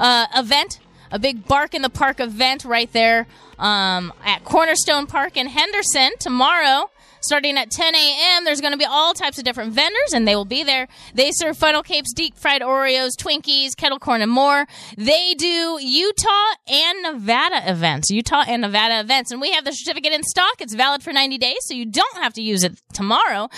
uh, 0.00 0.26
event, 0.34 0.80
a 1.12 1.20
big 1.20 1.46
Bark 1.46 1.72
in 1.72 1.82
the 1.82 1.88
Park 1.88 2.18
event 2.18 2.64
right 2.64 2.92
there 2.92 3.28
um, 3.60 4.12
at 4.24 4.42
Cornerstone 4.44 5.06
Park 5.06 5.36
in 5.36 5.46
Henderson 5.46 6.10
tomorrow. 6.18 6.90
Starting 7.20 7.58
at 7.58 7.70
10 7.70 7.94
a.m., 7.94 8.44
there's 8.44 8.60
going 8.60 8.72
to 8.72 8.78
be 8.78 8.84
all 8.84 9.12
types 9.12 9.38
of 9.38 9.44
different 9.44 9.72
vendors, 9.72 10.12
and 10.12 10.26
they 10.26 10.34
will 10.34 10.44
be 10.44 10.64
there. 10.64 10.88
They 11.14 11.30
serve 11.32 11.58
funnel 11.58 11.82
cakes, 11.82 12.12
deep 12.12 12.36
fried 12.36 12.62
Oreos, 12.62 13.10
Twinkies, 13.18 13.76
kettle 13.76 13.98
corn, 13.98 14.22
and 14.22 14.30
more. 14.30 14.66
They 14.96 15.34
do 15.34 15.78
Utah 15.80 16.54
and 16.66 17.02
Nevada 17.02 17.70
events. 17.70 18.10
Utah 18.10 18.44
and 18.46 18.62
Nevada 18.62 19.00
events. 19.00 19.30
And 19.30 19.40
we 19.40 19.52
have 19.52 19.64
the 19.64 19.72
certificate 19.72 20.12
in 20.12 20.22
stock. 20.22 20.60
It's 20.60 20.74
valid 20.74 21.02
for 21.02 21.12
90 21.12 21.38
days, 21.38 21.58
so 21.62 21.74
you 21.74 21.86
don't 21.86 22.16
have 22.16 22.32
to 22.34 22.42
use 22.42 22.64
it 22.64 22.80
tomorrow. 22.94 23.48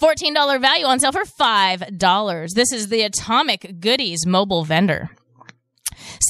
$14 0.00 0.60
value 0.60 0.86
on 0.86 1.00
sale 1.00 1.12
for 1.12 1.24
$5. 1.24 2.54
This 2.54 2.72
is 2.72 2.88
the 2.88 3.02
Atomic 3.02 3.80
Goodies 3.80 4.26
mobile 4.26 4.64
vendor. 4.64 5.10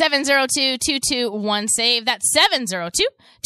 702-221-SAVE. 0.01 2.05
That's 2.05 2.33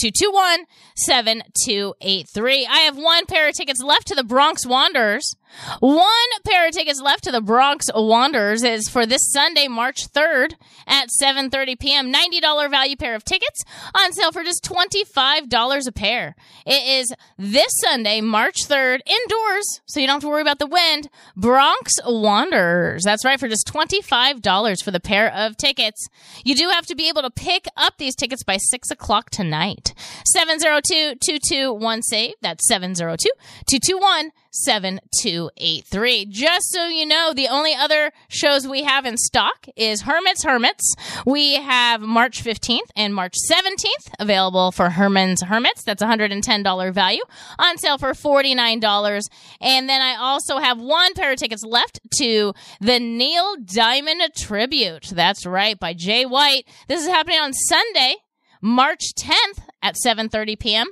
702-221-7283. 0.01 2.65
I 2.69 2.79
have 2.81 2.97
one 2.97 3.27
pair 3.27 3.49
of 3.49 3.55
tickets 3.55 3.83
left 3.83 4.09
to 4.09 4.15
the 4.15 4.25
Bronx 4.25 4.67
Wanderers. 4.67 5.37
One 5.81 6.07
pair 6.45 6.67
of 6.67 6.73
tickets 6.73 7.01
left 7.01 7.25
to 7.25 7.33
the 7.33 7.41
Bronx 7.41 7.87
Wanderers 7.95 8.63
is 8.63 8.89
for 8.89 9.07
this 9.07 9.33
Sunday, 9.33 9.69
March 9.69 10.11
3rd 10.13 10.55
at 10.87 11.09
7.30 11.23 11.79
p.m. 11.79 12.13
$90 12.13 12.71
value 12.71 12.97
pair 12.97 13.15
of 13.15 13.25
tickets 13.25 13.63
on 13.95 14.13
sale 14.13 14.33
for 14.33 14.43
just 14.43 14.65
$25 14.65 15.87
a 15.87 15.93
pair. 15.93 16.35
It 16.67 17.01
is 17.01 17.15
this 17.39 17.73
Sunday, 17.81 18.21
March 18.21 18.57
3rd, 18.67 19.01
indoors, 19.07 19.81
so 19.87 20.01
you 20.01 20.07
don't 20.07 20.17
have 20.17 20.23
to 20.23 20.29
worry 20.29 20.43
about 20.43 20.59
the 20.59 20.67
wind. 20.67 21.09
Bronx 21.37 21.93
Wanderers. 22.05 23.05
That's 23.05 23.25
right, 23.25 23.39
for 23.39 23.49
just 23.49 23.67
$25 23.67 24.83
for 24.83 24.91
the 24.91 25.01
pair 25.01 25.33
of 25.33 25.57
tickets. 25.57 26.09
You 26.45 26.55
do 26.55 26.69
have 26.69 26.87
to 26.87 26.95
be 26.95 27.09
able 27.09 27.23
to 27.23 27.31
pick 27.31 27.67
up 27.77 27.95
these 27.99 28.15
tickets 28.15 28.43
by 28.45 28.57
6 28.57 28.91
o'clock 28.91 29.31
tonight. 29.31 29.95
702-221-SAVE. 30.37 32.35
That's 32.41 32.71
702-221 32.71 34.31
7283. 34.53 36.27
Just 36.27 36.71
so 36.71 36.87
you 36.87 37.07
know, 37.07 37.33
the 37.35 37.49
only 37.49 37.75
other 37.75 38.13
shows 38.29 38.69
we 38.69 38.85
have 38.85 39.07
in 39.07 39.17
stock 39.17 39.67
is 39.77 40.03
Herman's 40.03 40.45
Hermits. 40.45 40.95
We 41.27 41.55
have 41.55 42.03
March 42.03 42.45
15th 42.45 42.91
and 42.95 43.15
March 43.15 43.35
17th 43.51 44.13
available 44.21 44.71
for 44.71 44.91
Herman's 44.91 45.43
Hermits. 45.43 45.85
That's 45.85 46.03
$110 46.03 46.93
value 46.93 47.23
on 47.59 47.79
sale 47.79 47.99
for 47.99 48.13
$49. 48.13 49.29
And 49.61 49.89
then 49.89 50.03
I 50.03 50.17
also 50.17 50.59
have 50.59 50.79
one 50.79 51.15
pair 51.15 51.33
of 51.33 51.39
tickets 51.39 51.65
left 51.65 52.01
to 52.19 52.53
the 52.81 53.01
Neil 53.01 53.57
Diamond 53.57 54.23
Tribute. 54.37 55.09
That's 55.13 55.47
right, 55.47 55.79
by 55.79 55.95
Jay 55.95 56.27
White. 56.27 56.69
This 56.89 57.03
is 57.03 57.09
happening 57.09 57.39
on 57.39 57.53
Sunday, 57.53 58.17
March 58.61 59.15
10th 59.19 59.63
at 59.83 59.97
7:30 59.97 60.59
p.m. 60.59 60.89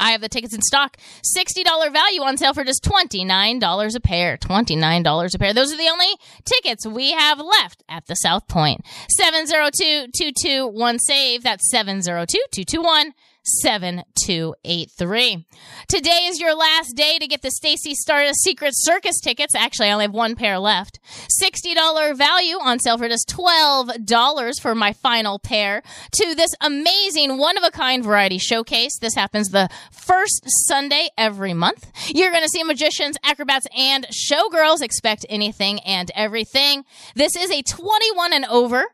I 0.00 0.12
have 0.12 0.20
the 0.20 0.28
tickets 0.28 0.54
in 0.54 0.62
stock. 0.62 0.96
$60 1.36 1.92
value 1.92 2.22
on 2.22 2.36
sale 2.36 2.54
for 2.54 2.64
just 2.64 2.82
$29 2.82 3.94
a 3.94 4.00
pair. 4.00 4.36
$29 4.36 5.34
a 5.34 5.38
pair. 5.38 5.54
Those 5.54 5.72
are 5.72 5.76
the 5.76 5.88
only 5.88 6.08
tickets 6.44 6.84
we 6.86 7.12
have 7.12 7.38
left 7.38 7.84
at 7.88 8.06
the 8.06 8.14
South 8.14 8.48
Point. 8.48 8.84
702-221-SAVE. 9.20 11.42
That's 11.42 11.72
702-221 11.72 13.12
7283. 13.42 15.46
Today 15.88 16.26
is 16.26 16.40
your 16.40 16.54
last 16.54 16.94
day 16.94 17.18
to 17.18 17.26
get 17.26 17.42
the 17.42 17.50
Stacy 17.50 17.94
Stardust 17.94 18.42
Secret 18.42 18.72
Circus 18.74 19.20
tickets. 19.20 19.54
Actually, 19.54 19.88
I 19.88 19.92
only 19.92 20.04
have 20.04 20.14
one 20.14 20.36
pair 20.36 20.58
left. 20.58 21.00
$60 21.42 22.16
value 22.16 22.56
on 22.56 22.78
sale 22.78 22.98
for 22.98 23.08
just 23.08 23.28
$12 23.28 24.60
for 24.60 24.74
my 24.74 24.92
final 24.92 25.38
pair 25.38 25.82
to 26.12 26.34
this 26.34 26.54
amazing 26.60 27.38
one 27.38 27.56
of 27.56 27.64
a 27.64 27.70
kind 27.70 28.04
variety 28.04 28.38
showcase. 28.38 28.98
This 28.98 29.14
happens 29.14 29.48
the 29.48 29.68
first 29.90 30.42
Sunday 30.66 31.08
every 31.16 31.54
month. 31.54 31.90
You're 32.08 32.30
going 32.30 32.44
to 32.44 32.48
see 32.48 32.62
magicians, 32.62 33.16
acrobats, 33.24 33.66
and 33.76 34.06
showgirls 34.08 34.82
expect 34.82 35.24
anything 35.28 35.80
and 35.80 36.10
everything. 36.14 36.84
This 37.14 37.36
is 37.36 37.50
a 37.50 37.62
21 37.62 38.32
and 38.32 38.44
over 38.46 38.84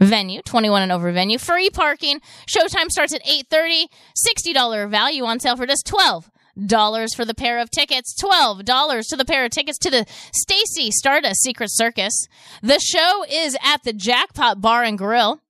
venue 0.00 0.42
21 0.42 0.82
and 0.82 0.92
over 0.92 1.12
venue. 1.12 1.38
Free 1.38 1.70
parking. 1.70 2.20
Showtime 2.46 2.88
starts 2.90 3.14
at 3.14 3.24
8.30 3.24 3.86
$60 4.46 4.90
value 4.90 5.24
on 5.24 5.40
sale 5.40 5.56
for 5.56 5.66
just 5.66 5.86
12 5.86 6.30
dollars 6.66 7.14
for 7.14 7.24
the 7.24 7.34
pair 7.34 7.60
of 7.60 7.70
tickets. 7.70 8.14
Twelve 8.16 8.64
dollars 8.64 9.06
to 9.08 9.16
the 9.16 9.24
pair 9.24 9.44
of 9.44 9.50
tickets 9.52 9.78
to 9.78 9.90
the 9.90 10.06
stacy 10.34 10.90
stardust 10.90 11.40
secret 11.40 11.70
circus. 11.72 12.26
The 12.62 12.80
show 12.80 13.24
is 13.30 13.56
at 13.64 13.84
the 13.84 13.92
jackpot 13.92 14.60
bar 14.60 14.82
and 14.82 14.98
grill. 14.98 15.40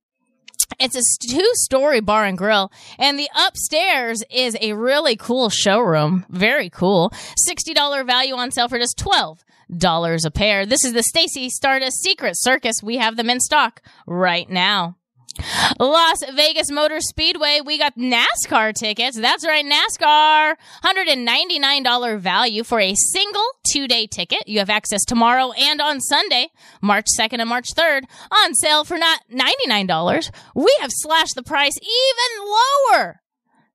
It's 0.79 0.95
a 0.95 1.01
two 1.27 1.49
story 1.55 1.99
bar 1.99 2.25
and 2.25 2.37
grill, 2.37 2.71
and 2.99 3.17
the 3.17 3.29
upstairs 3.35 4.23
is 4.29 4.55
a 4.61 4.73
really 4.73 5.15
cool 5.15 5.49
showroom. 5.49 6.25
Very 6.29 6.69
cool. 6.69 7.11
$60 7.49 8.05
value 8.05 8.35
on 8.35 8.51
sale 8.51 8.69
for 8.69 8.77
just 8.77 8.97
12 8.97 9.43
dollars 9.75 10.25
a 10.25 10.31
pair. 10.31 10.65
This 10.65 10.83
is 10.83 10.93
the 10.93 11.03
Stacy 11.03 11.49
Stardust 11.49 12.01
Secret 12.01 12.33
Circus. 12.37 12.83
We 12.83 12.97
have 12.97 13.15
them 13.17 13.29
in 13.29 13.39
stock 13.39 13.81
right 14.07 14.49
now. 14.49 14.95
Las 15.79 16.23
Vegas 16.33 16.69
Motor 16.71 16.99
Speedway, 16.99 17.61
we 17.65 17.77
got 17.77 17.95
NASCAR 17.97 18.73
tickets. 18.73 19.17
That's 19.17 19.45
right, 19.45 19.65
NASCAR. 19.65 20.55
$199 20.83 22.19
value 22.19 22.63
for 22.63 22.79
a 22.79 22.93
single 22.95 23.45
two 23.71 23.87
day 23.87 24.07
ticket. 24.07 24.47
You 24.47 24.59
have 24.59 24.69
access 24.69 25.03
tomorrow 25.05 25.51
and 25.51 25.81
on 25.81 26.01
Sunday, 26.01 26.49
March 26.81 27.05
2nd 27.17 27.39
and 27.39 27.49
March 27.49 27.67
3rd, 27.75 28.03
on 28.31 28.53
sale 28.55 28.83
for 28.83 28.97
not 28.97 29.21
$99. 29.31 30.31
We 30.55 30.77
have 30.81 30.91
slashed 30.93 31.35
the 31.35 31.43
price 31.43 31.77
even 31.77 32.47
lower. 32.95 33.21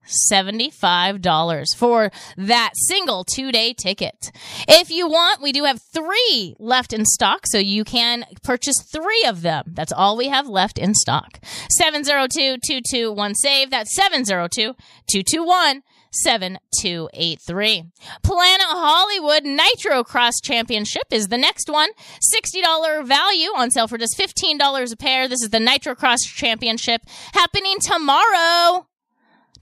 $75 0.07 1.77
for 1.77 2.11
that 2.37 2.73
single 2.75 3.25
two 3.25 3.51
day 3.53 3.73
ticket. 3.73 4.31
If 4.69 4.91
you 4.91 5.09
want, 5.09 5.43
we 5.43 5.53
do 5.53 5.65
have 5.65 5.81
three 5.81 6.55
left 6.59 6.93
in 6.93 7.05
stock, 7.05 7.47
so 7.47 7.59
you 7.59 7.85
can 7.85 8.25
purchase 8.43 8.77
three 8.93 9.25
of 9.27 9.43
them. 9.43 9.73
That's 9.73 9.93
all 9.93 10.17
we 10.17 10.29
have 10.29 10.47
left 10.49 10.79
in 10.79 10.95
stock. 10.95 11.39
702-221-SAVE. 11.81 13.71
That's 13.71 13.99
702-221 13.99 15.83
7283. 16.15 17.85
Planet 18.23 18.67
Hollywood 18.67 19.45
Nitro 19.45 20.05
Cross 20.05 20.35
Championship 20.43 21.05
is 21.11 21.29
the 21.29 21.39
next 21.39 21.69
one. 21.69 21.91
$60 22.33 23.05
value 23.05 23.49
on 23.49 23.71
sale 23.71 23.89
for 23.89 23.99
just 23.99 24.17
$15 24.17 24.93
a 24.93 24.97
pair. 24.97 25.29
This 25.29 25.43
is 25.43 25.51
the 25.51 25.61
Nitro 25.61 25.95
Cross 25.95 26.23
Championship 26.23 27.03
happening 27.33 27.79
tomorrow 27.81 28.87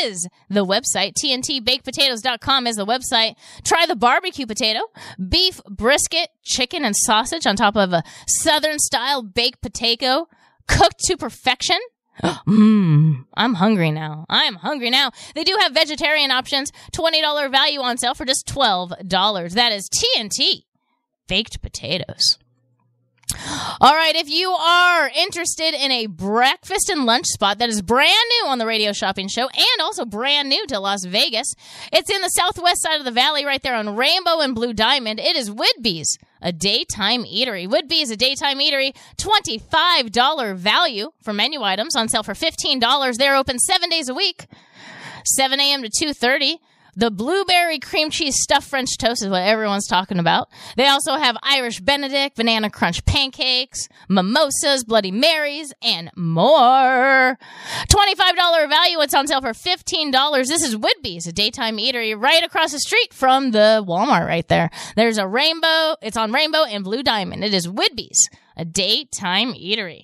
is 0.00 0.28
the 0.48 0.64
website. 0.64 1.12
TNTBakedPotatoes.com 1.22 2.66
is 2.66 2.76
the 2.76 2.86
website. 2.86 3.34
Try 3.64 3.86
the 3.86 3.96
barbecue 3.96 4.46
potato, 4.46 4.80
beef 5.28 5.60
brisket, 5.68 6.30
chicken, 6.42 6.84
and 6.84 6.96
sausage 6.96 7.46
on 7.46 7.56
top 7.56 7.76
of 7.76 7.92
a 7.92 8.02
southern 8.26 8.78
style 8.78 9.22
baked 9.22 9.60
potato 9.60 10.28
cooked 10.66 11.00
to 11.00 11.16
perfection. 11.16 11.78
Mmm, 12.22 13.24
I'm 13.34 13.54
hungry 13.54 13.90
now. 13.90 14.26
I'm 14.28 14.56
hungry 14.56 14.90
now. 14.90 15.10
They 15.34 15.44
do 15.44 15.56
have 15.60 15.72
vegetarian 15.72 16.30
options. 16.30 16.72
$20 16.92 17.50
value 17.50 17.80
on 17.80 17.98
sale 17.98 18.14
for 18.14 18.24
just 18.24 18.46
$12. 18.46 19.52
That 19.54 19.72
is 19.72 19.88
TNT 19.88 20.64
baked 21.26 21.60
potatoes. 21.62 22.38
All 23.80 23.94
right, 23.94 24.16
if 24.16 24.30
you 24.30 24.50
are 24.50 25.10
interested 25.14 25.74
in 25.74 25.92
a 25.92 26.06
breakfast 26.06 26.88
and 26.88 27.04
lunch 27.04 27.26
spot 27.26 27.58
that 27.58 27.68
is 27.68 27.82
brand 27.82 28.10
new 28.40 28.48
on 28.48 28.58
the 28.58 28.66
radio 28.66 28.92
shopping 28.92 29.28
show 29.28 29.48
and 29.48 29.80
also 29.80 30.06
brand 30.06 30.48
new 30.48 30.66
to 30.66 30.80
Las 30.80 31.04
Vegas, 31.04 31.54
it's 31.92 32.10
in 32.10 32.22
the 32.22 32.28
southwest 32.28 32.82
side 32.82 32.98
of 32.98 33.04
the 33.04 33.10
valley 33.10 33.44
right 33.44 33.62
there 33.62 33.74
on 33.74 33.94
Rainbow 33.96 34.40
and 34.40 34.54
Blue 34.54 34.72
Diamond. 34.72 35.20
It 35.20 35.36
is 35.36 35.50
Whidbey's, 35.50 36.18
a 36.40 36.52
daytime 36.52 37.24
eatery. 37.24 37.68
Whidbey 37.68 38.02
is 38.02 38.10
a 38.10 38.16
daytime 38.16 38.58
eatery, 38.58 38.94
$25 39.16 40.56
value 40.56 41.10
for 41.22 41.32
menu 41.32 41.62
items 41.62 41.96
on 41.96 42.08
sale 42.08 42.22
for 42.22 42.34
$15. 42.34 43.16
They're 43.16 43.36
open 43.36 43.58
seven 43.58 43.88
days 43.88 44.08
a 44.08 44.14
week, 44.14 44.46
7 45.24 45.58
a.m. 45.60 45.82
to 45.82 45.88
2.30. 45.88 46.58
The 46.98 47.12
blueberry 47.12 47.78
cream 47.78 48.10
cheese 48.10 48.42
stuffed 48.42 48.68
French 48.68 48.98
toast 48.98 49.22
is 49.22 49.28
what 49.28 49.42
everyone's 49.42 49.86
talking 49.86 50.18
about. 50.18 50.48
They 50.76 50.88
also 50.88 51.14
have 51.14 51.36
Irish 51.44 51.78
Benedict, 51.78 52.34
banana 52.34 52.70
crunch 52.70 53.04
pancakes, 53.04 53.88
mimosas, 54.08 54.82
Bloody 54.82 55.12
Marys, 55.12 55.72
and 55.80 56.10
more. 56.16 57.38
$25 57.88 58.68
value. 58.68 59.00
It's 59.00 59.14
on 59.14 59.28
sale 59.28 59.40
for 59.40 59.52
$15. 59.52 60.48
This 60.48 60.64
is 60.64 60.76
Whidbey's, 60.76 61.28
a 61.28 61.32
daytime 61.32 61.76
eatery 61.76 62.20
right 62.20 62.42
across 62.42 62.72
the 62.72 62.80
street 62.80 63.14
from 63.14 63.52
the 63.52 63.84
Walmart 63.86 64.26
right 64.26 64.48
there. 64.48 64.68
There's 64.96 65.18
a 65.18 65.26
rainbow. 65.28 65.94
It's 66.02 66.16
on 66.16 66.32
Rainbow 66.32 66.64
and 66.64 66.82
Blue 66.82 67.04
Diamond. 67.04 67.44
It 67.44 67.54
is 67.54 67.68
Whidbey's, 67.68 68.28
a 68.56 68.64
daytime 68.64 69.54
eatery. 69.54 70.02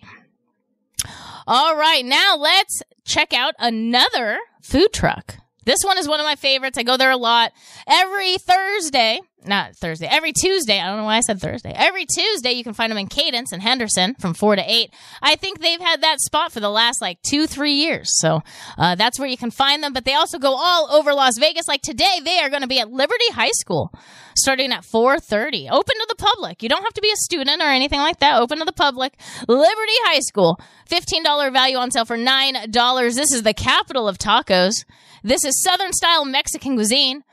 All 1.48 1.76
right, 1.76 2.04
now 2.04 2.36
let's 2.36 2.84
check 3.04 3.32
out 3.32 3.54
another 3.58 4.38
food 4.62 4.92
truck. 4.92 5.38
This 5.64 5.80
one 5.82 5.98
is 5.98 6.08
one 6.08 6.20
of 6.20 6.24
my 6.24 6.36
favorites. 6.36 6.78
I 6.78 6.82
go 6.82 6.96
there 6.96 7.10
a 7.10 7.16
lot. 7.16 7.52
Every 7.86 8.38
Thursday, 8.38 9.20
not 9.44 9.76
Thursday, 9.76 10.06
every 10.10 10.32
Tuesday. 10.32 10.80
I 10.80 10.86
don't 10.86 10.98
know 10.98 11.04
why 11.04 11.16
I 11.16 11.20
said 11.20 11.40
Thursday. 11.40 11.72
Every 11.74 12.06
Tuesday, 12.06 12.52
you 12.52 12.64
can 12.64 12.74
find 12.74 12.90
them 12.90 12.98
in 12.98 13.06
Cadence 13.06 13.52
and 13.52 13.62
Henderson 13.62 14.14
from 14.18 14.34
4 14.34 14.56
to 14.56 14.62
8. 14.66 14.90
I 15.22 15.36
think 15.36 15.60
they've 15.60 15.80
had 15.80 16.00
that 16.02 16.20
spot 16.20 16.52
for 16.52 16.60
the 16.60 16.70
last 16.70 17.00
like 17.00 17.20
two, 17.22 17.46
three 17.46 17.74
years. 17.74 18.20
So 18.20 18.42
uh, 18.78 18.94
that's 18.94 19.18
where 19.18 19.28
you 19.28 19.36
can 19.36 19.50
find 19.50 19.82
them. 19.82 19.92
But 19.92 20.04
they 20.04 20.14
also 20.14 20.38
go 20.38 20.54
all 20.56 20.90
over 20.90 21.14
Las 21.14 21.38
Vegas. 21.38 21.68
Like 21.68 21.82
today, 21.82 22.20
they 22.24 22.40
are 22.40 22.50
going 22.50 22.62
to 22.62 22.68
be 22.68 22.80
at 22.80 22.90
Liberty 22.90 23.30
High 23.32 23.52
School 23.52 23.92
starting 24.36 24.72
at 24.72 24.82
4.30. 24.82 25.70
Open 25.70 25.94
to 25.94 26.06
the 26.08 26.16
public. 26.16 26.62
You 26.62 26.68
don't 26.68 26.82
have 26.82 26.94
to 26.94 27.00
be 27.00 27.10
a 27.10 27.16
student 27.16 27.62
or 27.62 27.66
anything 27.66 28.00
like 28.00 28.18
that. 28.20 28.40
Open 28.40 28.58
to 28.58 28.64
the 28.64 28.72
public. 28.72 29.14
Liberty 29.48 29.92
High 30.04 30.20
School. 30.20 30.60
$15 30.90 31.52
value 31.52 31.76
on 31.76 31.90
sale 31.90 32.04
for 32.04 32.18
$9. 32.18 33.14
This 33.14 33.32
is 33.32 33.42
the 33.42 33.54
capital 33.54 34.08
of 34.08 34.18
tacos. 34.18 34.84
This 35.26 35.42
is 35.42 35.62
Southern 35.62 35.94
style 35.94 36.26
Mexican 36.26 36.74
cuisine. 36.74 37.24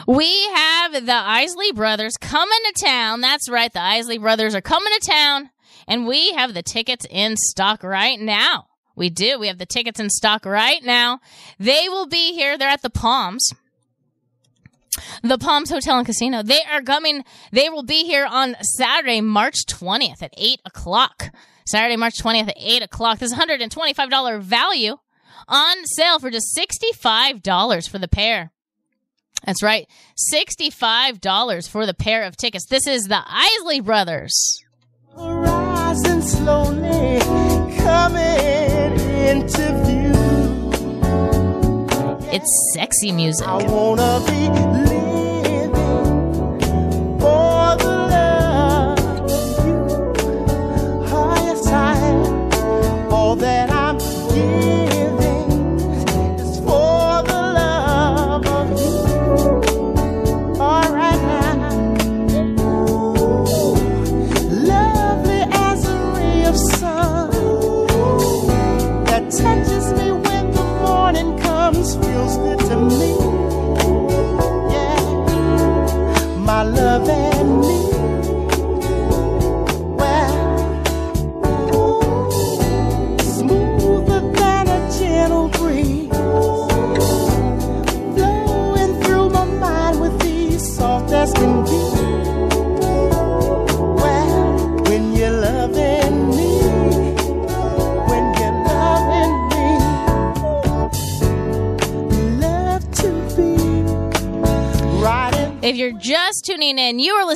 We 0.07 0.47
have 0.49 1.07
the 1.07 1.15
Isley 1.15 1.73
Brothers 1.73 2.17
coming 2.17 2.59
to 2.67 2.73
town. 2.85 3.21
That's 3.21 3.49
right. 3.49 3.73
The 3.73 3.81
Isley 3.81 4.19
Brothers 4.19 4.57
are 4.57 4.61
coming 4.61 4.93
to 4.99 5.07
town 5.09 5.51
and 5.87 6.05
we 6.07 6.33
have 6.33 6.55
the 6.55 6.63
tickets 6.63 7.07
in 7.11 7.37
stock 7.37 7.85
right 7.85 8.21
now. 8.21 8.67
We 8.97 9.09
do. 9.09 9.39
We 9.39 9.47
have 9.47 9.59
the 9.59 9.67
tickets 9.67 10.01
in 10.01 10.11
stock 10.11 10.45
right 10.45 10.83
now. 10.83 11.21
They 11.59 11.89
will 11.89 12.07
be 12.07 12.33
here. 12.33 12.59
They're 12.59 12.69
at 12.69 12.83
the 12.83 12.91
Palms 12.91 13.53
the 15.23 15.39
Palms 15.39 15.71
Hotel 15.71 15.99
and 15.99 16.07
Casino. 16.07 16.43
They 16.43 16.61
are 16.71 16.83
coming. 16.83 17.25
They 17.51 17.69
will 17.69 17.83
be 17.83 18.05
here 18.05 18.27
on 18.29 18.57
Saturday, 18.77 19.21
March 19.21 19.65
20th 19.67 20.23
at 20.23 20.35
8 20.37 20.61
o'clock. 20.65 21.31
Saturday, 21.67 21.97
March 21.97 22.15
20th 22.23 22.49
at 22.49 22.57
8 22.59 22.83
o'clock. 22.83 23.19
This 23.19 23.33
is 23.33 23.39
$125 23.39 24.41
value 24.41 24.97
on 25.49 25.87
sale 25.87 26.19
for 26.19 26.31
just 26.31 26.57
$65 26.57 27.89
for 27.89 27.99
the 27.99 28.09
pair. 28.09 28.53
That's 29.45 29.63
right. 29.63 29.89
$65 30.33 31.69
for 31.69 31.87
the 31.87 31.95
pair 31.95 32.25
of 32.25 32.37
tickets. 32.37 32.67
This 32.67 32.87
is 32.87 33.09
the 33.09 33.23
Isley 33.27 33.81
Brothers. 33.81 34.63
Rising 35.15 36.23
slowly, 36.23 37.21
coming 37.79 39.01
into 39.01 39.85
view. 39.85 40.02
It's 42.33 42.73
sexy 42.73 43.13
music. 43.13 43.47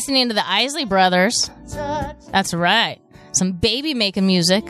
Listening 0.06 0.28
to 0.28 0.34
the 0.36 0.48
Isley 0.48 0.84
Brothers. 0.84 1.50
That's 2.30 2.54
right. 2.54 3.00
Some 3.32 3.54
baby 3.54 3.92
making 3.92 4.24
music. 4.24 4.64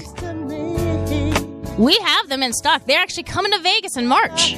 We 1.76 1.94
have 1.98 2.30
them 2.30 2.42
in 2.42 2.54
stock. 2.54 2.86
They're 2.86 2.98
actually 2.98 3.24
coming 3.24 3.52
to 3.52 3.58
Vegas 3.58 3.98
in 3.98 4.06
March. 4.06 4.54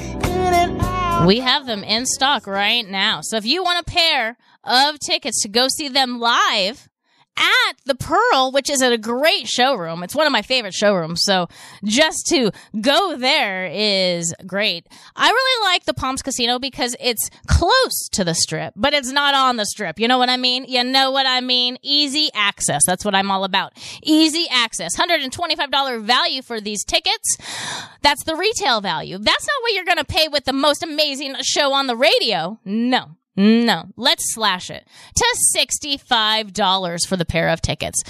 We 1.27 1.41
have 1.41 1.67
them 1.67 1.83
in 1.83 2.07
stock 2.07 2.47
right 2.47 2.89
now. 2.89 3.23
So 3.23 3.37
if 3.37 3.45
you 3.45 3.65
want 3.65 3.89
a 3.89 3.91
pair 3.91 4.37
of 4.63 5.01
tickets 5.01 5.43
to 5.43 5.49
go 5.49 5.67
see 5.67 5.89
them 5.89 6.21
live 6.21 6.89
at 7.39 7.77
the 7.85 7.95
Pearl, 7.95 8.51
which 8.53 8.69
is 8.69 8.83
a 8.83 8.99
great 8.99 9.47
showroom, 9.47 10.03
it's 10.03 10.15
one 10.15 10.27
of 10.27 10.33
my 10.33 10.43
favorite 10.43 10.75
showrooms. 10.75 11.23
So 11.25 11.49
just 11.85 12.27
to 12.29 12.51
go 12.81 13.17
there 13.17 13.67
is 13.73 14.35
great. 14.47 14.87
I 15.17 15.31
really 15.31 15.73
like 15.73 15.85
the 15.85 15.95
Palms 15.95 16.23
Casino 16.23 16.59
because 16.59 16.97
it's 17.01 17.31
close 17.47 18.09
to 18.13 18.25
the 18.25 18.35
strip, 18.35 18.75
but 18.77 18.93
it's 18.95 19.11
not 19.11 19.35
on 19.35 19.57
the 19.57 19.67
strip. 19.67 19.99
You 19.99 20.09
know 20.09 20.19
what 20.19 20.29
I 20.29 20.37
mean? 20.37 20.65
You 20.67 20.85
know 20.85 21.11
what 21.11 21.27
I 21.27 21.41
mean? 21.41 21.79
Easy 21.83 22.31
access. 22.35 22.83
That's 22.87 23.05
what 23.05 23.15
I'm 23.15 23.31
all 23.31 23.45
about. 23.45 23.73
Easy 24.03 24.47
access. 24.51 24.97
$125 24.97 26.03
value 26.03 26.43
for 26.43 26.61
these 26.61 26.85
tickets. 26.85 27.37
That's 28.03 28.25
the 28.25 28.37
retail 28.37 28.81
value. 28.81 29.19
That's 29.19 29.47
not 29.47 29.63
what 29.63 29.75
you're 29.75 29.85
going 29.85 29.99
to 29.99 30.05
pay 30.05 30.29
with 30.29 30.45
the 30.45 30.53
most 30.53 30.83
amazing 30.83 31.37
show 31.43 31.73
on 31.73 31.87
the 31.87 31.97
radio. 31.97 32.59
No. 32.65 33.17
No, 33.39 33.85
let's 33.97 34.35
slash 34.35 34.69
it 34.69 34.87
to 35.15 35.25
$65 35.57 37.07
for 37.07 37.17
the 37.17 37.25
pair 37.25 37.49
of 37.51 37.63
tickets. 37.63 38.03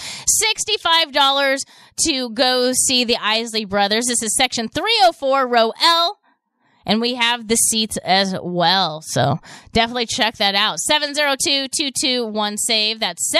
$65 0.42 1.58
to 2.06 2.30
go 2.30 2.72
see 2.72 3.04
the 3.04 3.18
Isley 3.20 3.66
Brothers. 3.66 4.06
This 4.06 4.22
is 4.22 4.34
section 4.34 4.70
304, 4.70 5.46
row 5.46 5.74
L. 5.82 6.18
And 6.86 7.02
we 7.02 7.16
have 7.16 7.48
the 7.48 7.56
seats 7.56 7.98
as 7.98 8.34
well. 8.42 9.02
So 9.04 9.40
definitely 9.74 10.06
check 10.06 10.38
that 10.38 10.54
out. 10.54 10.78
702-221-SAVE. 10.90 12.98
That's 12.98 13.30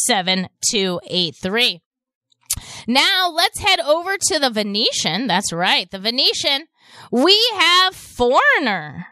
702-221-7283. 0.00 1.80
Now 2.88 3.30
let's 3.30 3.58
head 3.58 3.80
over 3.80 4.16
to 4.16 4.38
the 4.38 4.48
Venetian. 4.48 5.26
That's 5.26 5.52
right. 5.52 5.90
The 5.90 5.98
Venetian. 5.98 6.68
We 7.10 7.38
have 7.58 7.94
Foreigner. 7.94 9.08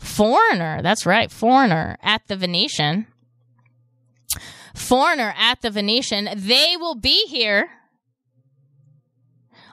Foreigner. 0.00 0.80
That's 0.82 1.04
right. 1.04 1.30
Foreigner 1.30 1.98
at 2.02 2.26
the 2.26 2.36
Venetian. 2.36 3.06
Foreigner 4.74 5.34
at 5.36 5.60
the 5.60 5.70
Venetian. 5.70 6.28
They 6.34 6.76
will 6.78 6.94
be 6.94 7.26
here 7.26 7.68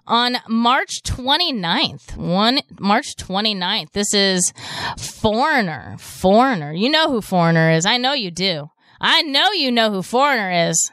on 0.06 0.38
March 0.50 1.02
29th. 1.04 2.18
One 2.18 2.60
March 2.78 3.16
29th. 3.16 3.92
This 3.94 4.14
is 4.14 4.54
Foreigner. 4.98 5.96
Foreigner. 5.98 6.74
You 6.74 6.90
know 6.90 7.10
who 7.10 7.22
Foreigner 7.22 7.72
is. 7.72 7.86
I 7.86 7.98
know 7.98 8.14
you 8.14 8.30
do. 8.30 8.70
I 9.00 9.22
know 9.22 9.52
you 9.52 9.72
know 9.72 9.92
who 9.92 10.02
Foreigner 10.02 10.70
is. 10.70 10.92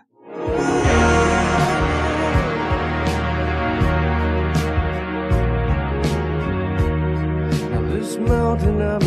This 7.90 8.16
mountain 8.18 8.82
I 8.82 8.98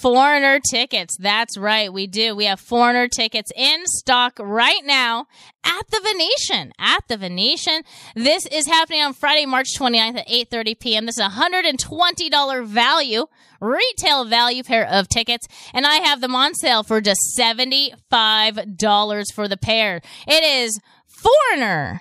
Foreigner 0.00 0.60
tickets. 0.60 1.14
That's 1.18 1.58
right, 1.58 1.92
we 1.92 2.06
do. 2.06 2.34
We 2.34 2.46
have 2.46 2.58
Foreigner 2.58 3.06
tickets 3.06 3.52
in 3.54 3.86
stock 3.86 4.38
right 4.40 4.80
now 4.82 5.26
at 5.62 5.90
the 5.90 6.00
Venetian. 6.02 6.72
At 6.78 7.06
the 7.08 7.18
Venetian. 7.18 7.82
This 8.14 8.46
is 8.46 8.66
happening 8.66 9.02
on 9.02 9.12
Friday, 9.12 9.44
March 9.44 9.68
29th 9.78 10.20
at 10.20 10.28
8.30 10.28 10.80
p.m. 10.80 11.04
This 11.04 11.18
is 11.18 11.26
a 11.26 11.28
$120 11.28 12.66
value, 12.66 13.26
retail 13.60 14.24
value 14.24 14.62
pair 14.62 14.86
of 14.86 15.06
tickets, 15.08 15.46
and 15.74 15.86
I 15.86 15.96
have 15.96 16.22
them 16.22 16.34
on 16.34 16.54
sale 16.54 16.82
for 16.82 17.02
just 17.02 17.20
$75 17.38 19.32
for 19.34 19.48
the 19.48 19.58
pair. 19.58 20.00
It 20.26 20.42
is 20.42 20.80
Foreigner. 21.06 22.00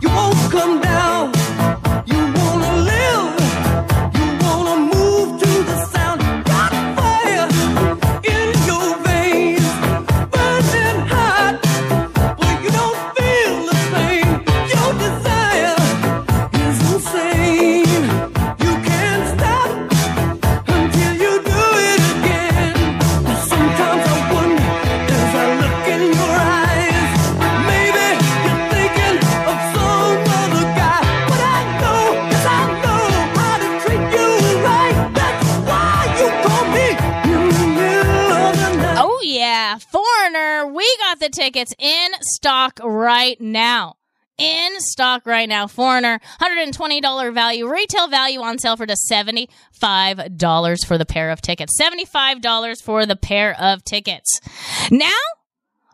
You 0.00 0.08
won't 0.10 0.52
come 0.52 0.80
down. 0.80 1.32
The 41.24 41.30
tickets 41.30 41.74
in 41.78 42.10
stock 42.20 42.78
right 42.82 43.40
now. 43.40 43.96
In 44.36 44.80
stock 44.80 45.24
right 45.26 45.48
now. 45.48 45.66
Foreigner, 45.66 46.20
$120 46.40 47.32
value, 47.32 47.70
retail 47.70 48.08
value 48.08 48.40
on 48.40 48.58
sale 48.58 48.76
for 48.76 48.84
just 48.84 49.10
$75 49.10 50.86
for 50.86 50.98
the 50.98 51.06
pair 51.06 51.30
of 51.30 51.40
tickets. 51.40 51.80
$75 51.80 52.82
for 52.82 53.06
the 53.06 53.16
pair 53.16 53.58
of 53.58 53.84
tickets. 53.84 54.40
Now, 54.90 55.08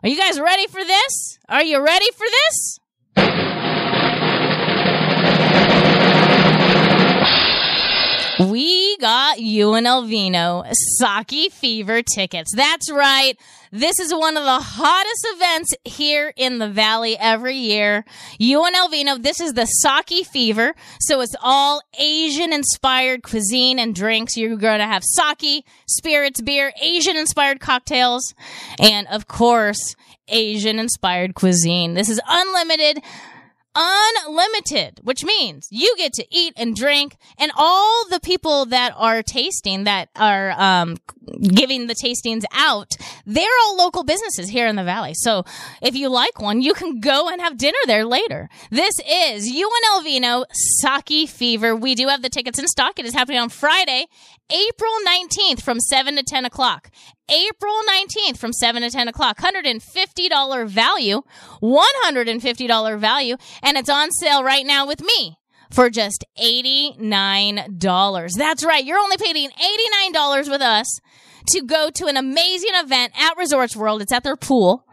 are 0.03 0.09
you 0.09 0.17
guys 0.17 0.39
ready 0.39 0.67
for 0.67 0.83
this? 0.83 1.37
Are 1.47 1.63
you 1.63 1.81
ready 1.81 2.09
for 2.11 2.25
this? 2.25 3.50
We 8.49 8.97
got 8.97 9.37
UNLVino 9.37 10.73
Sake 10.97 11.51
Fever 11.51 12.01
tickets. 12.01 12.51
That's 12.55 12.89
right. 12.89 13.37
This 13.71 13.99
is 13.99 14.11
one 14.11 14.35
of 14.35 14.43
the 14.43 14.59
hottest 14.59 15.27
events 15.35 15.73
here 15.85 16.33
in 16.35 16.57
the 16.57 16.67
Valley 16.67 17.15
every 17.19 17.57
year. 17.57 18.03
UNLVino, 18.39 19.21
this 19.21 19.39
is 19.39 19.53
the 19.53 19.65
Sake 19.65 20.25
Fever. 20.25 20.73
So 21.01 21.21
it's 21.21 21.35
all 21.43 21.83
Asian 21.99 22.51
inspired 22.51 23.21
cuisine 23.21 23.77
and 23.77 23.93
drinks. 23.93 24.35
You're 24.35 24.57
going 24.57 24.79
to 24.79 24.87
have 24.87 25.03
sake, 25.03 25.63
spirits, 25.87 26.41
beer, 26.41 26.73
Asian 26.81 27.17
inspired 27.17 27.59
cocktails, 27.59 28.33
and 28.79 29.07
of 29.09 29.27
course, 29.27 29.95
Asian 30.29 30.79
inspired 30.79 31.35
cuisine. 31.35 31.93
This 31.93 32.09
is 32.09 32.19
unlimited 32.27 33.03
unlimited, 33.75 34.99
which 35.03 35.23
means 35.23 35.67
you 35.71 35.93
get 35.97 36.13
to 36.13 36.25
eat 36.29 36.53
and 36.57 36.75
drink 36.75 37.15
and 37.37 37.51
all 37.55 38.07
the 38.09 38.19
people 38.19 38.65
that 38.65 38.93
are 38.97 39.23
tasting 39.23 39.85
that 39.85 40.09
are 40.15 40.51
um, 40.51 40.97
giving 41.41 41.87
the 41.87 41.95
tastings 41.95 42.43
out, 42.53 42.91
they're 43.25 43.45
all 43.63 43.77
local 43.77 44.03
businesses 44.03 44.49
here 44.49 44.67
in 44.67 44.75
the 44.75 44.83
valley. 44.83 45.13
So 45.13 45.43
if 45.81 45.95
you 45.95 46.09
like 46.09 46.41
one, 46.41 46.61
you 46.61 46.73
can 46.73 46.99
go 46.99 47.29
and 47.29 47.41
have 47.41 47.57
dinner 47.57 47.77
there 47.85 48.05
later. 48.05 48.49
This 48.69 48.95
is 48.99 49.51
UNL 49.51 50.03
Vino 50.03 50.45
Sake 50.51 51.29
Fever. 51.29 51.75
We 51.75 51.95
do 51.95 52.07
have 52.07 52.21
the 52.21 52.29
tickets 52.29 52.59
in 52.59 52.67
stock. 52.67 52.99
It 52.99 53.05
is 53.05 53.13
happening 53.13 53.39
on 53.39 53.49
Friday, 53.49 54.07
April 54.49 54.91
19th 55.07 55.61
from 55.61 55.79
7 55.79 56.15
to 56.15 56.23
10 56.23 56.45
o'clock. 56.45 56.91
April 57.31 57.73
19th 57.89 58.37
from 58.37 58.51
7 58.53 58.81
to 58.81 58.89
10 58.89 59.07
o'clock. 59.07 59.37
$150 59.37 60.67
value, 60.67 61.21
$150 61.61 62.99
value, 62.99 63.37
and 63.63 63.77
it's 63.77 63.89
on 63.89 64.11
sale 64.11 64.43
right 64.43 64.65
now 64.65 64.85
with 64.85 65.01
me 65.01 65.37
for 65.71 65.89
just 65.89 66.25
$89. 66.37 68.29
That's 68.37 68.65
right. 68.65 68.83
You're 68.83 68.99
only 68.99 69.17
paying 69.17 69.49
$89 69.49 70.49
with 70.49 70.61
us 70.61 70.99
to 71.47 71.61
go 71.61 71.89
to 71.89 72.05
an 72.07 72.17
amazing 72.17 72.73
event 72.73 73.13
at 73.17 73.37
Resorts 73.37 73.75
World. 73.75 74.01
It's 74.01 74.11
at 74.11 74.23
their 74.23 74.35
pool. 74.35 74.85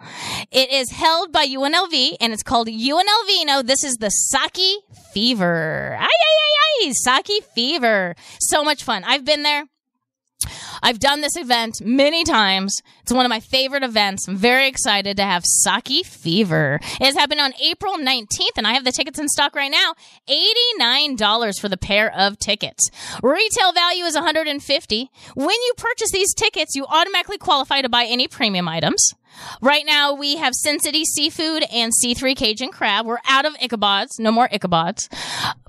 It 0.50 0.70
is 0.72 0.90
held 0.90 1.32
by 1.32 1.46
UNLV 1.46 2.16
and 2.20 2.32
it's 2.32 2.42
called 2.42 2.68
UNLVino. 2.68 3.66
This 3.66 3.84
is 3.84 3.96
the 3.96 4.08
Sake 4.08 4.82
Fever. 5.12 5.96
Ay, 5.98 6.04
ay, 6.04 6.08
ay, 6.08 6.86
ay. 6.86 6.92
Sake 6.92 7.44
Fever. 7.54 8.14
So 8.40 8.64
much 8.64 8.82
fun. 8.82 9.04
I've 9.04 9.24
been 9.24 9.42
there. 9.42 9.66
I've 10.82 11.00
done 11.00 11.20
this 11.20 11.36
event 11.36 11.80
many 11.82 12.24
times. 12.24 12.80
It's 13.02 13.12
one 13.12 13.26
of 13.26 13.30
my 13.30 13.40
favorite 13.40 13.82
events. 13.82 14.28
I'm 14.28 14.36
very 14.36 14.68
excited 14.68 15.16
to 15.16 15.24
have 15.24 15.44
Sake 15.44 16.06
Fever. 16.06 16.78
It 17.00 17.04
has 17.04 17.14
happened 17.16 17.40
on 17.40 17.52
April 17.60 17.96
19th, 17.96 18.56
and 18.56 18.66
I 18.66 18.74
have 18.74 18.84
the 18.84 18.92
tickets 18.92 19.18
in 19.18 19.28
stock 19.28 19.56
right 19.56 19.70
now. 19.70 19.94
$89 20.28 21.60
for 21.60 21.68
the 21.68 21.76
pair 21.76 22.12
of 22.14 22.38
tickets. 22.38 22.88
Retail 23.22 23.72
value 23.72 24.04
is 24.04 24.14
150. 24.14 25.10
When 25.34 25.48
you 25.48 25.72
purchase 25.76 26.12
these 26.12 26.34
tickets, 26.34 26.76
you 26.76 26.86
automatically 26.86 27.38
qualify 27.38 27.82
to 27.82 27.88
buy 27.88 28.04
any 28.04 28.28
premium 28.28 28.68
items. 28.68 29.14
Right 29.60 29.84
now, 29.86 30.14
we 30.14 30.36
have 30.36 30.54
Sin 30.54 30.80
City 30.80 31.04
Seafood 31.04 31.64
and 31.72 31.92
C3 31.92 32.36
Cajun 32.36 32.70
Crab. 32.70 33.06
We're 33.06 33.18
out 33.26 33.44
of 33.44 33.54
Ichabods. 33.54 34.18
No 34.18 34.30
more 34.30 34.48
Ichabods. 34.48 35.08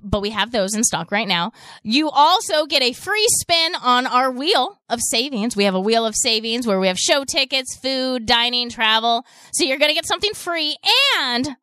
But 0.01 0.21
we 0.21 0.29
have 0.31 0.51
those 0.51 0.75
in 0.75 0.83
stock 0.83 1.11
right 1.11 1.27
now. 1.27 1.51
You 1.83 2.09
also 2.09 2.65
get 2.65 2.81
a 2.81 2.93
free 2.93 3.27
spin 3.39 3.75
on 3.75 4.07
our 4.07 4.31
wheel 4.31 4.79
of 4.89 4.99
savings. 5.01 5.55
We 5.55 5.65
have 5.65 5.75
a 5.75 5.79
wheel 5.79 6.05
of 6.05 6.15
savings 6.15 6.65
where 6.65 6.79
we 6.79 6.87
have 6.87 6.97
show 6.97 7.23
tickets, 7.25 7.77
food, 7.77 8.25
dining, 8.25 8.69
travel. 8.69 9.25
So 9.53 9.65
you're 9.65 9.77
going 9.79 9.89
to 9.89 9.95
get 9.95 10.05
something 10.05 10.33
free 10.33 10.77
and 11.19 11.55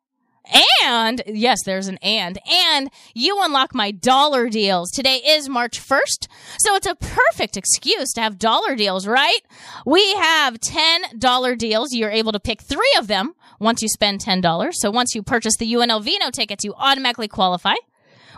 and 0.83 1.21
yes, 1.27 1.59
there's 1.65 1.87
an 1.87 1.97
and. 2.01 2.39
And 2.49 2.89
you 3.13 3.37
unlock 3.41 3.73
my 3.73 3.91
dollar 3.91 4.49
deals. 4.49 4.91
Today 4.91 5.17
is 5.17 5.49
March 5.49 5.79
1st. 5.79 6.27
So 6.59 6.75
it's 6.75 6.87
a 6.87 6.95
perfect 6.95 7.57
excuse 7.57 8.13
to 8.13 8.21
have 8.21 8.39
dollar 8.39 8.75
deals, 8.75 9.07
right? 9.07 9.41
We 9.85 10.13
have 10.15 10.59
$10 10.59 11.57
deals. 11.57 11.93
You're 11.93 12.11
able 12.11 12.31
to 12.31 12.39
pick 12.39 12.61
three 12.61 12.93
of 12.97 13.07
them 13.07 13.33
once 13.59 13.81
you 13.81 13.87
spend 13.87 14.21
$10. 14.21 14.73
So 14.73 14.91
once 14.91 15.15
you 15.15 15.23
purchase 15.23 15.57
the 15.57 15.71
UNL 15.71 16.03
Vino 16.03 16.29
tickets, 16.31 16.63
you 16.63 16.73
automatically 16.77 17.27
qualify. 17.27 17.75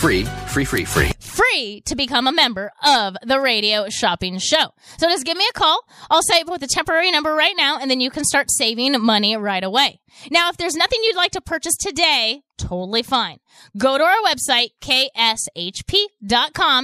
Free, 0.00 0.24
free, 0.48 0.64
free, 0.64 0.86
free. 0.86 1.10
free 1.20 1.82
to 1.84 1.94
become 1.94 2.26
a 2.26 2.32
member 2.32 2.72
of 2.82 3.18
the 3.22 3.38
radio 3.38 3.90
shopping 3.90 4.38
show. 4.38 4.72
So 4.96 5.06
just 5.08 5.26
give 5.26 5.36
me 5.36 5.46
a 5.46 5.52
call. 5.52 5.84
I'll 6.08 6.22
up 6.22 6.48
with 6.48 6.62
a 6.62 6.66
temporary 6.66 7.10
number 7.10 7.34
right 7.34 7.52
now, 7.54 7.76
and 7.78 7.90
then 7.90 8.00
you 8.00 8.10
can 8.10 8.24
start 8.24 8.50
saving 8.50 8.98
money 9.02 9.36
right 9.36 9.62
away. 9.62 10.00
Now, 10.30 10.48
if 10.48 10.56
there's 10.56 10.74
nothing 10.74 11.00
you'd 11.02 11.16
like 11.16 11.32
to 11.32 11.42
purchase 11.42 11.76
today, 11.76 12.44
totally 12.56 13.02
fine. 13.02 13.40
Go 13.76 13.98
to 13.98 14.04
our 14.04 14.22
website, 14.24 14.70
kshp.com. 14.80 15.18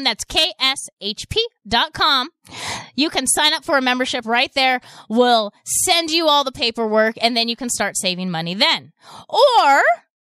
That's 0.05 0.27
kshp.com. 0.27 2.29
You 2.95 3.09
can 3.09 3.27
sign 3.27 3.55
up 3.55 3.65
for 3.65 3.79
a 3.79 3.83
membership 3.83 4.27
right 4.27 4.53
there. 4.55 4.83
We'll 5.09 5.55
send 5.65 6.11
you 6.11 6.29
all 6.29 6.45
the 6.45 6.53
paperwork, 6.53 7.15
and 7.23 7.35
then 7.35 7.49
you 7.49 7.57
can 7.57 7.71
start 7.71 7.97
saving 7.97 8.31
money 8.31 8.53
then. 8.53 8.93
Or 9.27 9.81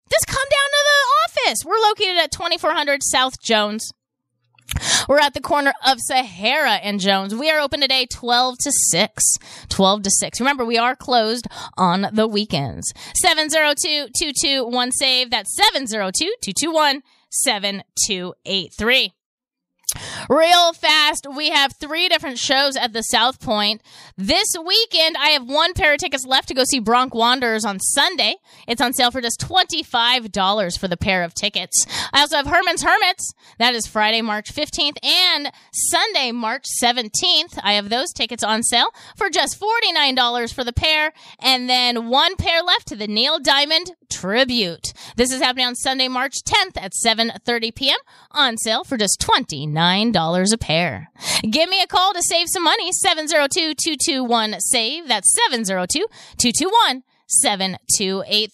just 0.10 0.28
come 0.28 0.48
down 0.50 0.70
to 0.70 0.84
the 0.86 1.06
office. 1.36 1.60
We're 1.66 1.80
located 1.88 2.18
at 2.18 2.32
2400 2.32 3.02
South 3.04 3.42
Jones. 3.42 3.92
We're 5.08 5.20
at 5.20 5.36
the 5.36 5.42
corner 5.42 5.74
of 5.86 6.00
Sahara 6.00 6.74
and 6.74 7.00
Jones. 7.00 7.36
We 7.36 7.52
are 7.52 7.60
open 7.60 7.82
today 7.82 8.08
12 8.12 8.56
to 8.64 8.72
6. 8.90 9.24
12 9.70 10.04
to 10.04 10.10
6. 10.10 10.40
Remember, 10.40 10.66
we 10.66 10.78
are 10.78 10.96
closed 10.96 11.48
on 11.78 12.08
the 12.12 12.28
weekends. 12.28 12.92
702-221-SAVE. 13.24 15.30
That's 15.30 15.56
702-221-7283. 17.46 19.12
Real 20.30 20.74
fast, 20.74 21.28
we 21.36 21.50
have 21.50 21.74
three 21.74 22.08
different 22.10 22.38
shows 22.38 22.76
at 22.76 22.94
the 22.94 23.02
South 23.04 23.40
Point. 23.40 23.82
This 24.18 24.56
weekend, 24.64 25.18
I 25.18 25.30
have 25.30 25.48
one 25.48 25.74
pair 25.74 25.94
of 25.94 26.00
tickets 26.00 26.26
left 26.26 26.48
to 26.48 26.54
go 26.54 26.64
see 26.64 26.80
Bronx 26.80 27.16
Wanderers 27.16 27.66
on 27.66 27.80
Sunday. 27.80 28.36
It's 28.68 28.82
on 28.82 28.94
sale 28.94 29.12
for 29.12 29.22
just 29.22 29.40
$25 29.40 30.80
for 30.80 30.88
the 30.88 30.98
pair 30.98 31.24
of 31.24 31.34
tickets. 31.34 31.86
I 32.14 32.22
also 32.22 32.38
have 32.38 32.48
Herman's 32.48 32.84
Hermits. 32.84 33.34
That 33.60 33.76
is 33.76 33.88
Friday, 33.88 34.22
March 34.22 34.54
15th 34.54 34.98
and 35.04 35.52
Sunday, 35.72 36.32
March 36.32 36.66
17th. 36.82 37.60
I 37.64 37.74
have 37.74 37.90
those 37.90 38.12
tickets 38.12 38.44
on 38.44 38.64
sale 38.64 38.90
for 39.16 39.30
just 39.30 39.60
$49 39.60 40.54
for 40.54 40.64
the 40.64 40.74
pair 40.74 41.14
and 41.40 41.70
then 41.70 42.10
one 42.10 42.36
pair 42.36 42.62
left 42.64 42.88
to 42.88 42.96
the 42.96 43.08
Neil 43.08 43.40
Diamond 43.40 43.92
Tribute. 44.10 44.94
This 45.16 45.32
is 45.32 45.42
happening 45.42 45.66
on 45.66 45.76
Sunday, 45.76 46.08
March 46.08 46.36
10th 46.46 46.78
at 46.78 46.94
7:30 46.94 47.76
p.m. 47.76 47.98
on 48.32 48.58
sale 48.58 48.84
for 48.84 48.98
just 48.98 49.20
$29 49.20 49.74
a 50.54 50.58
pair. 50.58 51.10
Give 51.50 51.70
me 51.70 51.82
a 51.82 51.88
call 51.88 52.14
to 52.14 52.22
save 52.22 52.48
some 52.50 52.64
money 52.64 52.92
702-221-SAVE. 53.06 55.08
That's 55.08 55.36
702-221-7283. 55.52 57.00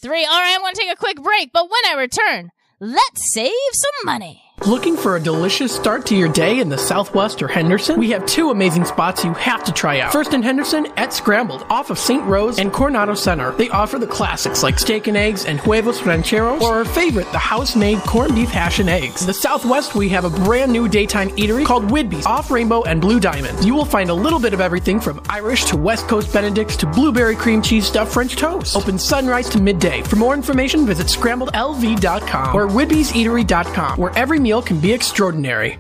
All 0.06 0.12
right, 0.12 0.56
I'm 0.56 0.62
going 0.62 0.74
to 0.74 0.82
take 0.82 0.92
a 0.92 0.96
quick 0.96 1.22
break, 1.22 1.52
but 1.54 1.70
when 1.70 1.86
I 1.90 1.94
return, 2.00 2.52
let's 2.80 3.34
save 3.34 3.52
some 3.74 4.06
money. 4.06 4.42
Looking 4.68 4.96
for 4.96 5.16
a 5.16 5.20
delicious 5.20 5.76
start 5.76 6.06
to 6.06 6.16
your 6.16 6.30
day 6.30 6.60
in 6.60 6.70
the 6.70 6.78
Southwest 6.78 7.42
or 7.42 7.48
Henderson? 7.48 7.98
We 7.98 8.12
have 8.12 8.24
two 8.28 8.52
amazing 8.52 8.86
spots 8.86 9.24
you 9.26 9.34
have 9.34 9.64
to 9.64 9.72
try 9.72 10.02
out. 10.02 10.12
First 10.12 10.36
in 10.36 10.44
Henderson, 10.44 10.86
at 10.98 11.14
Scrambled, 11.14 11.66
off 11.68 11.90
of 11.90 11.98
St. 11.98 12.24
Rose 12.26 12.60
and 12.60 12.72
Coronado 12.72 13.16
Center. 13.16 13.54
They 13.54 13.70
offer 13.70 13.98
the 13.98 14.06
classics 14.06 14.62
like 14.62 14.78
steak 14.78 15.08
and 15.08 15.18
eggs 15.18 15.46
and 15.46 15.60
huevos 15.60 16.04
rancheros, 16.04 16.62
or 16.62 16.76
our 16.76 16.86
favorite, 16.86 17.32
the 17.32 17.40
house-made 17.40 18.02
corned 18.02 18.36
beef 18.36 18.50
hash 18.50 18.78
and 18.78 18.88
eggs. 18.88 19.22
In 19.22 19.28
the 19.28 19.34
Southwest, 19.34 19.96
we 19.96 20.10
have 20.10 20.26
a 20.26 20.30
brand 20.30 20.72
new 20.72 20.88
daytime 20.88 21.30
eatery 21.32 21.66
called 21.66 21.86
Whidbey's, 21.86 22.28
off 22.28 22.52
Rainbow 22.52 22.84
and 22.84 23.02
Blue 23.02 23.20
Diamond. 23.20 23.66
You 23.66 23.74
will 23.74 23.84
find 23.84 24.12
a 24.12 24.14
little 24.14 24.40
bit 24.40 24.54
of 24.54 24.62
everything 24.62 25.00
from 25.00 25.24
Irish 25.28 25.66
to 25.66 25.76
West 25.76 26.08
Coast 26.08 26.32
Benedicts 26.32 26.76
to 26.78 26.86
blueberry 26.86 27.36
cream 27.36 27.64
cheese 27.64 27.88
stuffed 27.88 28.14
French 28.14 28.36
toast. 28.36 28.76
Open 28.76 29.00
sunrise 29.00 29.50
to 29.50 29.60
midday. 29.60 30.04
For 30.04 30.18
more 30.18 30.36
information, 30.36 30.86
visit 30.86 31.08
scrambledlv.com 31.08 32.56
or 32.56 32.68
whidbeyseatery.com, 32.68 33.98
where 33.98 34.16
every 34.16 34.40
meal 34.40 34.51
can 34.60 34.82
be 34.82 34.92
extraordinary. 34.92 35.78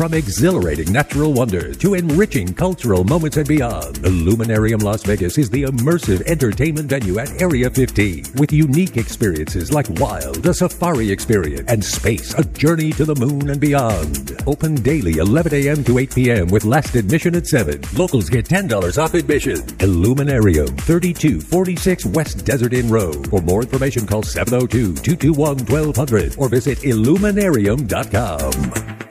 From 0.00 0.14
exhilarating 0.14 0.90
natural 0.90 1.34
wonders 1.34 1.76
to 1.76 1.92
enriching 1.92 2.54
cultural 2.54 3.04
moments 3.04 3.36
and 3.36 3.46
beyond, 3.46 3.98
Illuminarium 3.98 4.80
Las 4.80 5.02
Vegas 5.02 5.36
is 5.36 5.50
the 5.50 5.64
immersive 5.64 6.26
entertainment 6.26 6.88
venue 6.88 7.18
at 7.18 7.42
Area 7.42 7.68
15 7.68 8.24
with 8.36 8.50
unique 8.50 8.96
experiences 8.96 9.74
like 9.74 9.90
Wild, 10.00 10.46
a 10.46 10.54
safari 10.54 11.10
experience, 11.10 11.70
and 11.70 11.84
Space, 11.84 12.32
a 12.32 12.44
journey 12.44 12.92
to 12.92 13.04
the 13.04 13.14
moon 13.14 13.50
and 13.50 13.60
beyond. 13.60 14.42
Open 14.46 14.74
daily 14.76 15.18
11 15.18 15.52
a.m. 15.52 15.84
to 15.84 15.98
8 15.98 16.14
p.m. 16.14 16.48
with 16.48 16.64
last 16.64 16.94
admission 16.94 17.34
at 17.34 17.46
7. 17.46 17.82
Locals 17.94 18.30
get 18.30 18.46
$10 18.46 18.96
off 18.96 19.12
admission. 19.12 19.60
Illuminarium, 19.80 20.68
3246 20.78 22.06
West 22.06 22.46
Desert 22.46 22.72
Inn 22.72 22.88
Road. 22.88 23.28
For 23.28 23.42
more 23.42 23.60
information, 23.60 24.06
call 24.06 24.22
702-221-1200 24.22 26.38
or 26.38 26.48
visit 26.48 26.84
illuminarium.com. 26.84 29.09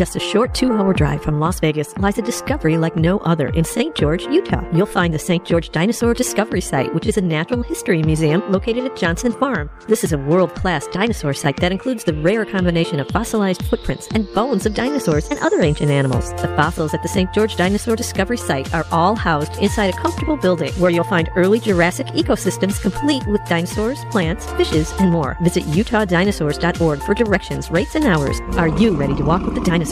Just 0.00 0.16
a 0.16 0.18
short 0.18 0.54
two 0.54 0.72
hour 0.72 0.94
drive 0.94 1.22
from 1.22 1.40
Las 1.40 1.60
Vegas 1.60 1.94
lies 1.98 2.16
a 2.16 2.22
discovery 2.22 2.78
like 2.78 2.96
no 2.96 3.18
other 3.18 3.48
in 3.48 3.64
St. 3.64 3.94
George, 3.94 4.22
Utah. 4.28 4.64
You'll 4.72 4.86
find 4.86 5.12
the 5.12 5.18
St. 5.18 5.44
George 5.44 5.68
Dinosaur 5.72 6.14
Discovery 6.14 6.62
Site, 6.62 6.94
which 6.94 7.04
is 7.06 7.18
a 7.18 7.20
natural 7.20 7.62
history 7.62 8.02
museum 8.02 8.42
located 8.50 8.86
at 8.86 8.96
Johnson 8.96 9.30
Farm. 9.30 9.68
This 9.88 10.02
is 10.02 10.14
a 10.14 10.16
world 10.16 10.54
class 10.54 10.86
dinosaur 10.86 11.34
site 11.34 11.58
that 11.58 11.70
includes 11.70 12.04
the 12.04 12.14
rare 12.14 12.46
combination 12.46 12.98
of 12.98 13.08
fossilized 13.08 13.62
footprints 13.66 14.08
and 14.14 14.26
bones 14.32 14.64
of 14.64 14.72
dinosaurs 14.72 15.28
and 15.28 15.38
other 15.40 15.60
ancient 15.60 15.90
animals. 15.90 16.32
The 16.40 16.48
fossils 16.56 16.94
at 16.94 17.02
the 17.02 17.08
St. 17.08 17.30
George 17.34 17.56
Dinosaur 17.56 17.94
Discovery 17.94 18.38
Site 18.38 18.72
are 18.72 18.86
all 18.90 19.14
housed 19.14 19.58
inside 19.58 19.92
a 19.92 19.98
comfortable 19.98 20.38
building 20.38 20.72
where 20.80 20.90
you'll 20.90 21.04
find 21.04 21.28
early 21.36 21.60
Jurassic 21.60 22.06
ecosystems 22.06 22.80
complete 22.80 23.26
with 23.26 23.44
dinosaurs, 23.50 24.02
plants, 24.06 24.50
fishes, 24.52 24.94
and 24.98 25.10
more. 25.10 25.36
Visit 25.42 25.66
utah.dinosaurs.org 25.66 27.02
for 27.02 27.12
directions, 27.12 27.70
rates, 27.70 27.96
and 27.96 28.06
hours. 28.06 28.40
Are 28.56 28.68
you 28.68 28.96
ready 28.96 29.14
to 29.16 29.24
walk 29.24 29.42
with 29.42 29.56
the 29.56 29.60
dinosaurs? 29.60 29.89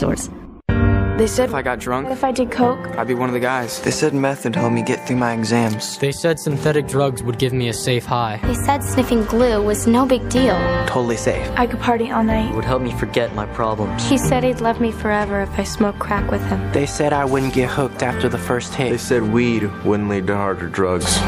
They 1.19 1.27
said 1.27 1.49
if 1.49 1.53
I 1.55 1.61
got 1.61 1.79
drunk, 1.79 2.07
If 2.09 2.23
I 2.23 2.31
did 2.31 2.49
coke, 2.49 2.97
I'd 2.97 3.05
be 3.07 3.13
one 3.13 3.27
of 3.27 3.33
the 3.33 3.41
guys. 3.41 3.81
They 3.81 3.91
said 3.91 4.13
meth 4.13 4.45
would 4.45 4.55
help 4.55 4.71
me 4.71 4.81
get 4.81 5.05
through 5.05 5.17
my 5.17 5.33
exams. 5.33 5.97
They 5.97 6.13
said 6.13 6.39
synthetic 6.39 6.87
drugs 6.87 7.21
would 7.21 7.37
give 7.37 7.51
me 7.51 7.67
a 7.67 7.73
safe 7.73 8.05
high. 8.05 8.39
they 8.43 8.53
said 8.53 8.81
sniffing 8.81 9.25
glue 9.25 9.61
was 9.61 9.85
no 9.85 10.05
big 10.05 10.29
deal. 10.29 10.55
Totally 10.87 11.17
safe. 11.17 11.45
I 11.57 11.67
could 11.67 11.81
party 11.81 12.09
all 12.09 12.23
night. 12.23 12.49
It 12.51 12.55
would 12.55 12.63
help 12.63 12.81
me 12.81 12.93
forget 12.93 13.35
my 13.35 13.45
problems. 13.47 14.07
He 14.07 14.17
said 14.17 14.45
he'd 14.45 14.61
love 14.61 14.79
me 14.79 14.93
forever 14.93 15.41
if 15.41 15.59
I 15.59 15.65
smoked 15.65 15.99
crack 15.99 16.31
with 16.31 16.41
him. 16.47 16.71
They 16.71 16.85
said 16.85 17.11
I 17.11 17.25
wouldn't 17.25 17.53
get 17.53 17.69
hooked 17.69 18.01
after 18.01 18.29
the 18.29 18.37
first 18.37 18.73
hit. 18.73 18.91
They 18.91 18.97
said 18.97 19.21
weed 19.23 19.63
wouldn't 19.83 20.07
lead 20.07 20.27
to 20.27 20.37
harder 20.37 20.69
drugs. 20.69 21.19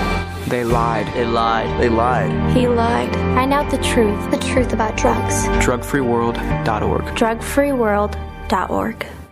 They 0.47 0.63
lied. 0.63 1.07
They 1.13 1.25
lied. 1.25 1.81
They 1.81 1.89
lied. 1.89 2.31
He 2.55 2.65
lied. 2.65 3.13
Find 3.35 3.51
out 3.51 3.69
the 3.69 3.77
truth. 3.79 4.31
The 4.31 4.37
truth 4.37 4.71
about 4.71 4.95
drugs. 4.95 5.47
Drugfreeworld.org. 5.65 7.03
Drugfreeworld.org. 7.17 8.30
Zen 8.51 9.20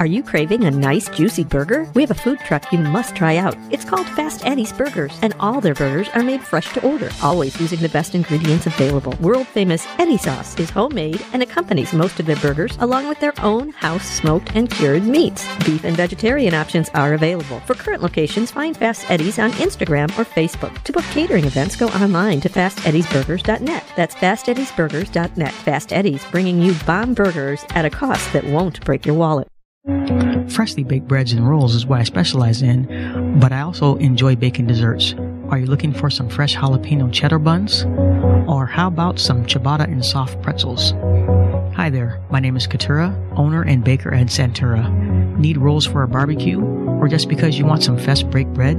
Are 0.00 0.06
you 0.06 0.22
craving 0.22 0.64
a 0.64 0.70
nice 0.70 1.10
juicy 1.10 1.44
burger? 1.44 1.86
We 1.94 2.00
have 2.00 2.10
a 2.10 2.14
food 2.14 2.38
truck 2.38 2.72
you 2.72 2.78
must 2.78 3.14
try 3.14 3.36
out. 3.36 3.54
It's 3.70 3.84
called 3.84 4.06
Fast 4.06 4.46
Eddie's 4.46 4.72
Burgers, 4.72 5.18
and 5.20 5.36
all 5.38 5.60
their 5.60 5.74
burgers 5.74 6.08
are 6.14 6.22
made 6.22 6.40
fresh 6.40 6.72
to 6.72 6.82
order, 6.86 7.10
always 7.22 7.60
using 7.60 7.80
the 7.80 7.90
best 7.90 8.14
ingredients 8.14 8.64
available. 8.64 9.14
World 9.20 9.46
famous 9.46 9.86
Eddie 9.98 10.16
sauce 10.16 10.58
is 10.58 10.70
homemade 10.70 11.22
and 11.34 11.42
accompanies 11.42 11.92
most 11.92 12.18
of 12.18 12.24
their 12.24 12.36
burgers, 12.36 12.78
along 12.80 13.08
with 13.08 13.20
their 13.20 13.34
own 13.42 13.72
house 13.72 14.06
smoked 14.06 14.56
and 14.56 14.70
cured 14.70 15.04
meats. 15.04 15.46
Beef 15.66 15.84
and 15.84 15.98
vegetarian 15.98 16.54
options 16.54 16.88
are 16.94 17.12
available. 17.12 17.60
For 17.66 17.74
current 17.74 18.02
locations, 18.02 18.50
find 18.50 18.74
Fast 18.74 19.10
Eddie's 19.10 19.38
on 19.38 19.52
Instagram 19.52 20.08
or 20.18 20.24
Facebook. 20.24 20.82
To 20.84 20.94
book 20.94 21.04
catering 21.12 21.44
events, 21.44 21.76
go 21.76 21.88
online 21.88 22.40
to 22.40 22.48
fasteddiesburgers.net. 22.48 23.84
That's 23.96 24.14
fasteddiesburgers.net. 24.14 25.52
Fast 25.52 25.92
Eddie's 25.92 26.24
bringing 26.30 26.62
you 26.62 26.72
bomb 26.86 27.12
burgers 27.12 27.66
at 27.74 27.84
a 27.84 27.90
cost 27.90 28.32
that 28.32 28.44
won't 28.44 28.82
break 28.86 29.04
your 29.04 29.14
wallet. 29.14 29.46
Freshly 30.50 30.84
baked 30.84 31.08
breads 31.08 31.32
and 31.32 31.48
rolls 31.48 31.74
is 31.74 31.86
what 31.86 32.00
I 32.00 32.04
specialize 32.04 32.60
in, 32.60 33.38
but 33.40 33.50
I 33.50 33.62
also 33.62 33.96
enjoy 33.96 34.36
baking 34.36 34.66
desserts. 34.66 35.14
Are 35.48 35.58
you 35.58 35.66
looking 35.66 35.94
for 35.94 36.10
some 36.10 36.28
fresh 36.28 36.54
jalapeno 36.54 37.10
cheddar 37.12 37.38
buns? 37.38 37.84
Or 38.46 38.66
how 38.66 38.88
about 38.88 39.18
some 39.18 39.46
ciabatta 39.46 39.84
and 39.84 40.04
soft 40.04 40.42
pretzels? 40.42 40.92
Hi 41.74 41.88
there, 41.88 42.20
my 42.30 42.40
name 42.40 42.56
is 42.56 42.66
Katura, 42.66 43.16
owner 43.38 43.62
and 43.62 43.82
baker 43.82 44.12
at 44.12 44.26
Santura. 44.26 45.38
Need 45.38 45.56
rolls 45.56 45.86
for 45.86 46.02
a 46.02 46.08
barbecue? 46.08 46.60
Or 46.60 47.08
just 47.08 47.28
because 47.28 47.58
you 47.58 47.64
want 47.64 47.82
some 47.82 47.96
fresh 47.96 48.22
baked 48.24 48.52
bread? 48.52 48.78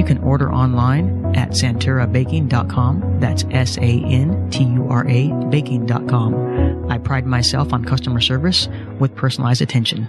You 0.00 0.06
can 0.06 0.24
order 0.24 0.50
online 0.50 1.36
at 1.36 1.50
santurabaking.com. 1.50 3.20
That's 3.20 3.44
S 3.50 3.76
A 3.76 3.82
N 3.82 4.48
T 4.48 4.64
U 4.64 4.86
R 4.88 5.06
A 5.06 5.28
baking.com. 5.50 6.86
I 6.90 6.96
pride 6.96 7.26
myself 7.26 7.74
on 7.74 7.84
customer 7.84 8.22
service 8.22 8.66
with 8.98 9.14
personalized 9.14 9.60
attention. 9.60 10.08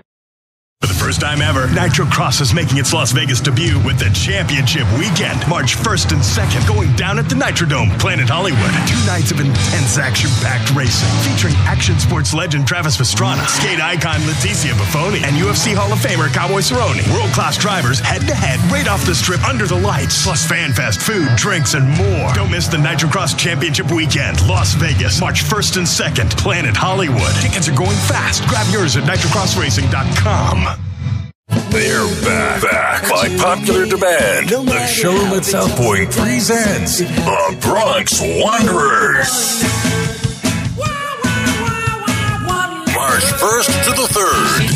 For 0.81 0.87
the 0.87 0.97
first 0.97 1.21
time 1.21 1.43
ever, 1.43 1.69
Nitro 1.69 2.07
Cross 2.07 2.41
is 2.41 2.55
making 2.55 2.79
its 2.79 2.91
Las 2.91 3.11
Vegas 3.11 3.39
debut 3.39 3.77
with 3.85 3.99
the 4.01 4.09
championship 4.17 4.81
weekend, 4.97 5.37
March 5.47 5.77
1st 5.77 6.17
and 6.17 6.21
2nd, 6.25 6.67
going 6.67 6.89
down 6.95 7.19
at 7.19 7.29
the 7.29 7.35
Nitrodome, 7.35 7.93
Planet 7.99 8.25
Hollywood. 8.27 8.73
Two 8.89 8.97
nights 9.05 9.29
of 9.29 9.37
intense 9.39 10.01
action-packed 10.01 10.73
racing, 10.73 11.13
featuring 11.21 11.53
action 11.69 11.99
sports 11.99 12.33
legend 12.33 12.65
Travis 12.65 12.97
Pastrana, 12.97 13.45
skate 13.45 13.79
icon 13.79 14.21
Leticia 14.25 14.73
Bufoni, 14.73 15.21
and 15.21 15.37
UFC 15.37 15.75
Hall 15.77 15.93
of 15.93 15.99
Famer 15.99 16.33
Cowboy 16.33 16.65
Cerrone. 16.65 16.97
World-class 17.13 17.61
drivers 17.61 17.99
head-to-head, 17.99 18.57
right 18.73 18.89
off 18.89 19.05
the 19.05 19.13
strip, 19.13 19.45
under 19.45 19.67
the 19.67 19.77
lights, 19.77 20.23
plus 20.25 20.47
fan 20.47 20.73
fest, 20.73 20.99
food, 20.99 21.29
drinks, 21.37 21.75
and 21.75 21.85
more. 21.93 22.33
Don't 22.33 22.49
miss 22.49 22.65
the 22.65 22.79
Nitro 22.79 23.07
Cross 23.07 23.35
Championship 23.35 23.91
weekend, 23.91 24.41
Las 24.49 24.73
Vegas, 24.73 25.21
March 25.21 25.43
1st 25.43 25.77
and 25.77 25.85
2nd, 25.85 26.37
Planet 26.41 26.75
Hollywood. 26.75 27.37
Tickets 27.37 27.69
are 27.69 27.77
going 27.77 27.97
fast. 28.09 28.41
Grab 28.49 28.65
yours 28.73 28.97
at 28.97 29.03
nitrocrossracing.com. 29.03 30.70
They're 31.71 32.07
back. 32.23 32.61
Back 32.63 33.09
by 33.09 33.27
popular 33.37 33.85
demand. 33.85 34.49
The 34.49 34.85
showroom 34.87 35.33
at 35.33 35.43
South 35.45 35.75
Point 35.75 36.11
presents 36.11 36.99
the 36.99 37.57
Bronx 37.61 38.19
Wanderers. 38.21 39.63
March 42.95 43.25
1st 43.35 43.83
to 43.83 43.91
the 43.91 44.07
3rd. 44.15 44.67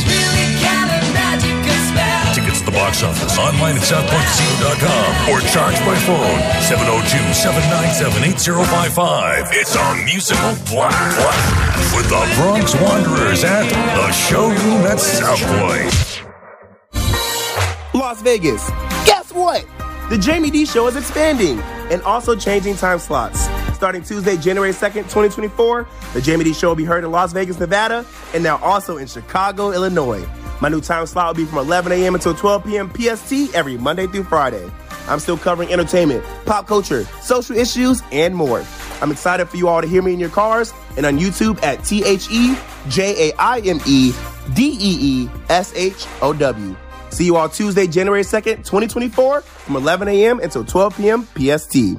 Tickets 2.36 2.60
at 2.60 2.66
the 2.66 2.72
box 2.72 3.02
office, 3.04 3.38
online 3.38 3.76
at 3.78 3.84
southpointcasino.com, 3.84 5.30
or 5.32 5.40
charge 5.52 5.80
by 5.86 5.96
phone 6.04 6.42
702-797-8055. 6.68 9.48
It's 9.54 9.76
a 9.76 9.96
musical 10.04 10.56
blast 10.66 11.96
with 11.96 12.10
the 12.10 12.26
Bronx 12.36 12.76
Wanderers 12.76 13.44
at 13.46 13.70
the 13.96 14.12
showroom 14.12 14.86
at 14.86 15.00
South 15.00 15.42
Point. 15.60 15.94
Las 18.06 18.22
Vegas. 18.22 18.70
Guess 19.08 19.34
what? 19.34 19.66
The 20.12 20.22
Jaime 20.24 20.52
Dee 20.52 20.68
Show 20.68 20.86
is 20.86 20.96
expanding 20.96 21.60
and 21.90 22.04
also 22.04 22.36
changing 22.36 22.76
time 22.76 23.00
slots. 23.00 23.40
Starting 23.74 24.04
Tuesday, 24.04 24.38
January 24.38 24.74
2nd, 24.74 25.10
2024, 25.10 25.88
the 26.14 26.22
Jaime 26.22 26.44
Dee 26.44 26.54
Show 26.54 26.68
will 26.68 26.76
be 26.76 26.84
heard 26.84 27.04
in 27.04 27.10
Las 27.10 27.34
Vegas, 27.34 27.60
Nevada, 27.60 28.06
and 28.36 28.44
now 28.44 28.58
also 28.58 28.98
in 28.98 29.08
Chicago, 29.08 29.72
Illinois. 29.72 30.24
My 30.62 30.70
new 30.70 30.82
time 30.82 31.08
slot 31.08 31.36
will 31.36 31.46
be 31.46 31.50
from 31.50 31.58
11 31.58 31.94
a.m. 31.94 32.14
until 32.14 32.36
12 32.36 32.64
p.m. 32.66 32.94
PST 32.94 33.56
every 33.56 33.76
Monday 33.76 34.06
through 34.06 34.26
Friday. 34.26 34.70
I'm 35.08 35.20
still 35.20 35.40
covering 35.40 35.74
entertainment, 35.74 36.24
pop 36.46 36.68
culture, 36.68 37.06
social 37.22 37.58
issues, 37.58 38.04
and 38.12 38.36
more. 38.36 38.64
I'm 39.02 39.12
excited 39.12 39.50
for 39.50 39.58
you 39.58 39.68
all 39.68 39.82
to 39.82 39.88
hear 39.88 40.04
me 40.04 40.14
in 40.14 40.20
your 40.20 40.30
cars 40.30 40.76
and 40.96 41.08
on 41.08 41.18
YouTube 41.18 41.62
at 41.64 41.84
T 41.84 42.06
H 42.06 42.28
E 42.30 42.56
J 42.88 43.32
A 43.32 43.36
I 43.40 43.62
M 43.62 43.80
E 43.88 44.14
D 44.54 44.78
E 44.80 44.98
E 45.24 45.30
S 45.50 45.74
H 45.76 46.06
O 46.22 46.34
W. 46.34 46.76
See 47.16 47.24
you 47.24 47.38
all 47.38 47.48
Tuesday, 47.48 47.88
January 47.88 48.24
2nd, 48.24 48.58
2024, 48.58 49.40
from 49.40 49.78
11 49.78 50.10
a.m. 50.10 50.42
until 50.42 50.66
12 50.66 50.98
p.m. 50.98 51.26
PST. 51.38 51.96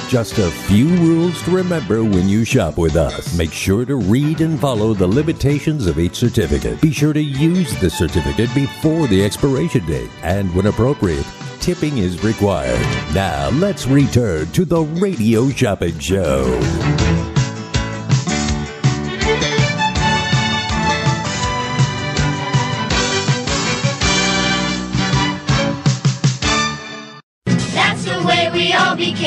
Just 0.10 0.40
a 0.40 0.52
few 0.52 0.90
rules 0.98 1.42
to 1.44 1.52
remember 1.52 2.04
when 2.04 2.28
you 2.28 2.44
shop 2.44 2.78
with 2.78 2.98
us. 2.98 3.38
Make 3.38 3.54
sure 3.54 3.86
to 3.86 3.96
read 3.96 4.42
and 4.42 4.60
follow 4.60 4.94
the 4.94 5.08
limitations 5.08 5.88
of 5.88 6.00
each 6.00 6.16
certificate. 6.16 6.82
Be 6.82 6.92
sure 6.92 7.14
to 7.14 7.24
use 7.24 7.74
the 7.80 7.90
certificate 7.90 8.54
before 8.54 9.08
the 9.08 9.24
expiration 9.24 9.86
date. 9.86 10.12
And 10.22 10.54
when 10.54 10.66
appropriate, 10.68 11.26
tipping 11.62 11.98
is 11.98 12.22
required. 12.24 12.82
Now, 13.14 13.52
let's 13.52 13.88
return 13.88 14.52
to 14.52 14.66
the 14.66 14.82
Radio 14.82 15.50
Shopping 15.50 15.98
Show. 15.98 16.44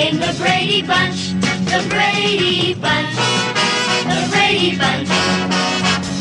Became 0.09 0.27
the 0.27 0.39
Brady 0.39 0.81
Bunch. 0.81 1.33
The 1.67 1.87
Brady 1.91 2.73
Bunch. 2.73 3.15
The 4.09 4.29
Brady 4.31 4.79
Bunch. 4.79 5.09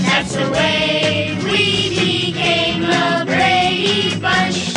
That's 0.04 0.36
the 0.36 0.52
way 0.52 1.40
we 1.42 2.34
became 2.34 2.82
the 2.82 3.24
Brady 3.26 4.20
Bunch. 4.20 4.74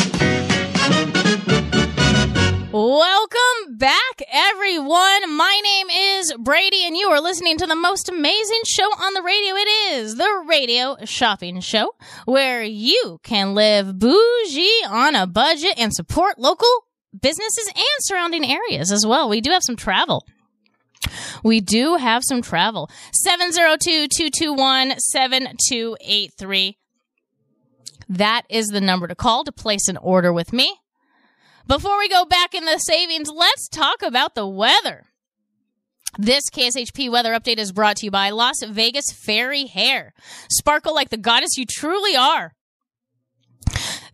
Welcome 2.70 3.78
back, 3.78 4.23
everyone. 4.31 5.37
My 5.37 5.61
name 5.65 5.91
is 5.91 6.32
Bradi, 6.35 6.87
and 6.87 6.97
you 6.97 7.09
are 7.09 7.20
listening 7.20 7.59
to 7.59 7.66
the 7.66 7.74
most 7.74 8.09
amazing 8.09 8.61
show 8.65 8.85
on 8.85 9.15
the 9.15 9.23
radio. 9.23 9.57
It 9.57 9.69
is 9.91 10.15
the 10.15 10.45
Radio 10.47 10.97
Shopping 11.05 11.59
Show, 11.59 11.97
where 12.27 12.62
you 12.62 13.19
can 13.24 13.57
live 13.57 13.99
bougie 13.99 14.85
on 14.89 15.16
a 15.16 15.27
budget 15.27 15.74
and 15.78 15.93
support 15.93 16.39
local 16.39 16.85
businesses 17.19 17.69
and 17.74 17.87
surrounding 18.01 18.45
areas 18.45 18.93
as 18.93 19.07
well. 19.07 19.28
We 19.28 19.41
do 19.41 19.51
have 19.51 19.62
some 19.62 19.77
travel. 19.77 20.27
We 21.43 21.61
do 21.61 21.97
have 21.97 22.23
some 22.24 22.43
travel. 22.43 22.91
702 23.12 24.09
221 24.09 24.99
7283. 24.99 26.77
That 28.09 28.43
is 28.51 28.66
the 28.66 28.81
number 28.81 29.07
to 29.07 29.15
call 29.15 29.45
to 29.45 29.53
place 29.53 29.89
an 29.89 29.97
order 29.97 30.32
with 30.32 30.53
me. 30.53 30.78
Before 31.66 31.99
we 31.99 32.09
go 32.09 32.24
back 32.24 32.55
in 32.55 32.65
the 32.65 32.78
savings, 32.78 33.31
let's 33.32 33.69
talk 33.69 34.03
about 34.03 34.35
the 34.35 34.47
weather. 34.47 35.07
This 36.19 36.51
KSHP 36.51 37.11
weather 37.11 37.32
update 37.32 37.59
is 37.59 37.70
brought 37.70 37.97
to 37.99 38.07
you 38.07 38.11
by 38.11 38.31
Las 38.31 38.57
Vegas 38.66 39.12
Fairy 39.12 39.66
Hair. 39.66 40.12
Sparkle 40.51 40.93
like 40.93 41.11
the 41.11 41.16
goddess 41.16 41.57
you 41.57 41.65
truly 41.65 42.16
are. 42.16 42.55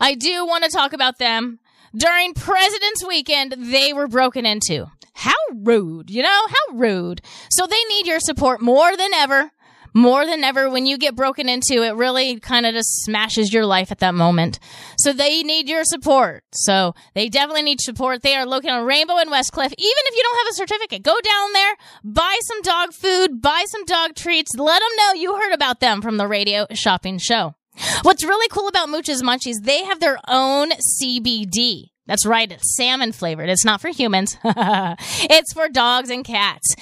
I 0.00 0.14
do 0.14 0.46
want 0.46 0.64
to 0.64 0.70
talk 0.70 0.92
about 0.92 1.18
them. 1.18 1.58
During 1.96 2.34
President's 2.34 3.06
Weekend, 3.06 3.54
they 3.58 3.92
were 3.92 4.08
broken 4.08 4.46
into. 4.46 4.86
How 5.14 5.32
rude, 5.54 6.10
you 6.10 6.22
know? 6.22 6.40
How 6.48 6.76
rude. 6.76 7.22
So 7.50 7.66
they 7.66 7.82
need 7.88 8.06
your 8.06 8.18
support 8.20 8.60
more 8.60 8.96
than 8.96 9.14
ever. 9.14 9.52
More 9.94 10.26
than 10.26 10.42
ever, 10.42 10.68
when 10.68 10.86
you 10.86 10.98
get 10.98 11.14
broken 11.14 11.48
into, 11.48 11.84
it 11.84 11.94
really 11.94 12.40
kind 12.40 12.66
of 12.66 12.74
just 12.74 13.04
smashes 13.04 13.52
your 13.52 13.64
life 13.64 13.92
at 13.92 14.00
that 14.00 14.14
moment. 14.14 14.58
So 14.98 15.12
they 15.12 15.42
need 15.44 15.68
your 15.68 15.84
support. 15.84 16.42
So 16.52 16.94
they 17.14 17.28
definitely 17.28 17.62
need 17.62 17.80
support. 17.80 18.22
They 18.22 18.34
are 18.34 18.44
located 18.44 18.72
on 18.72 18.86
Rainbow 18.86 19.18
and 19.18 19.30
Westcliff. 19.30 19.72
Even 19.72 19.76
if 19.78 20.16
you 20.16 20.22
don't 20.22 20.38
have 20.38 20.50
a 20.50 20.54
certificate, 20.54 21.02
go 21.04 21.16
down 21.22 21.52
there, 21.52 21.76
buy 22.02 22.38
some 22.42 22.62
dog 22.62 22.92
food, 22.92 23.40
buy 23.40 23.64
some 23.68 23.84
dog 23.84 24.16
treats, 24.16 24.54
let 24.56 24.80
them 24.80 24.96
know 24.98 25.12
you 25.14 25.36
heard 25.36 25.52
about 25.52 25.78
them 25.78 26.02
from 26.02 26.16
the 26.16 26.26
radio 26.26 26.66
shopping 26.72 27.18
show. 27.18 27.54
What's 28.02 28.24
really 28.24 28.48
cool 28.48 28.68
about 28.68 28.88
Mooch's 28.88 29.22
Munchies, 29.22 29.62
they 29.62 29.84
have 29.84 30.00
their 30.00 30.18
own 30.28 30.70
CBD. 30.72 31.90
That's 32.06 32.26
right, 32.26 32.50
it's 32.50 32.76
salmon 32.76 33.12
flavored. 33.12 33.48
It's 33.48 33.64
not 33.64 33.80
for 33.80 33.88
humans. 33.88 34.36
it's 34.44 35.52
for 35.54 35.68
dogs 35.68 36.10
and 36.10 36.24
cats. 36.24 36.74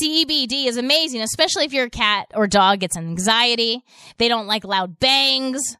CBD 0.00 0.66
is 0.66 0.76
amazing, 0.76 1.20
especially 1.20 1.64
if 1.64 1.72
your 1.72 1.88
cat 1.88 2.30
or 2.34 2.46
dog 2.46 2.80
gets 2.80 2.96
anxiety. 2.96 3.82
They 4.18 4.28
don't 4.28 4.46
like 4.46 4.64
loud 4.64 5.00
bangs. 5.00 5.76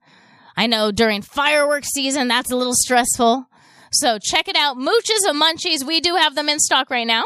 I 0.57 0.67
know 0.67 0.91
during 0.91 1.23
fireworks 1.23 1.91
season, 1.93 2.27
that's 2.27 2.51
a 2.51 2.57
little 2.57 2.75
stressful. 2.75 3.47
So 3.93 4.19
check 4.19 4.49
it 4.49 4.57
out. 4.57 4.77
Mooches 4.77 5.25
and 5.25 5.41
Munchies. 5.41 5.87
We 5.87 6.01
do 6.01 6.17
have 6.17 6.35
them 6.35 6.49
in 6.49 6.59
stock 6.59 6.91
right 6.91 7.07
now. 7.07 7.25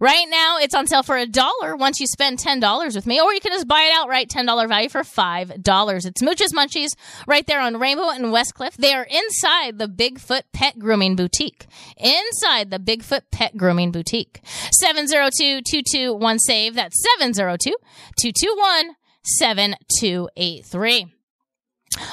Right 0.00 0.26
now, 0.28 0.58
it's 0.58 0.74
on 0.74 0.86
sale 0.86 1.02
for 1.02 1.16
a 1.16 1.26
dollar 1.26 1.76
once 1.76 2.00
you 2.00 2.06
spend 2.06 2.38
$10 2.38 2.94
with 2.94 3.06
me, 3.06 3.20
or 3.20 3.32
you 3.32 3.40
can 3.40 3.52
just 3.52 3.66
buy 3.66 3.82
it 3.82 3.94
outright, 3.94 4.28
$10 4.28 4.68
value 4.68 4.88
for 4.88 5.02
$5. 5.02 6.06
It's 6.06 6.22
Mooch's 6.22 6.52
Munchies 6.52 6.90
right 7.26 7.46
there 7.46 7.60
on 7.60 7.78
Rainbow 7.78 8.10
and 8.10 8.26
Westcliff. 8.26 8.76
They 8.76 8.94
are 8.94 9.06
inside 9.08 9.78
the 9.78 9.88
Bigfoot 9.88 10.42
Pet 10.52 10.78
Grooming 10.78 11.16
Boutique. 11.16 11.66
Inside 11.96 12.70
the 12.70 12.78
Bigfoot 12.78 13.22
Pet 13.30 13.56
Grooming 13.56 13.92
Boutique. 13.92 14.40
702-221-SAVE. 14.84 16.74
That's 16.74 17.02
702-221-7283. 19.40 21.15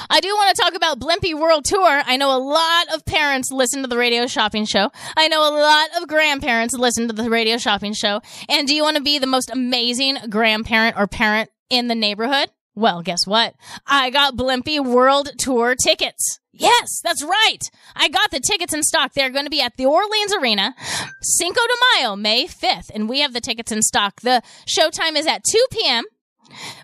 I 0.09 0.19
do 0.19 0.29
want 0.29 0.55
to 0.55 0.61
talk 0.61 0.75
about 0.75 0.99
Blippi 0.99 1.33
World 1.37 1.65
Tour. 1.65 2.03
I 2.05 2.17
know 2.17 2.35
a 2.35 2.39
lot 2.39 2.93
of 2.93 3.05
parents 3.05 3.51
listen 3.51 3.81
to 3.81 3.87
the 3.87 3.97
radio 3.97 4.27
shopping 4.27 4.65
show. 4.65 4.91
I 5.15 5.27
know 5.27 5.41
a 5.41 5.53
lot 5.55 5.89
of 6.01 6.07
grandparents 6.07 6.73
listen 6.73 7.07
to 7.07 7.13
the 7.13 7.29
radio 7.29 7.57
shopping 7.57 7.93
show. 7.93 8.21
And 8.49 8.67
do 8.67 8.75
you 8.75 8.83
want 8.83 8.97
to 8.97 9.03
be 9.03 9.19
the 9.19 9.27
most 9.27 9.49
amazing 9.49 10.17
grandparent 10.29 10.97
or 10.97 11.07
parent 11.07 11.49
in 11.69 11.87
the 11.87 11.95
neighborhood? 11.95 12.49
Well, 12.75 13.01
guess 13.03 13.27
what? 13.27 13.55
I 13.85 14.09
got 14.09 14.35
Blippi 14.35 14.83
World 14.83 15.29
Tour 15.37 15.75
tickets. 15.75 16.39
Yes, 16.51 17.01
that's 17.03 17.23
right. 17.23 17.59
I 17.95 18.09
got 18.09 18.31
the 18.31 18.39
tickets 18.39 18.73
in 18.73 18.83
stock. 18.83 19.13
They're 19.13 19.31
going 19.31 19.45
to 19.45 19.51
be 19.51 19.61
at 19.61 19.75
the 19.77 19.85
Orleans 19.85 20.33
Arena, 20.35 20.75
Cinco 21.21 21.61
de 21.61 22.01
Mayo, 22.01 22.15
May 22.15 22.45
5th. 22.45 22.91
And 22.93 23.09
we 23.09 23.21
have 23.21 23.33
the 23.33 23.41
tickets 23.41 23.71
in 23.71 23.81
stock. 23.81 24.21
The 24.21 24.41
show 24.67 24.89
time 24.89 25.15
is 25.15 25.25
at 25.25 25.43
2 25.43 25.65
p.m. 25.71 26.03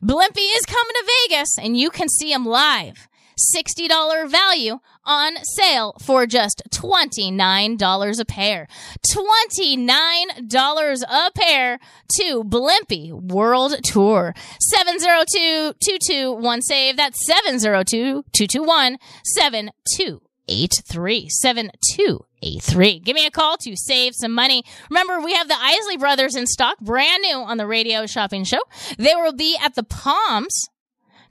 Blippi 0.03 0.47
is 0.55 0.65
coming 0.65 0.93
to 0.93 1.11
Vegas 1.27 1.57
and 1.59 1.77
you 1.77 1.89
can 1.89 2.09
see 2.09 2.31
him 2.31 2.45
live. 2.45 3.07
$60 3.55 4.29
value 4.29 4.79
on 5.05 5.37
sale 5.55 5.95
for 6.01 6.25
just 6.25 6.61
$29 6.71 8.19
a 8.19 8.25
pair. 8.25 8.67
$29 9.15 11.03
a 11.09 11.31
pair 11.31 11.79
to 12.19 12.43
Blippi 12.43 13.13
World 13.13 13.81
Tour. 13.83 14.33
702-221-SAVE. 14.75 16.97
That's 16.97 17.25
702-221-7283. 17.29 20.19
7283. 20.49 22.99
Give 22.99 23.15
me 23.15 23.26
a 23.26 23.31
call 23.31 23.57
to 23.57 23.76
save 23.76 24.13
some 24.15 24.34
money. 24.34 24.63
Remember, 24.89 25.21
we 25.21 25.34
have 25.34 25.47
the 25.47 25.57
Isley 25.57 25.97
Brothers 25.97 26.35
in 26.35 26.47
stock, 26.47 26.80
brand 26.80 27.21
new 27.21 27.38
on 27.38 27.57
the 27.57 27.67
radio 27.67 28.05
shopping 28.05 28.43
show. 28.43 28.59
They 28.97 29.15
will 29.15 29.34
be 29.34 29.57
at 29.63 29.76
the 29.76 29.84
Palms 29.84 30.67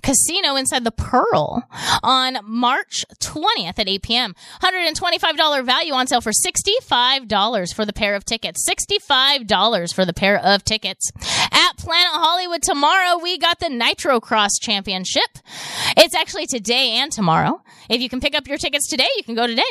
Casino 0.03 0.57
inside 0.57 0.85
the 0.85 0.91
Pearl 0.91 1.65
on 2.03 2.39
March 2.45 3.05
20th 3.21 3.79
at 3.79 3.89
8 3.89 4.03
p.m. 4.03 4.35
$125 4.63 5.65
value 5.65 5.93
on 5.93 6.07
sale 6.07 6.21
for 6.21 6.33
$65 6.33 7.75
for 7.75 7.85
the 7.85 7.93
pair 7.93 8.15
of 8.15 8.25
tickets. 8.25 8.69
$65 8.69 9.95
for 9.95 10.05
the 10.05 10.13
pair 10.13 10.39
of 10.39 10.65
tickets. 10.65 11.11
At 11.51 11.77
Planet 11.77 12.13
Hollywood 12.13 12.63
tomorrow, 12.63 13.19
we 13.19 13.39
got 13.39 13.61
the 13.61 13.69
Nitro 13.69 14.21
Cross 14.21 14.59
Championship. 14.61 15.39
It's 15.97 16.15
actually 16.15 16.47
today 16.47 16.93
and 16.93 17.11
tomorrow. 17.11 17.63
If 17.89 18.01
you 18.01 18.09
can 18.09 18.21
pick 18.21 18.35
up 18.35 18.47
your 18.47 18.59
tickets 18.59 18.89
today, 18.89 19.09
you 19.17 19.25
can 19.25 19.35
go 19.35 19.47
today. 19.47 19.63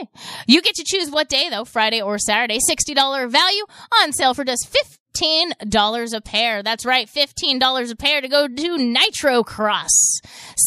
You 0.47 0.61
get 0.61 0.75
to 0.75 0.83
choose 0.85 1.09
what 1.09 1.29
day 1.29 1.49
though, 1.49 1.65
Friday 1.65 2.01
or 2.01 2.17
Saturday. 2.17 2.57
$60 2.57 3.29
value 3.29 3.63
on 4.01 4.11
sale 4.13 4.33
for 4.33 4.43
just 4.43 4.67
$15 5.21 6.13
a 6.13 6.21
pair. 6.21 6.63
That's 6.63 6.85
right, 6.85 7.07
$15 7.07 7.91
a 7.91 7.95
pair 7.95 8.21
to 8.21 8.27
go 8.27 8.47
to 8.47 8.77
Nitro 8.77 9.43
Cross. 9.43 10.21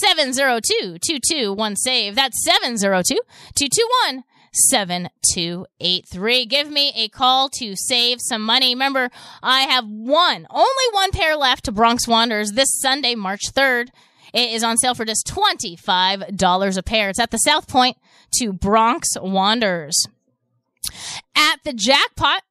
702-221-SAVE. 0.04 2.14
That's 2.14 2.48
702-221 2.48 4.22
7283. 4.52 6.46
Give 6.46 6.70
me 6.70 6.92
a 6.96 7.08
call 7.08 7.48
to 7.50 7.74
save 7.76 8.18
some 8.20 8.42
money. 8.42 8.74
Remember, 8.74 9.10
I 9.42 9.62
have 9.62 9.86
one, 9.86 10.46
only 10.50 10.84
one 10.92 11.12
pair 11.12 11.36
left 11.36 11.64
to 11.66 11.72
Bronx 11.72 12.08
Wanderers 12.08 12.52
this 12.52 12.80
Sunday, 12.80 13.14
March 13.14 13.52
3rd. 13.52 13.90
It 14.32 14.50
is 14.50 14.62
on 14.62 14.76
sale 14.76 14.94
for 14.94 15.04
just 15.04 15.26
$25 15.26 16.76
a 16.76 16.82
pair. 16.82 17.10
It's 17.10 17.18
at 17.18 17.30
the 17.30 17.38
South 17.38 17.68
Point 17.68 17.96
to 18.38 18.52
Bronx 18.52 19.08
Wanderers. 19.20 20.06
At 21.34 21.58
the 21.64 21.72
Jackpot, 21.72 22.42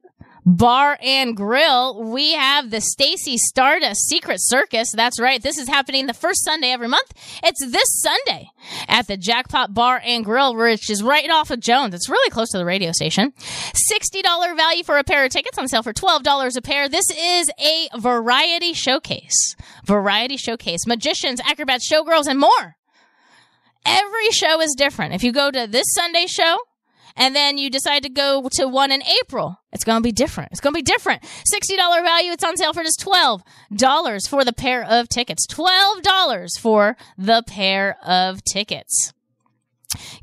Bar 0.49 0.97
and 1.03 1.37
Grill, 1.37 2.03
we 2.05 2.33
have 2.33 2.71
the 2.71 2.81
Stacy 2.81 3.37
Stardust 3.37 4.07
Secret 4.07 4.37
Circus. 4.39 4.91
That's 4.95 5.19
right. 5.19 5.39
This 5.43 5.59
is 5.59 5.67
happening 5.67 6.07
the 6.07 6.13
first 6.13 6.43
Sunday 6.43 6.71
every 6.71 6.87
month. 6.87 7.13
It's 7.43 7.63
this 7.63 8.01
Sunday 8.01 8.49
at 8.87 9.05
the 9.05 9.15
Jackpot 9.15 9.75
Bar 9.75 10.01
and 10.03 10.25
Grill, 10.25 10.55
which 10.55 10.89
is 10.89 11.03
right 11.03 11.29
off 11.29 11.51
of 11.51 11.59
Jones. 11.59 11.93
It's 11.93 12.09
really 12.09 12.31
close 12.31 12.49
to 12.49 12.57
the 12.57 12.65
radio 12.65 12.91
station. 12.91 13.31
$60 13.31 14.57
value 14.57 14.83
for 14.83 14.97
a 14.97 15.03
pair 15.03 15.23
of 15.23 15.31
tickets 15.31 15.59
on 15.59 15.67
sale 15.67 15.83
for 15.83 15.93
$12 15.93 16.57
a 16.57 16.61
pair. 16.63 16.89
This 16.89 17.11
is 17.11 17.51
a 17.59 17.99
variety 17.99 18.73
showcase. 18.73 19.55
Variety 19.85 20.37
showcase. 20.37 20.87
Magicians, 20.87 21.39
acrobats, 21.41 21.87
showgirls, 21.87 22.25
and 22.25 22.39
more. 22.39 22.75
Every 23.85 24.31
show 24.31 24.61
is 24.61 24.73
different. 24.75 25.13
If 25.13 25.23
you 25.23 25.31
go 25.31 25.51
to 25.51 25.67
this 25.67 25.85
Sunday 25.93 26.25
show, 26.25 26.57
and 27.19 27.35
then 27.35 27.57
you 27.57 27.69
decide 27.69 28.03
to 28.03 28.09
go 28.09 28.47
to 28.53 28.67
one 28.67 28.91
in 28.91 29.03
April. 29.21 29.57
It's 29.71 29.83
going 29.83 29.97
to 29.97 30.03
be 30.03 30.11
different. 30.11 30.51
It's 30.51 30.61
going 30.61 30.73
to 30.73 30.77
be 30.77 30.81
different. 30.81 31.21
$60 31.21 32.03
value. 32.03 32.31
It's 32.31 32.43
on 32.43 32.57
sale 32.57 32.73
for 32.73 32.81
just 32.81 33.05
$12 33.05 34.27
for 34.27 34.43
the 34.43 34.53
pair 34.53 34.83
of 34.83 35.09
tickets. 35.09 35.45
$12 35.47 36.59
for 36.59 36.97
the 37.17 37.43
pair 37.45 37.97
of 38.03 38.43
tickets. 38.43 39.13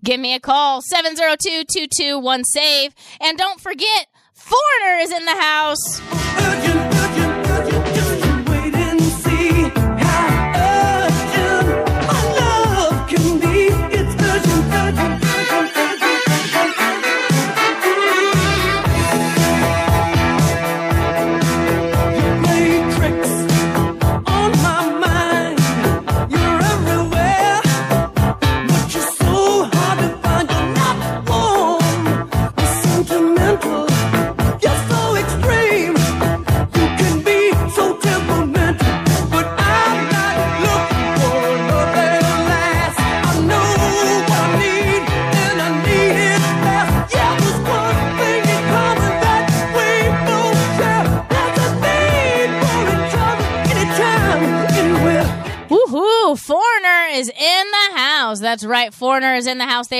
Give 0.02 0.18
me 0.18 0.34
a 0.34 0.40
call, 0.40 0.80
702-221-SAVE. 0.80 2.94
And 3.20 3.36
don't 3.36 3.60
forget, 3.60 4.06
Foreigner 4.32 4.96
is 5.00 5.12
in 5.12 5.24
the 5.24 5.36
house. 5.36 6.95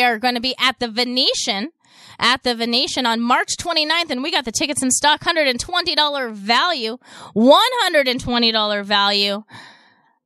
Are 0.07 0.19
going 0.19 0.35
to 0.35 0.41
be 0.41 0.55
at 0.59 0.79
the 0.79 0.89
Venetian. 0.89 1.71
At 2.19 2.45
the 2.45 2.55
Venetian 2.55 3.05
on 3.05 3.21
March 3.21 3.57
29th, 3.61 4.11
and 4.11 4.23
we 4.23 4.31
got 4.31 4.47
the 4.47 4.53
tickets 4.53 4.83
in 4.83 4.91
stock. 4.91 5.21
$120 5.21 6.33
value. 6.33 6.97
$120 7.35 8.85
value. 8.85 9.45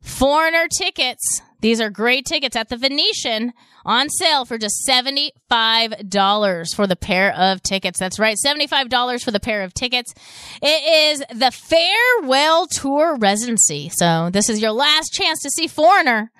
Foreigner 0.00 0.68
tickets. 0.68 1.42
These 1.60 1.80
are 1.80 1.90
great 1.90 2.24
tickets 2.26 2.56
at 2.56 2.68
the 2.68 2.76
Venetian 2.76 3.52
on 3.84 4.08
sale 4.08 4.44
for 4.44 4.56
just 4.56 4.86
$75 4.88 6.74
for 6.74 6.86
the 6.86 6.96
pair 6.96 7.34
of 7.34 7.62
tickets. 7.62 7.98
That's 7.98 8.18
right. 8.18 8.36
$75 8.44 9.22
for 9.22 9.30
the 9.30 9.40
pair 9.40 9.62
of 9.62 9.74
tickets. 9.74 10.14
It 10.62 11.18
is 11.18 11.24
the 11.34 11.50
farewell 11.50 12.66
tour 12.66 13.16
residency. 13.16 13.90
So 13.90 14.30
this 14.30 14.48
is 14.48 14.60
your 14.60 14.72
last 14.72 15.12
chance 15.12 15.42
to 15.42 15.50
see 15.50 15.66
Foreigner. 15.66 16.30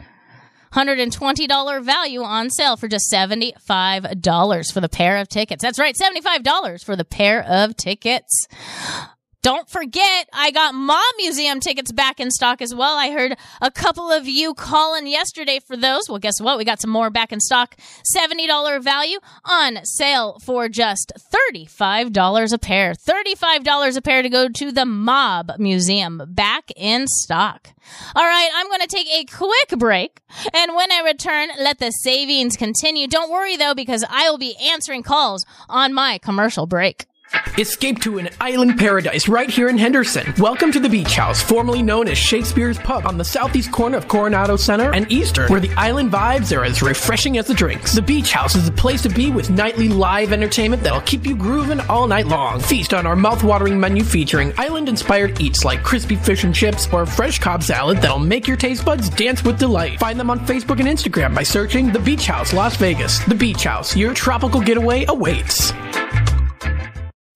$120 0.74 1.82
value 1.82 2.22
on 2.22 2.51
sale 2.51 2.76
for 2.76 2.88
just 2.88 3.12
$75 3.12 4.72
for 4.72 4.80
the 4.80 4.88
pair 4.88 5.18
of 5.18 5.28
tickets. 5.28 5.62
That's 5.62 5.78
right. 5.78 5.97
$75 5.97 6.84
for 6.84 6.97
the 6.97 7.05
pair 7.05 7.42
of 7.42 7.76
tickets. 7.76 8.47
Don't 9.42 9.70
forget, 9.70 10.28
I 10.34 10.50
got 10.50 10.74
Mob 10.74 11.00
Museum 11.16 11.60
tickets 11.60 11.92
back 11.92 12.20
in 12.20 12.30
stock 12.30 12.60
as 12.60 12.74
well. 12.74 12.98
I 12.98 13.10
heard 13.10 13.38
a 13.62 13.70
couple 13.70 14.12
of 14.12 14.28
you 14.28 14.52
calling 14.52 15.06
yesterday 15.06 15.60
for 15.66 15.78
those. 15.78 16.10
Well, 16.10 16.18
guess 16.18 16.42
what? 16.42 16.58
We 16.58 16.66
got 16.66 16.78
some 16.78 16.90
more 16.90 17.08
back 17.08 17.32
in 17.32 17.40
stock. 17.40 17.74
$70 18.14 18.82
value 18.82 19.18
on 19.46 19.82
sale 19.84 20.38
for 20.44 20.68
just 20.68 21.14
$35 21.50 22.52
a 22.52 22.58
pair. 22.58 22.92
$35 22.92 23.96
a 23.96 24.02
pair 24.02 24.20
to 24.20 24.28
go 24.28 24.50
to 24.50 24.72
the 24.72 24.84
Mob 24.84 25.52
Museum 25.58 26.20
back 26.28 26.70
in 26.76 27.06
stock. 27.06 27.68
All 28.14 28.22
right, 28.22 28.50
I'm 28.54 28.66
going 28.66 28.80
to 28.80 28.86
take 28.86 29.08
a 29.08 29.24
quick 29.24 29.78
break. 29.78 30.20
And 30.52 30.76
when 30.76 30.92
I 30.92 31.00
return, 31.00 31.48
let 31.58 31.78
the 31.78 31.90
savings 31.90 32.58
continue. 32.58 33.08
Don't 33.08 33.30
worry 33.30 33.56
though, 33.56 33.74
because 33.74 34.04
I 34.06 34.28
will 34.28 34.38
be 34.38 34.54
answering 34.70 35.02
calls 35.02 35.46
on 35.66 35.94
my 35.94 36.18
commercial 36.18 36.66
break. 36.66 37.06
Escape 37.59 38.01
to 38.01 38.16
an 38.16 38.31
island 38.40 38.78
paradise 38.78 39.28
right 39.28 39.51
here 39.51 39.69
in 39.69 39.77
Henderson. 39.77 40.32
Welcome 40.39 40.73
to 40.73 40.81
the 40.81 40.89
Beach 40.89 41.15
House, 41.15 41.43
formerly 41.43 41.82
known 41.82 42.09
as 42.09 42.16
Shakespeare's 42.16 42.78
Pub, 42.78 43.07
on 43.07 43.19
the 43.19 43.24
southeast 43.24 43.70
corner 43.70 43.98
of 43.98 44.09
Coronado 44.09 44.57
Center 44.57 44.94
and 44.94 45.11
Eastern, 45.12 45.51
where 45.51 45.61
the 45.61 45.73
island 45.73 46.11
vibes 46.11 46.57
are 46.57 46.65
as 46.65 46.81
refreshing 46.81 47.36
as 47.36 47.47
the 47.47 47.52
drinks. 47.55 47.93
The 47.93 48.01
Beach 48.01 48.32
House 48.32 48.55
is 48.55 48.65
the 48.65 48.73
place 48.73 49.02
to 49.02 49.11
be 49.11 49.31
with 49.31 49.51
nightly 49.51 49.89
live 49.89 50.32
entertainment 50.32 50.82
that'll 50.82 51.02
keep 51.02 51.27
you 51.27 51.36
grooving 51.36 51.81
all 51.81 52.07
night 52.07 52.27
long. 52.27 52.61
Feast 52.61 52.94
on 52.94 53.05
our 53.07 53.16
mouth-watering 53.16 53.78
menu 53.78 54.05
featuring 54.05 54.55
island-inspired 54.57 55.39
eats 55.39 55.62
like 55.62 55.82
crispy 55.82 56.16
fish 56.16 56.44
and 56.44 56.55
chips 56.55 56.89
or 56.93 57.05
fresh 57.05 57.39
Cobb 57.40 57.62
salad 57.62 57.98
that'll 57.98 58.19
make 58.19 58.48
your 58.48 58.57
taste 58.57 58.86
buds 58.86 59.11
dance 59.11 59.44
with 59.44 59.59
delight. 59.59 59.98
Find 59.98 60.19
them 60.19 60.31
on 60.31 60.40
Facebook 60.47 60.81
and 60.81 60.89
Instagram 60.89 61.35
by 61.35 61.43
searching 61.43 61.93
The 61.93 61.98
Beach 61.98 62.27
House 62.27 62.55
Las 62.55 62.77
Vegas. 62.77 63.19
The 63.24 63.35
Beach 63.35 63.65
House, 63.65 63.94
your 63.94 64.15
tropical 64.15 64.62
getaway 64.62 65.05
awaits. 65.07 65.73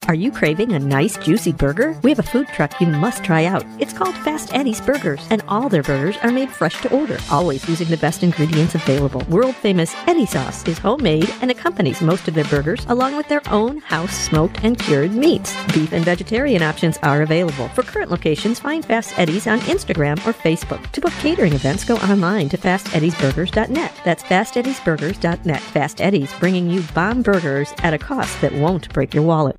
Are 0.06 0.14
you 0.14 0.30
craving 0.30 0.72
a 0.72 0.78
nice 0.78 1.16
juicy 1.16 1.52
burger? 1.52 1.98
We 2.02 2.10
have 2.10 2.18
a 2.18 2.22
food 2.22 2.48
truck 2.48 2.78
you 2.78 2.86
must 2.86 3.24
try 3.24 3.46
out. 3.46 3.64
It's 3.78 3.94
called 3.94 4.14
Fast 4.16 4.52
Eddie's 4.52 4.80
Burgers, 4.80 5.26
and 5.30 5.42
all 5.48 5.70
their 5.70 5.82
burgers 5.82 6.18
are 6.18 6.30
made 6.30 6.50
fresh 6.50 6.78
to 6.82 6.94
order, 6.94 7.16
always 7.30 7.66
using 7.66 7.88
the 7.88 7.96
best 7.96 8.22
ingredients 8.22 8.74
available. 8.74 9.22
World 9.30 9.56
famous 9.56 9.94
Eddie 10.06 10.26
sauce 10.26 10.68
is 10.68 10.78
homemade 10.78 11.32
and 11.40 11.50
accompanies 11.50 12.02
most 12.02 12.28
of 12.28 12.34
their 12.34 12.44
burgers, 12.44 12.84
along 12.90 13.16
with 13.16 13.28
their 13.28 13.40
own 13.50 13.78
house 13.78 14.14
smoked 14.14 14.62
and 14.62 14.78
cured 14.78 15.12
meats. 15.12 15.56
Beef 15.72 15.92
and 15.92 16.04
vegetarian 16.04 16.62
options 16.62 16.98
are 17.02 17.22
available. 17.22 17.68
For 17.68 17.82
current 17.82 18.10
locations, 18.10 18.60
find 18.60 18.84
Fast 18.84 19.18
Eddie's 19.18 19.46
on 19.46 19.60
Instagram 19.60 20.18
or 20.26 20.34
Facebook. 20.34 20.86
To 20.92 21.00
book 21.00 21.14
catering 21.20 21.54
events, 21.54 21.82
go 21.82 21.96
online 21.96 22.50
to 22.50 22.58
fasteddiesburgers.net. 22.58 24.00
That's 24.04 24.22
fasteddiesburgers.net. 24.24 25.60
Fast 25.62 26.02
Eddie's 26.02 26.34
bringing 26.34 26.68
you 26.68 26.82
bomb 26.94 27.22
burgers 27.22 27.72
at 27.78 27.94
a 27.94 27.98
cost 27.98 28.38
that 28.42 28.52
won't 28.52 28.92
break 28.92 29.14
your 29.14 29.24
wallet. 29.24 29.56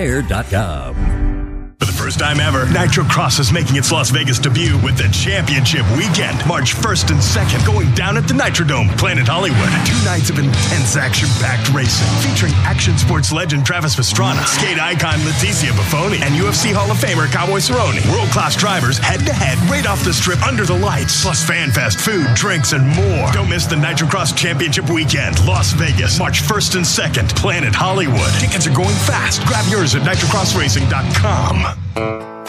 For 1.83 1.87
the 1.87 1.99
first 1.99 2.21
time 2.21 2.39
ever, 2.39 2.71
Nitro 2.71 3.03
Cross 3.03 3.41
is 3.41 3.51
making 3.51 3.75
its 3.75 3.91
Las 3.91 4.11
Vegas 4.11 4.39
debut 4.39 4.79
with 4.87 4.97
the 4.97 5.11
championship 5.11 5.83
weekend, 5.99 6.39
March 6.47 6.79
1st 6.79 7.11
and 7.11 7.19
2nd, 7.19 7.67
going 7.67 7.91
down 7.99 8.17
at 8.17 8.29
the 8.29 8.35
Nitrodome, 8.35 8.87
Planet 8.97 9.27
Hollywood. 9.27 9.67
Two 9.83 9.99
nights 10.07 10.31
of 10.31 10.39
intense 10.39 10.95
action-packed 10.95 11.75
racing, 11.75 12.07
featuring 12.23 12.55
action 12.63 12.97
sports 12.97 13.33
legend 13.33 13.67
Travis 13.67 13.97
Pastrana, 13.97 14.47
skate 14.47 14.79
icon 14.79 15.19
Leticia 15.27 15.75
Bufoni, 15.75 16.23
and 16.23 16.39
UFC 16.39 16.71
Hall 16.71 16.89
of 16.89 16.99
Famer 16.99 17.27
Cowboy 17.33 17.59
Cerrone. 17.59 17.99
World-class 18.15 18.55
drivers 18.55 18.99
head-to-head 18.99 19.59
right 19.69 19.85
off 19.85 20.05
the 20.05 20.15
strip 20.15 20.41
under 20.47 20.65
the 20.65 20.79
lights, 20.79 21.21
plus 21.21 21.45
fan 21.45 21.73
fest, 21.73 21.99
food, 21.99 22.31
drinks, 22.37 22.75
and 22.75 22.87
more. 22.95 23.27
Don't 23.33 23.51
miss 23.51 23.67
the 23.67 23.75
Nitro 23.75 24.07
Cross 24.07 24.35
Championship 24.35 24.89
weekend, 24.89 25.35
Las 25.45 25.73
Vegas, 25.73 26.21
March 26.21 26.43
1st 26.47 26.77
and 26.77 26.87
2nd, 26.87 27.35
Planet 27.35 27.75
Hollywood. 27.75 28.31
Tickets 28.39 28.69
are 28.69 28.75
going 28.75 28.95
fast. 29.03 29.45
Grab 29.51 29.67
yours 29.67 29.97
at 29.97 30.03
nitrocrossracing.com. 30.03 31.72
Música 31.75 32.32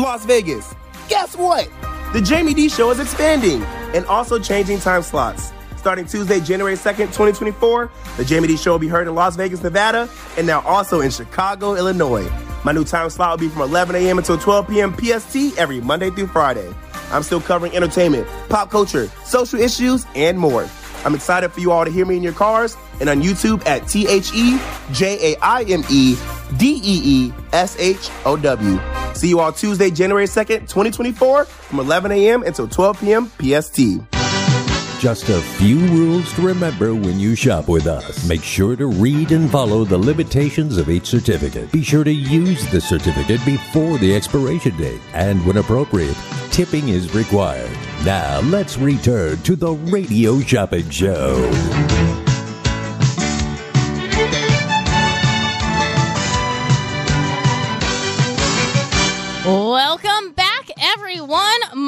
Las 0.00 0.24
Vegas. 0.24 0.74
Guess 1.08 1.36
what? 1.36 1.68
The 2.12 2.24
Jaime 2.26 2.54
Dee 2.54 2.68
Show 2.68 2.90
is 2.90 2.98
expanding 2.98 3.62
and 3.94 4.06
also 4.06 4.38
changing 4.38 4.80
time 4.80 5.02
slots. 5.02 5.52
Starting 5.76 6.06
Tuesday, 6.06 6.40
January 6.40 6.74
2nd, 6.74 7.06
2024, 7.06 7.90
the 8.16 8.24
Jaime 8.24 8.48
Dee 8.48 8.56
Show 8.56 8.72
will 8.72 8.78
be 8.78 8.88
heard 8.88 9.06
in 9.06 9.14
Las 9.14 9.36
Vegas, 9.36 9.62
Nevada, 9.62 10.08
and 10.36 10.46
now 10.46 10.60
also 10.62 11.00
in 11.00 11.10
Chicago, 11.10 11.74
Illinois. 11.74 12.28
My 12.64 12.72
new 12.72 12.84
time 12.84 13.08
slot 13.10 13.30
will 13.30 13.48
be 13.48 13.52
from 13.52 13.62
11 13.62 13.94
a.m. 13.96 14.18
until 14.18 14.38
12 14.38 14.68
p.m. 14.68 14.96
PST 14.96 15.58
every 15.58 15.80
Monday 15.80 16.10
through 16.10 16.26
Friday. 16.28 16.70
I'm 17.10 17.22
still 17.22 17.40
covering 17.40 17.74
entertainment, 17.74 18.26
pop 18.48 18.70
culture, 18.70 19.10
social 19.24 19.60
issues, 19.60 20.06
and 20.14 20.38
more. 20.38 20.68
I'm 21.04 21.14
excited 21.14 21.50
for 21.50 21.60
you 21.60 21.72
all 21.72 21.84
to 21.84 21.90
hear 21.90 22.04
me 22.04 22.16
in 22.16 22.22
your 22.22 22.34
cars 22.34 22.76
and 23.00 23.08
on 23.08 23.22
YouTube 23.22 23.66
at 23.66 23.88
T 23.88 24.06
H 24.06 24.32
E 24.34 24.60
J 24.92 25.32
A 25.32 25.38
I 25.40 25.62
M 25.62 25.82
E 25.90 26.16
D 26.58 26.74
E 26.74 27.00
E 27.04 27.32
S 27.52 27.78
H 27.78 28.10
O 28.26 28.36
W. 28.36 28.78
See 29.20 29.28
you 29.28 29.40
all 29.40 29.52
Tuesday, 29.52 29.90
January 29.90 30.24
2nd, 30.24 30.60
2024, 30.60 31.44
from 31.44 31.78
11 31.78 32.10
a.m. 32.10 32.42
until 32.42 32.66
12 32.66 33.00
p.m. 33.00 33.30
PST. 33.38 34.00
Just 34.98 35.28
a 35.28 35.38
few 35.58 35.78
rules 35.88 36.32
to 36.32 36.40
remember 36.40 36.94
when 36.94 37.20
you 37.20 37.34
shop 37.34 37.68
with 37.68 37.86
us. 37.86 38.26
Make 38.26 38.42
sure 38.42 38.76
to 38.76 38.86
read 38.86 39.32
and 39.32 39.50
follow 39.50 39.84
the 39.84 39.98
limitations 39.98 40.78
of 40.78 40.88
each 40.88 41.04
certificate. 41.04 41.70
Be 41.70 41.82
sure 41.82 42.02
to 42.02 42.10
use 42.10 42.66
the 42.70 42.80
certificate 42.80 43.44
before 43.44 43.98
the 43.98 44.16
expiration 44.16 44.74
date. 44.78 45.02
And 45.12 45.44
when 45.44 45.58
appropriate, 45.58 46.16
tipping 46.50 46.88
is 46.88 47.14
required. 47.14 47.76
Now, 48.06 48.40
let's 48.44 48.78
return 48.78 49.36
to 49.42 49.54
the 49.54 49.72
Radio 49.72 50.40
Shopping 50.40 50.88
Show. 50.88 51.89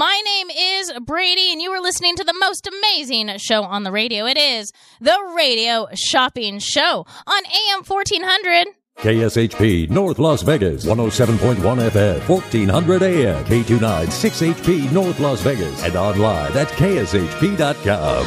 My 0.03 0.21
name 0.25 0.51
is 0.51 0.91
Bradi, 1.05 1.53
and 1.53 1.63
you 1.63 1.71
are 1.71 1.81
listening 1.81 2.17
to 2.17 2.25
the 2.25 2.35
most 2.41 2.67
amazing 2.67 3.39
show 3.39 3.63
on 3.63 3.85
the 3.85 3.93
radio. 3.93 4.27
It 4.27 4.37
is 4.37 4.73
the 5.01 5.17
Radio 5.37 5.87
Shopping 5.95 6.59
Show 6.59 7.07
on 7.25 7.43
AM 7.47 7.85
1400. 7.85 8.67
KSHP 8.97 9.89
North 9.91 10.19
Las 10.19 10.43
Vegas 10.43 10.87
107.1 10.87 11.55
FM 11.55 12.29
1400 12.29 13.03
AM 13.05 13.45
K29 13.45 14.07
6HP 14.09 14.91
North 14.91 15.21
Las 15.21 15.41
Vegas 15.43 15.85
and 15.85 15.95
online 15.95 16.51
at 16.57 16.67
kshp.com. 16.67 18.27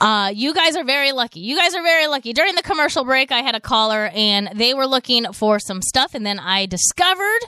Uh, 0.00 0.28
you 0.28 0.54
guys 0.54 0.76
are 0.76 0.84
very 0.84 1.10
lucky. 1.10 1.40
You 1.40 1.56
guys 1.56 1.74
are 1.74 1.82
very 1.82 2.06
lucky. 2.06 2.32
During 2.32 2.54
the 2.54 2.62
commercial 2.62 3.04
break, 3.04 3.32
I 3.32 3.40
had 3.40 3.56
a 3.56 3.60
caller 3.60 4.08
and 4.14 4.50
they 4.54 4.72
were 4.72 4.86
looking 4.86 5.32
for 5.32 5.58
some 5.58 5.82
stuff, 5.82 6.14
and 6.14 6.24
then 6.24 6.38
I 6.38 6.66
discovered 6.66 7.40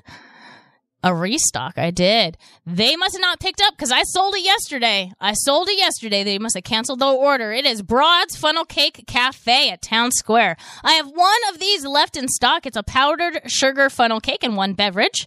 a 1.02 1.14
restock. 1.14 1.78
I 1.78 1.90
did. 1.90 2.36
They 2.66 2.96
must 2.96 3.14
have 3.14 3.20
not 3.20 3.40
picked 3.40 3.60
up 3.60 3.74
because 3.76 3.90
I 3.90 4.02
sold 4.02 4.34
it 4.34 4.44
yesterday. 4.44 5.12
I 5.20 5.32
sold 5.32 5.68
it 5.68 5.78
yesterday. 5.78 6.24
They 6.24 6.38
must 6.38 6.56
have 6.56 6.64
canceled 6.64 6.98
the 6.98 7.06
order. 7.06 7.52
It 7.52 7.66
is 7.66 7.82
Broad's 7.82 8.36
Funnel 8.36 8.64
Cake 8.64 9.04
Cafe 9.06 9.70
at 9.70 9.82
Town 9.82 10.10
Square. 10.12 10.56
I 10.84 10.92
have 10.92 11.08
one 11.08 11.40
of 11.52 11.58
these 11.58 11.84
left 11.84 12.16
in 12.16 12.28
stock. 12.28 12.66
It's 12.66 12.76
a 12.76 12.82
powdered 12.82 13.40
sugar 13.46 13.88
funnel 13.90 14.20
cake 14.20 14.42
and 14.42 14.56
one 14.56 14.74
beverage. 14.74 15.26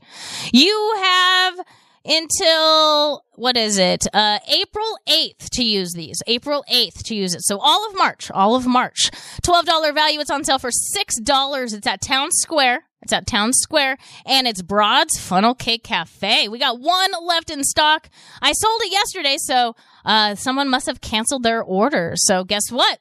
You 0.51 0.95
have 1.01 1.59
until 2.05 3.23
what 3.35 3.55
is 3.55 3.77
it 3.77 4.05
uh 4.13 4.37
april 4.49 4.99
8th 5.07 5.49
to 5.51 5.63
use 5.63 5.93
these 5.93 6.21
april 6.27 6.65
8th 6.69 7.01
to 7.03 7.15
use 7.15 7.33
it 7.33 7.41
so 7.43 7.57
all 7.59 7.87
of 7.89 7.95
march 7.95 8.29
all 8.31 8.55
of 8.55 8.67
march 8.67 9.09
$12 9.41 9.93
value 9.93 10.19
it's 10.19 10.29
on 10.29 10.43
sale 10.43 10.59
for 10.59 10.69
$6 10.69 11.73
it's 11.73 11.87
at 11.87 12.01
town 12.01 12.29
square 12.31 12.83
it's 13.03 13.13
at 13.13 13.27
town 13.27 13.53
square 13.53 13.97
and 14.25 14.47
it's 14.47 14.61
broad's 14.61 15.19
funnel 15.19 15.53
cake 15.53 15.83
cafe 15.83 16.47
we 16.47 16.57
got 16.57 16.79
one 16.79 17.11
left 17.21 17.49
in 17.49 17.63
stock 17.63 18.09
i 18.41 18.51
sold 18.51 18.81
it 18.83 18.91
yesterday 18.91 19.35
so 19.37 19.75
uh 20.05 20.35
someone 20.35 20.69
must 20.69 20.87
have 20.87 21.01
canceled 21.01 21.43
their 21.43 21.61
order 21.61 22.13
so 22.15 22.43
guess 22.43 22.71
what 22.71 22.99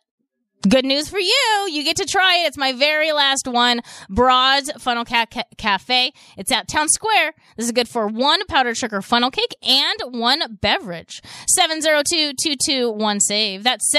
Good 0.69 0.85
news 0.85 1.09
for 1.09 1.19
you. 1.19 1.69
You 1.73 1.83
get 1.83 1.97
to 1.97 2.05
try 2.05 2.37
it. 2.37 2.47
It's 2.47 2.57
my 2.57 2.73
very 2.73 3.11
last 3.11 3.49
one. 3.49 3.81
Broad's 4.09 4.71
Funnel 4.79 5.05
Ca- 5.05 5.27
Ca- 5.27 5.43
Cafe. 5.59 6.13
It's 6.37 6.53
at 6.53 6.69
Town 6.69 6.89
Square. 6.89 7.33
This 7.57 7.67
is 7.67 7.73
good 7.73 7.89
for 7.89 8.07
one 8.07 8.47
powdered 8.47 8.77
sugar 8.77 9.03
funnel 9.03 9.33
cake 9.33 9.57
and 9.61 10.21
one 10.21 10.59
beverage. 10.61 11.21
702-221-SAVE. 11.59 13.65
That's 13.65 13.91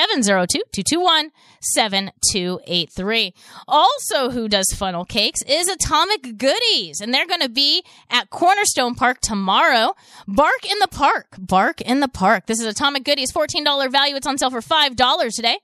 702-221-7283. 1.78 3.34
Also 3.68 4.30
who 4.30 4.48
does 4.48 4.68
funnel 4.74 5.06
cakes 5.06 5.42
is 5.48 5.68
Atomic 5.68 6.38
Goodies. 6.38 7.02
And 7.02 7.14
they're 7.14 7.28
going 7.28 7.42
to 7.42 7.50
be 7.50 7.84
at 8.10 8.30
Cornerstone 8.30 8.96
Park 8.96 9.20
tomorrow. 9.22 9.96
Bark 10.28 10.66
in 10.70 10.80
the 10.80 10.88
Park. 10.88 11.36
Bark 11.38 11.82
in 11.82 12.00
the 12.00 12.08
Park. 12.08 12.46
This 12.46 12.60
is 12.60 12.66
Atomic 12.66 13.04
Goodies. 13.04 13.32
$14 13.32 13.92
value. 13.92 14.16
It's 14.16 14.28
on 14.28 14.38
sale 14.38 14.52
for 14.52 14.62
$5 14.62 15.36
today. 15.36 15.60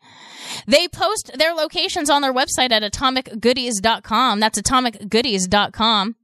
They 0.67 0.87
post 0.87 1.31
their 1.37 1.53
locations 1.53 2.09
on 2.09 2.21
their 2.21 2.33
website 2.33 2.71
at 2.71 2.83
atomicgoodies.com. 2.83 4.39
That's 4.39 4.59
atomicgoodies.com. 4.59 6.15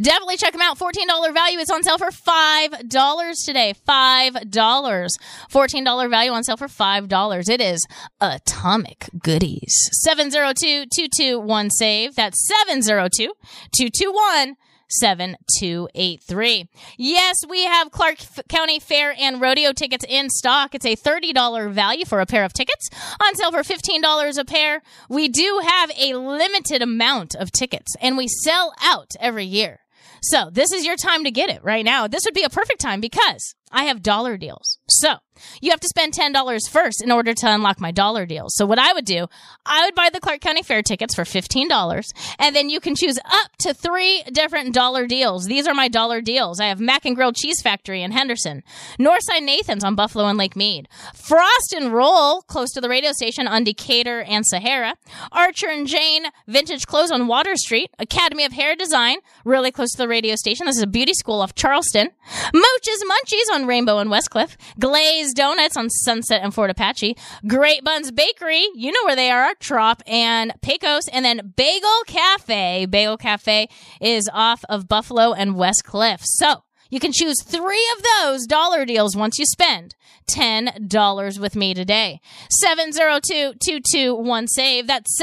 Definitely 0.00 0.36
check 0.36 0.52
them 0.52 0.62
out. 0.62 0.78
$14 0.78 1.32
value. 1.32 1.58
It's 1.58 1.70
on 1.70 1.82
sale 1.82 1.98
for 1.98 2.10
$5 2.10 3.44
today. 3.44 3.74
$5. 3.88 5.08
$14 5.52 6.10
value 6.10 6.32
on 6.32 6.44
sale 6.44 6.56
for 6.56 6.68
$5. 6.68 7.48
It 7.48 7.60
is 7.60 7.84
Atomic 8.20 9.08
Goodies. 9.22 9.74
702-221-SAVE. 10.06 12.14
That's 12.14 12.48
702-221 12.70 14.54
7283. 14.88 16.68
Yes, 16.96 17.36
we 17.48 17.64
have 17.64 17.90
Clark 17.90 18.18
County 18.48 18.78
Fair 18.78 19.14
and 19.18 19.40
Rodeo 19.40 19.72
tickets 19.72 20.04
in 20.08 20.30
stock. 20.30 20.74
It's 20.74 20.86
a 20.86 20.96
$30 20.96 21.70
value 21.70 22.04
for 22.04 22.20
a 22.20 22.26
pair 22.26 22.44
of 22.44 22.52
tickets 22.52 22.88
on 23.22 23.34
sale 23.34 23.52
for 23.52 23.62
$15 23.62 24.38
a 24.38 24.44
pair. 24.44 24.82
We 25.08 25.28
do 25.28 25.60
have 25.64 25.90
a 25.98 26.14
limited 26.14 26.82
amount 26.82 27.34
of 27.34 27.52
tickets 27.52 27.94
and 28.00 28.16
we 28.16 28.28
sell 28.28 28.72
out 28.82 29.12
every 29.20 29.44
year. 29.44 29.80
So 30.22 30.48
this 30.50 30.72
is 30.72 30.86
your 30.86 30.96
time 30.96 31.24
to 31.24 31.30
get 31.30 31.50
it 31.50 31.62
right 31.62 31.84
now. 31.84 32.08
This 32.08 32.24
would 32.24 32.32
be 32.34 32.44
a 32.44 32.48
perfect 32.50 32.80
time 32.80 33.00
because 33.00 33.54
I 33.70 33.84
have 33.84 34.02
dollar 34.02 34.38
deals. 34.38 34.78
So 34.88 35.16
you 35.60 35.70
have 35.70 35.80
to 35.80 35.88
spend 35.88 36.12
$10 36.12 36.60
first 36.70 37.02
in 37.02 37.10
order 37.10 37.34
to 37.34 37.46
unlock 37.52 37.80
my 37.80 37.90
dollar 37.90 38.26
deals. 38.26 38.54
So 38.56 38.66
what 38.66 38.78
I 38.78 38.92
would 38.92 39.04
do, 39.04 39.26
I 39.66 39.84
would 39.84 39.94
buy 39.94 40.10
the 40.12 40.20
Clark 40.20 40.40
County 40.40 40.62
Fair 40.62 40.82
tickets 40.82 41.14
for 41.14 41.24
$15 41.24 42.12
and 42.38 42.54
then 42.54 42.68
you 42.68 42.80
can 42.80 42.94
choose 42.94 43.18
up 43.24 43.56
to 43.58 43.74
three 43.74 44.22
different 44.32 44.74
dollar 44.74 45.06
deals. 45.06 45.46
These 45.46 45.66
are 45.66 45.74
my 45.74 45.88
dollar 45.88 46.20
deals. 46.20 46.60
I 46.60 46.66
have 46.66 46.80
Mac 46.80 47.04
and 47.04 47.16
Grill 47.16 47.32
Cheese 47.32 47.60
Factory 47.62 48.02
in 48.02 48.12
Henderson, 48.12 48.62
Northside 48.98 49.42
Nathan's 49.42 49.84
on 49.84 49.94
Buffalo 49.94 50.26
and 50.26 50.38
Lake 50.38 50.56
Mead, 50.56 50.88
Frost 51.14 51.74
and 51.76 51.92
Roll 51.92 52.42
close 52.42 52.70
to 52.72 52.80
the 52.80 52.88
radio 52.88 53.12
station 53.12 53.46
on 53.46 53.64
Decatur 53.64 54.22
and 54.22 54.44
Sahara, 54.46 54.96
Archer 55.32 55.68
and 55.68 55.86
Jane 55.86 56.26
Vintage 56.46 56.86
Clothes 56.86 57.10
on 57.10 57.26
Water 57.26 57.56
Street, 57.56 57.90
Academy 57.98 58.44
of 58.44 58.52
Hair 58.52 58.76
Design 58.76 59.18
really 59.44 59.70
close 59.70 59.90
to 59.92 59.98
the 59.98 60.08
radio 60.08 60.34
station. 60.36 60.66
This 60.66 60.76
is 60.76 60.82
a 60.82 60.86
beauty 60.86 61.14
school 61.14 61.40
off 61.40 61.54
Charleston, 61.54 62.10
Mooch's 62.52 63.04
Munchies 63.04 63.54
on 63.54 63.66
Rainbow 63.66 63.98
and 63.98 64.10
Westcliff, 64.10 64.56
Glazed 64.78 65.33
Donuts 65.34 65.76
on 65.76 65.90
Sunset 65.90 66.40
and 66.42 66.54
Fort 66.54 66.70
Apache, 66.70 67.16
Great 67.46 67.84
Buns 67.84 68.10
Bakery, 68.10 68.66
you 68.74 68.90
know 68.92 69.04
where 69.04 69.16
they 69.16 69.30
are, 69.30 69.54
Trop 69.60 70.02
and 70.06 70.52
Pecos, 70.62 71.08
and 71.08 71.24
then 71.24 71.52
Bagel 71.56 72.02
Cafe. 72.06 72.86
Bagel 72.86 73.16
Cafe 73.16 73.68
is 74.00 74.28
off 74.32 74.64
of 74.68 74.88
Buffalo 74.88 75.32
and 75.32 75.56
West 75.56 75.84
Cliff. 75.84 76.20
So 76.24 76.64
you 76.90 77.00
can 77.00 77.12
choose 77.12 77.42
three 77.42 77.88
of 77.96 78.04
those 78.20 78.46
dollar 78.46 78.84
deals 78.84 79.16
once 79.16 79.38
you 79.38 79.46
spend 79.46 79.94
$10 80.30 81.40
with 81.40 81.56
me 81.56 81.74
today. 81.74 82.20
702-221-SAVE. 82.64 84.86
That's 84.86 85.20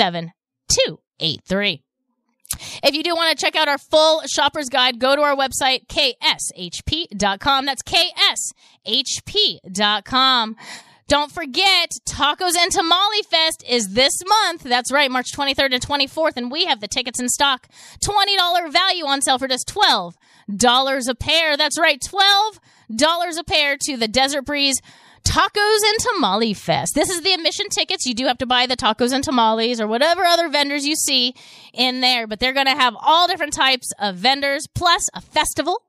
702-221-7283. 0.00 1.83
If 2.82 2.94
you 2.94 3.02
do 3.02 3.14
want 3.14 3.36
to 3.36 3.44
check 3.44 3.56
out 3.56 3.68
our 3.68 3.78
full 3.78 4.22
shopper's 4.26 4.68
guide, 4.68 4.98
go 4.98 5.16
to 5.16 5.22
our 5.22 5.34
website, 5.36 5.86
kshp.com. 5.86 7.66
That's 7.66 7.82
kshp.com. 8.86 10.56
Don't 11.06 11.30
forget, 11.30 11.90
Tacos 12.08 12.56
and 12.56 12.72
Tamale 12.72 13.22
Fest 13.28 13.62
is 13.68 13.92
this 13.92 14.14
month. 14.26 14.62
That's 14.62 14.90
right, 14.90 15.10
March 15.10 15.32
23rd 15.32 15.74
and 15.74 15.86
24th, 15.86 16.36
and 16.36 16.50
we 16.50 16.64
have 16.64 16.80
the 16.80 16.88
tickets 16.88 17.20
in 17.20 17.28
stock. 17.28 17.68
$20 18.02 18.72
value 18.72 19.04
on 19.04 19.20
sale 19.20 19.38
for 19.38 19.46
just 19.46 19.68
$12 19.68 20.14
a 21.08 21.14
pair. 21.14 21.58
That's 21.58 21.78
right, 21.78 22.00
$12 22.00 22.58
a 23.38 23.44
pair 23.44 23.76
to 23.82 23.98
the 23.98 24.08
Desert 24.08 24.46
Breeze 24.46 24.80
Tacos 25.26 25.82
and 25.82 25.98
Tamale 25.98 26.54
Fest. 26.54 26.94
This 26.94 27.10
is 27.10 27.22
the 27.22 27.32
admission 27.32 27.68
tickets. 27.68 28.06
You 28.06 28.14
do 28.14 28.26
have 28.26 28.38
to 28.38 28.46
buy 28.46 28.66
the 28.66 28.76
tacos 28.76 29.12
and 29.12 29.24
tamales 29.24 29.80
or 29.80 29.86
whatever 29.86 30.22
other 30.22 30.48
vendors 30.48 30.86
you 30.86 30.94
see 30.94 31.34
in 31.72 32.00
there, 32.00 32.26
but 32.26 32.40
they're 32.40 32.52
going 32.52 32.66
to 32.66 32.76
have 32.76 32.94
all 33.00 33.26
different 33.26 33.52
types 33.52 33.90
of 33.98 34.16
vendors 34.16 34.66
plus 34.74 35.08
a 35.14 35.20
festival, 35.20 35.82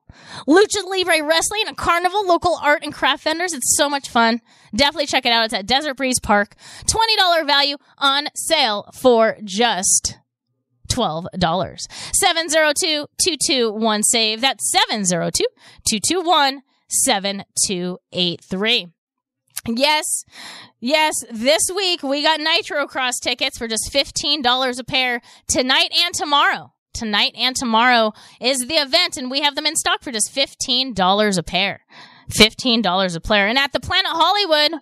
lucha 0.48 0.84
libre 0.84 1.22
wrestling, 1.22 1.68
a 1.68 1.74
carnival, 1.74 2.26
local 2.26 2.58
art 2.62 2.82
and 2.82 2.94
craft 2.94 3.24
vendors. 3.24 3.52
It's 3.52 3.76
so 3.76 3.88
much 3.88 4.08
fun. 4.08 4.40
Definitely 4.74 5.06
check 5.06 5.26
it 5.26 5.32
out. 5.32 5.44
It's 5.44 5.54
at 5.54 5.66
Desert 5.66 5.96
Breeze 5.96 6.18
Park. 6.18 6.56
$20 6.86 7.46
value 7.46 7.76
on 7.98 8.28
sale 8.34 8.90
for 8.94 9.36
just 9.44 10.18
$12. 10.88 11.26
702-221-SAVE. 12.24 14.40
That's 14.40 14.74
702-221-7283. 16.98 18.92
Yes, 19.68 20.24
yes, 20.80 21.14
this 21.30 21.62
week 21.74 22.02
we 22.02 22.22
got 22.22 22.40
Nitro 22.40 22.86
Cross 22.86 23.18
tickets 23.20 23.58
for 23.58 23.66
just 23.66 23.92
$15 23.92 24.78
a 24.78 24.84
pair 24.84 25.20
tonight 25.48 25.90
and 26.04 26.14
tomorrow. 26.14 26.72
Tonight 26.94 27.32
and 27.36 27.54
tomorrow 27.54 28.12
is 28.40 28.58
the 28.60 28.76
event, 28.76 29.16
and 29.16 29.30
we 29.30 29.42
have 29.42 29.54
them 29.54 29.66
in 29.66 29.76
stock 29.76 30.02
for 30.02 30.12
just 30.12 30.34
$15 30.34 31.38
a 31.38 31.42
pair. 31.42 31.80
$15 32.30 33.16
a 33.16 33.20
player. 33.20 33.46
And 33.46 33.58
at 33.58 33.72
the 33.72 33.80
Planet 33.80 34.12
Hollywood, 34.12 34.80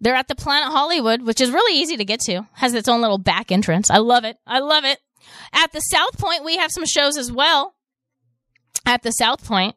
they're 0.00 0.14
at 0.14 0.28
the 0.28 0.34
Planet 0.34 0.72
Hollywood, 0.72 1.22
which 1.22 1.40
is 1.40 1.50
really 1.50 1.78
easy 1.78 1.96
to 1.96 2.04
get 2.04 2.20
to. 2.20 2.46
Has 2.54 2.74
its 2.74 2.88
own 2.88 3.00
little 3.00 3.18
back 3.18 3.52
entrance. 3.52 3.90
I 3.90 3.98
love 3.98 4.24
it. 4.24 4.36
I 4.46 4.60
love 4.60 4.84
it. 4.84 4.98
At 5.52 5.72
the 5.72 5.80
South 5.80 6.18
Point, 6.18 6.44
we 6.44 6.56
have 6.56 6.72
some 6.72 6.86
shows 6.86 7.16
as 7.16 7.30
well. 7.30 7.74
At 8.84 9.02
the 9.02 9.12
South 9.12 9.44
Point, 9.44 9.76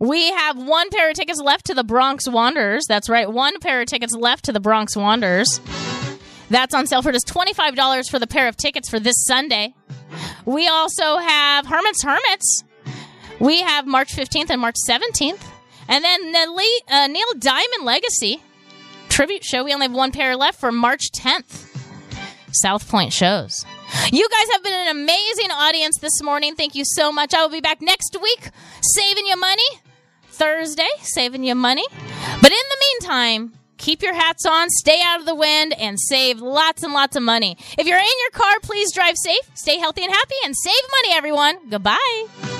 we 0.00 0.30
have 0.30 0.56
one 0.56 0.90
pair 0.90 1.10
of 1.10 1.14
tickets 1.16 1.40
left 1.40 1.66
to 1.66 1.74
the 1.74 1.84
Bronx 1.84 2.28
Wanderers. 2.28 2.86
That's 2.88 3.08
right, 3.08 3.30
one 3.30 3.58
pair 3.60 3.80
of 3.80 3.86
tickets 3.86 4.14
left 4.14 4.44
to 4.46 4.52
the 4.52 4.60
Bronx 4.60 4.96
Wanderers. 4.96 5.60
That's 6.50 6.74
on 6.74 6.86
sale 6.86 7.02
for 7.02 7.12
just 7.12 7.26
$25 7.28 8.10
for 8.10 8.18
the 8.18 8.26
pair 8.26 8.48
of 8.48 8.56
tickets 8.56 8.88
for 8.88 9.00
this 9.00 9.24
Sunday. 9.26 9.74
We 10.44 10.68
also 10.68 11.16
have 11.16 11.66
Herman's 11.66 12.02
Hermits. 12.02 12.64
We 13.40 13.62
have 13.62 13.86
March 13.86 14.14
15th 14.14 14.50
and 14.50 14.60
March 14.60 14.76
17th. 14.88 15.42
And 15.88 16.04
then 16.04 16.32
the 16.32 16.46
Le- 16.50 16.94
uh, 16.96 17.06
Neil 17.08 17.34
Diamond 17.38 17.84
Legacy 17.84 18.42
tribute 19.08 19.44
show. 19.44 19.64
We 19.64 19.72
only 19.72 19.86
have 19.86 19.94
one 19.94 20.12
pair 20.12 20.36
left 20.36 20.60
for 20.60 20.72
March 20.72 21.10
10th. 21.14 21.70
South 22.52 22.88
Point 22.88 23.12
shows. 23.12 23.64
You 24.12 24.28
guys 24.28 24.50
have 24.52 24.62
been 24.62 24.72
an 24.72 24.88
amazing 24.88 25.50
audience 25.50 25.98
this 26.00 26.22
morning. 26.22 26.54
Thank 26.54 26.74
you 26.74 26.84
so 26.84 27.10
much. 27.12 27.34
I 27.34 27.42
will 27.42 27.50
be 27.50 27.60
back 27.60 27.80
next 27.80 28.16
week 28.20 28.50
saving 28.80 29.26
you 29.26 29.36
money. 29.36 29.62
Thursday, 30.28 30.88
saving 31.00 31.44
you 31.44 31.54
money. 31.54 31.84
But 31.90 32.50
in 32.50 32.58
the 32.70 32.76
meantime, 32.80 33.52
keep 33.78 34.02
your 34.02 34.14
hats 34.14 34.44
on, 34.44 34.68
stay 34.70 35.00
out 35.04 35.20
of 35.20 35.26
the 35.26 35.34
wind, 35.34 35.74
and 35.78 35.98
save 36.00 36.40
lots 36.40 36.82
and 36.82 36.92
lots 36.92 37.14
of 37.16 37.22
money. 37.22 37.56
If 37.78 37.86
you're 37.86 37.98
in 37.98 38.04
your 38.04 38.30
car, 38.32 38.58
please 38.60 38.92
drive 38.92 39.16
safe, 39.16 39.48
stay 39.54 39.78
healthy 39.78 40.02
and 40.02 40.12
happy, 40.12 40.34
and 40.44 40.54
save 40.56 40.82
money, 41.02 41.14
everyone. 41.14 41.70
Goodbye. 41.70 42.53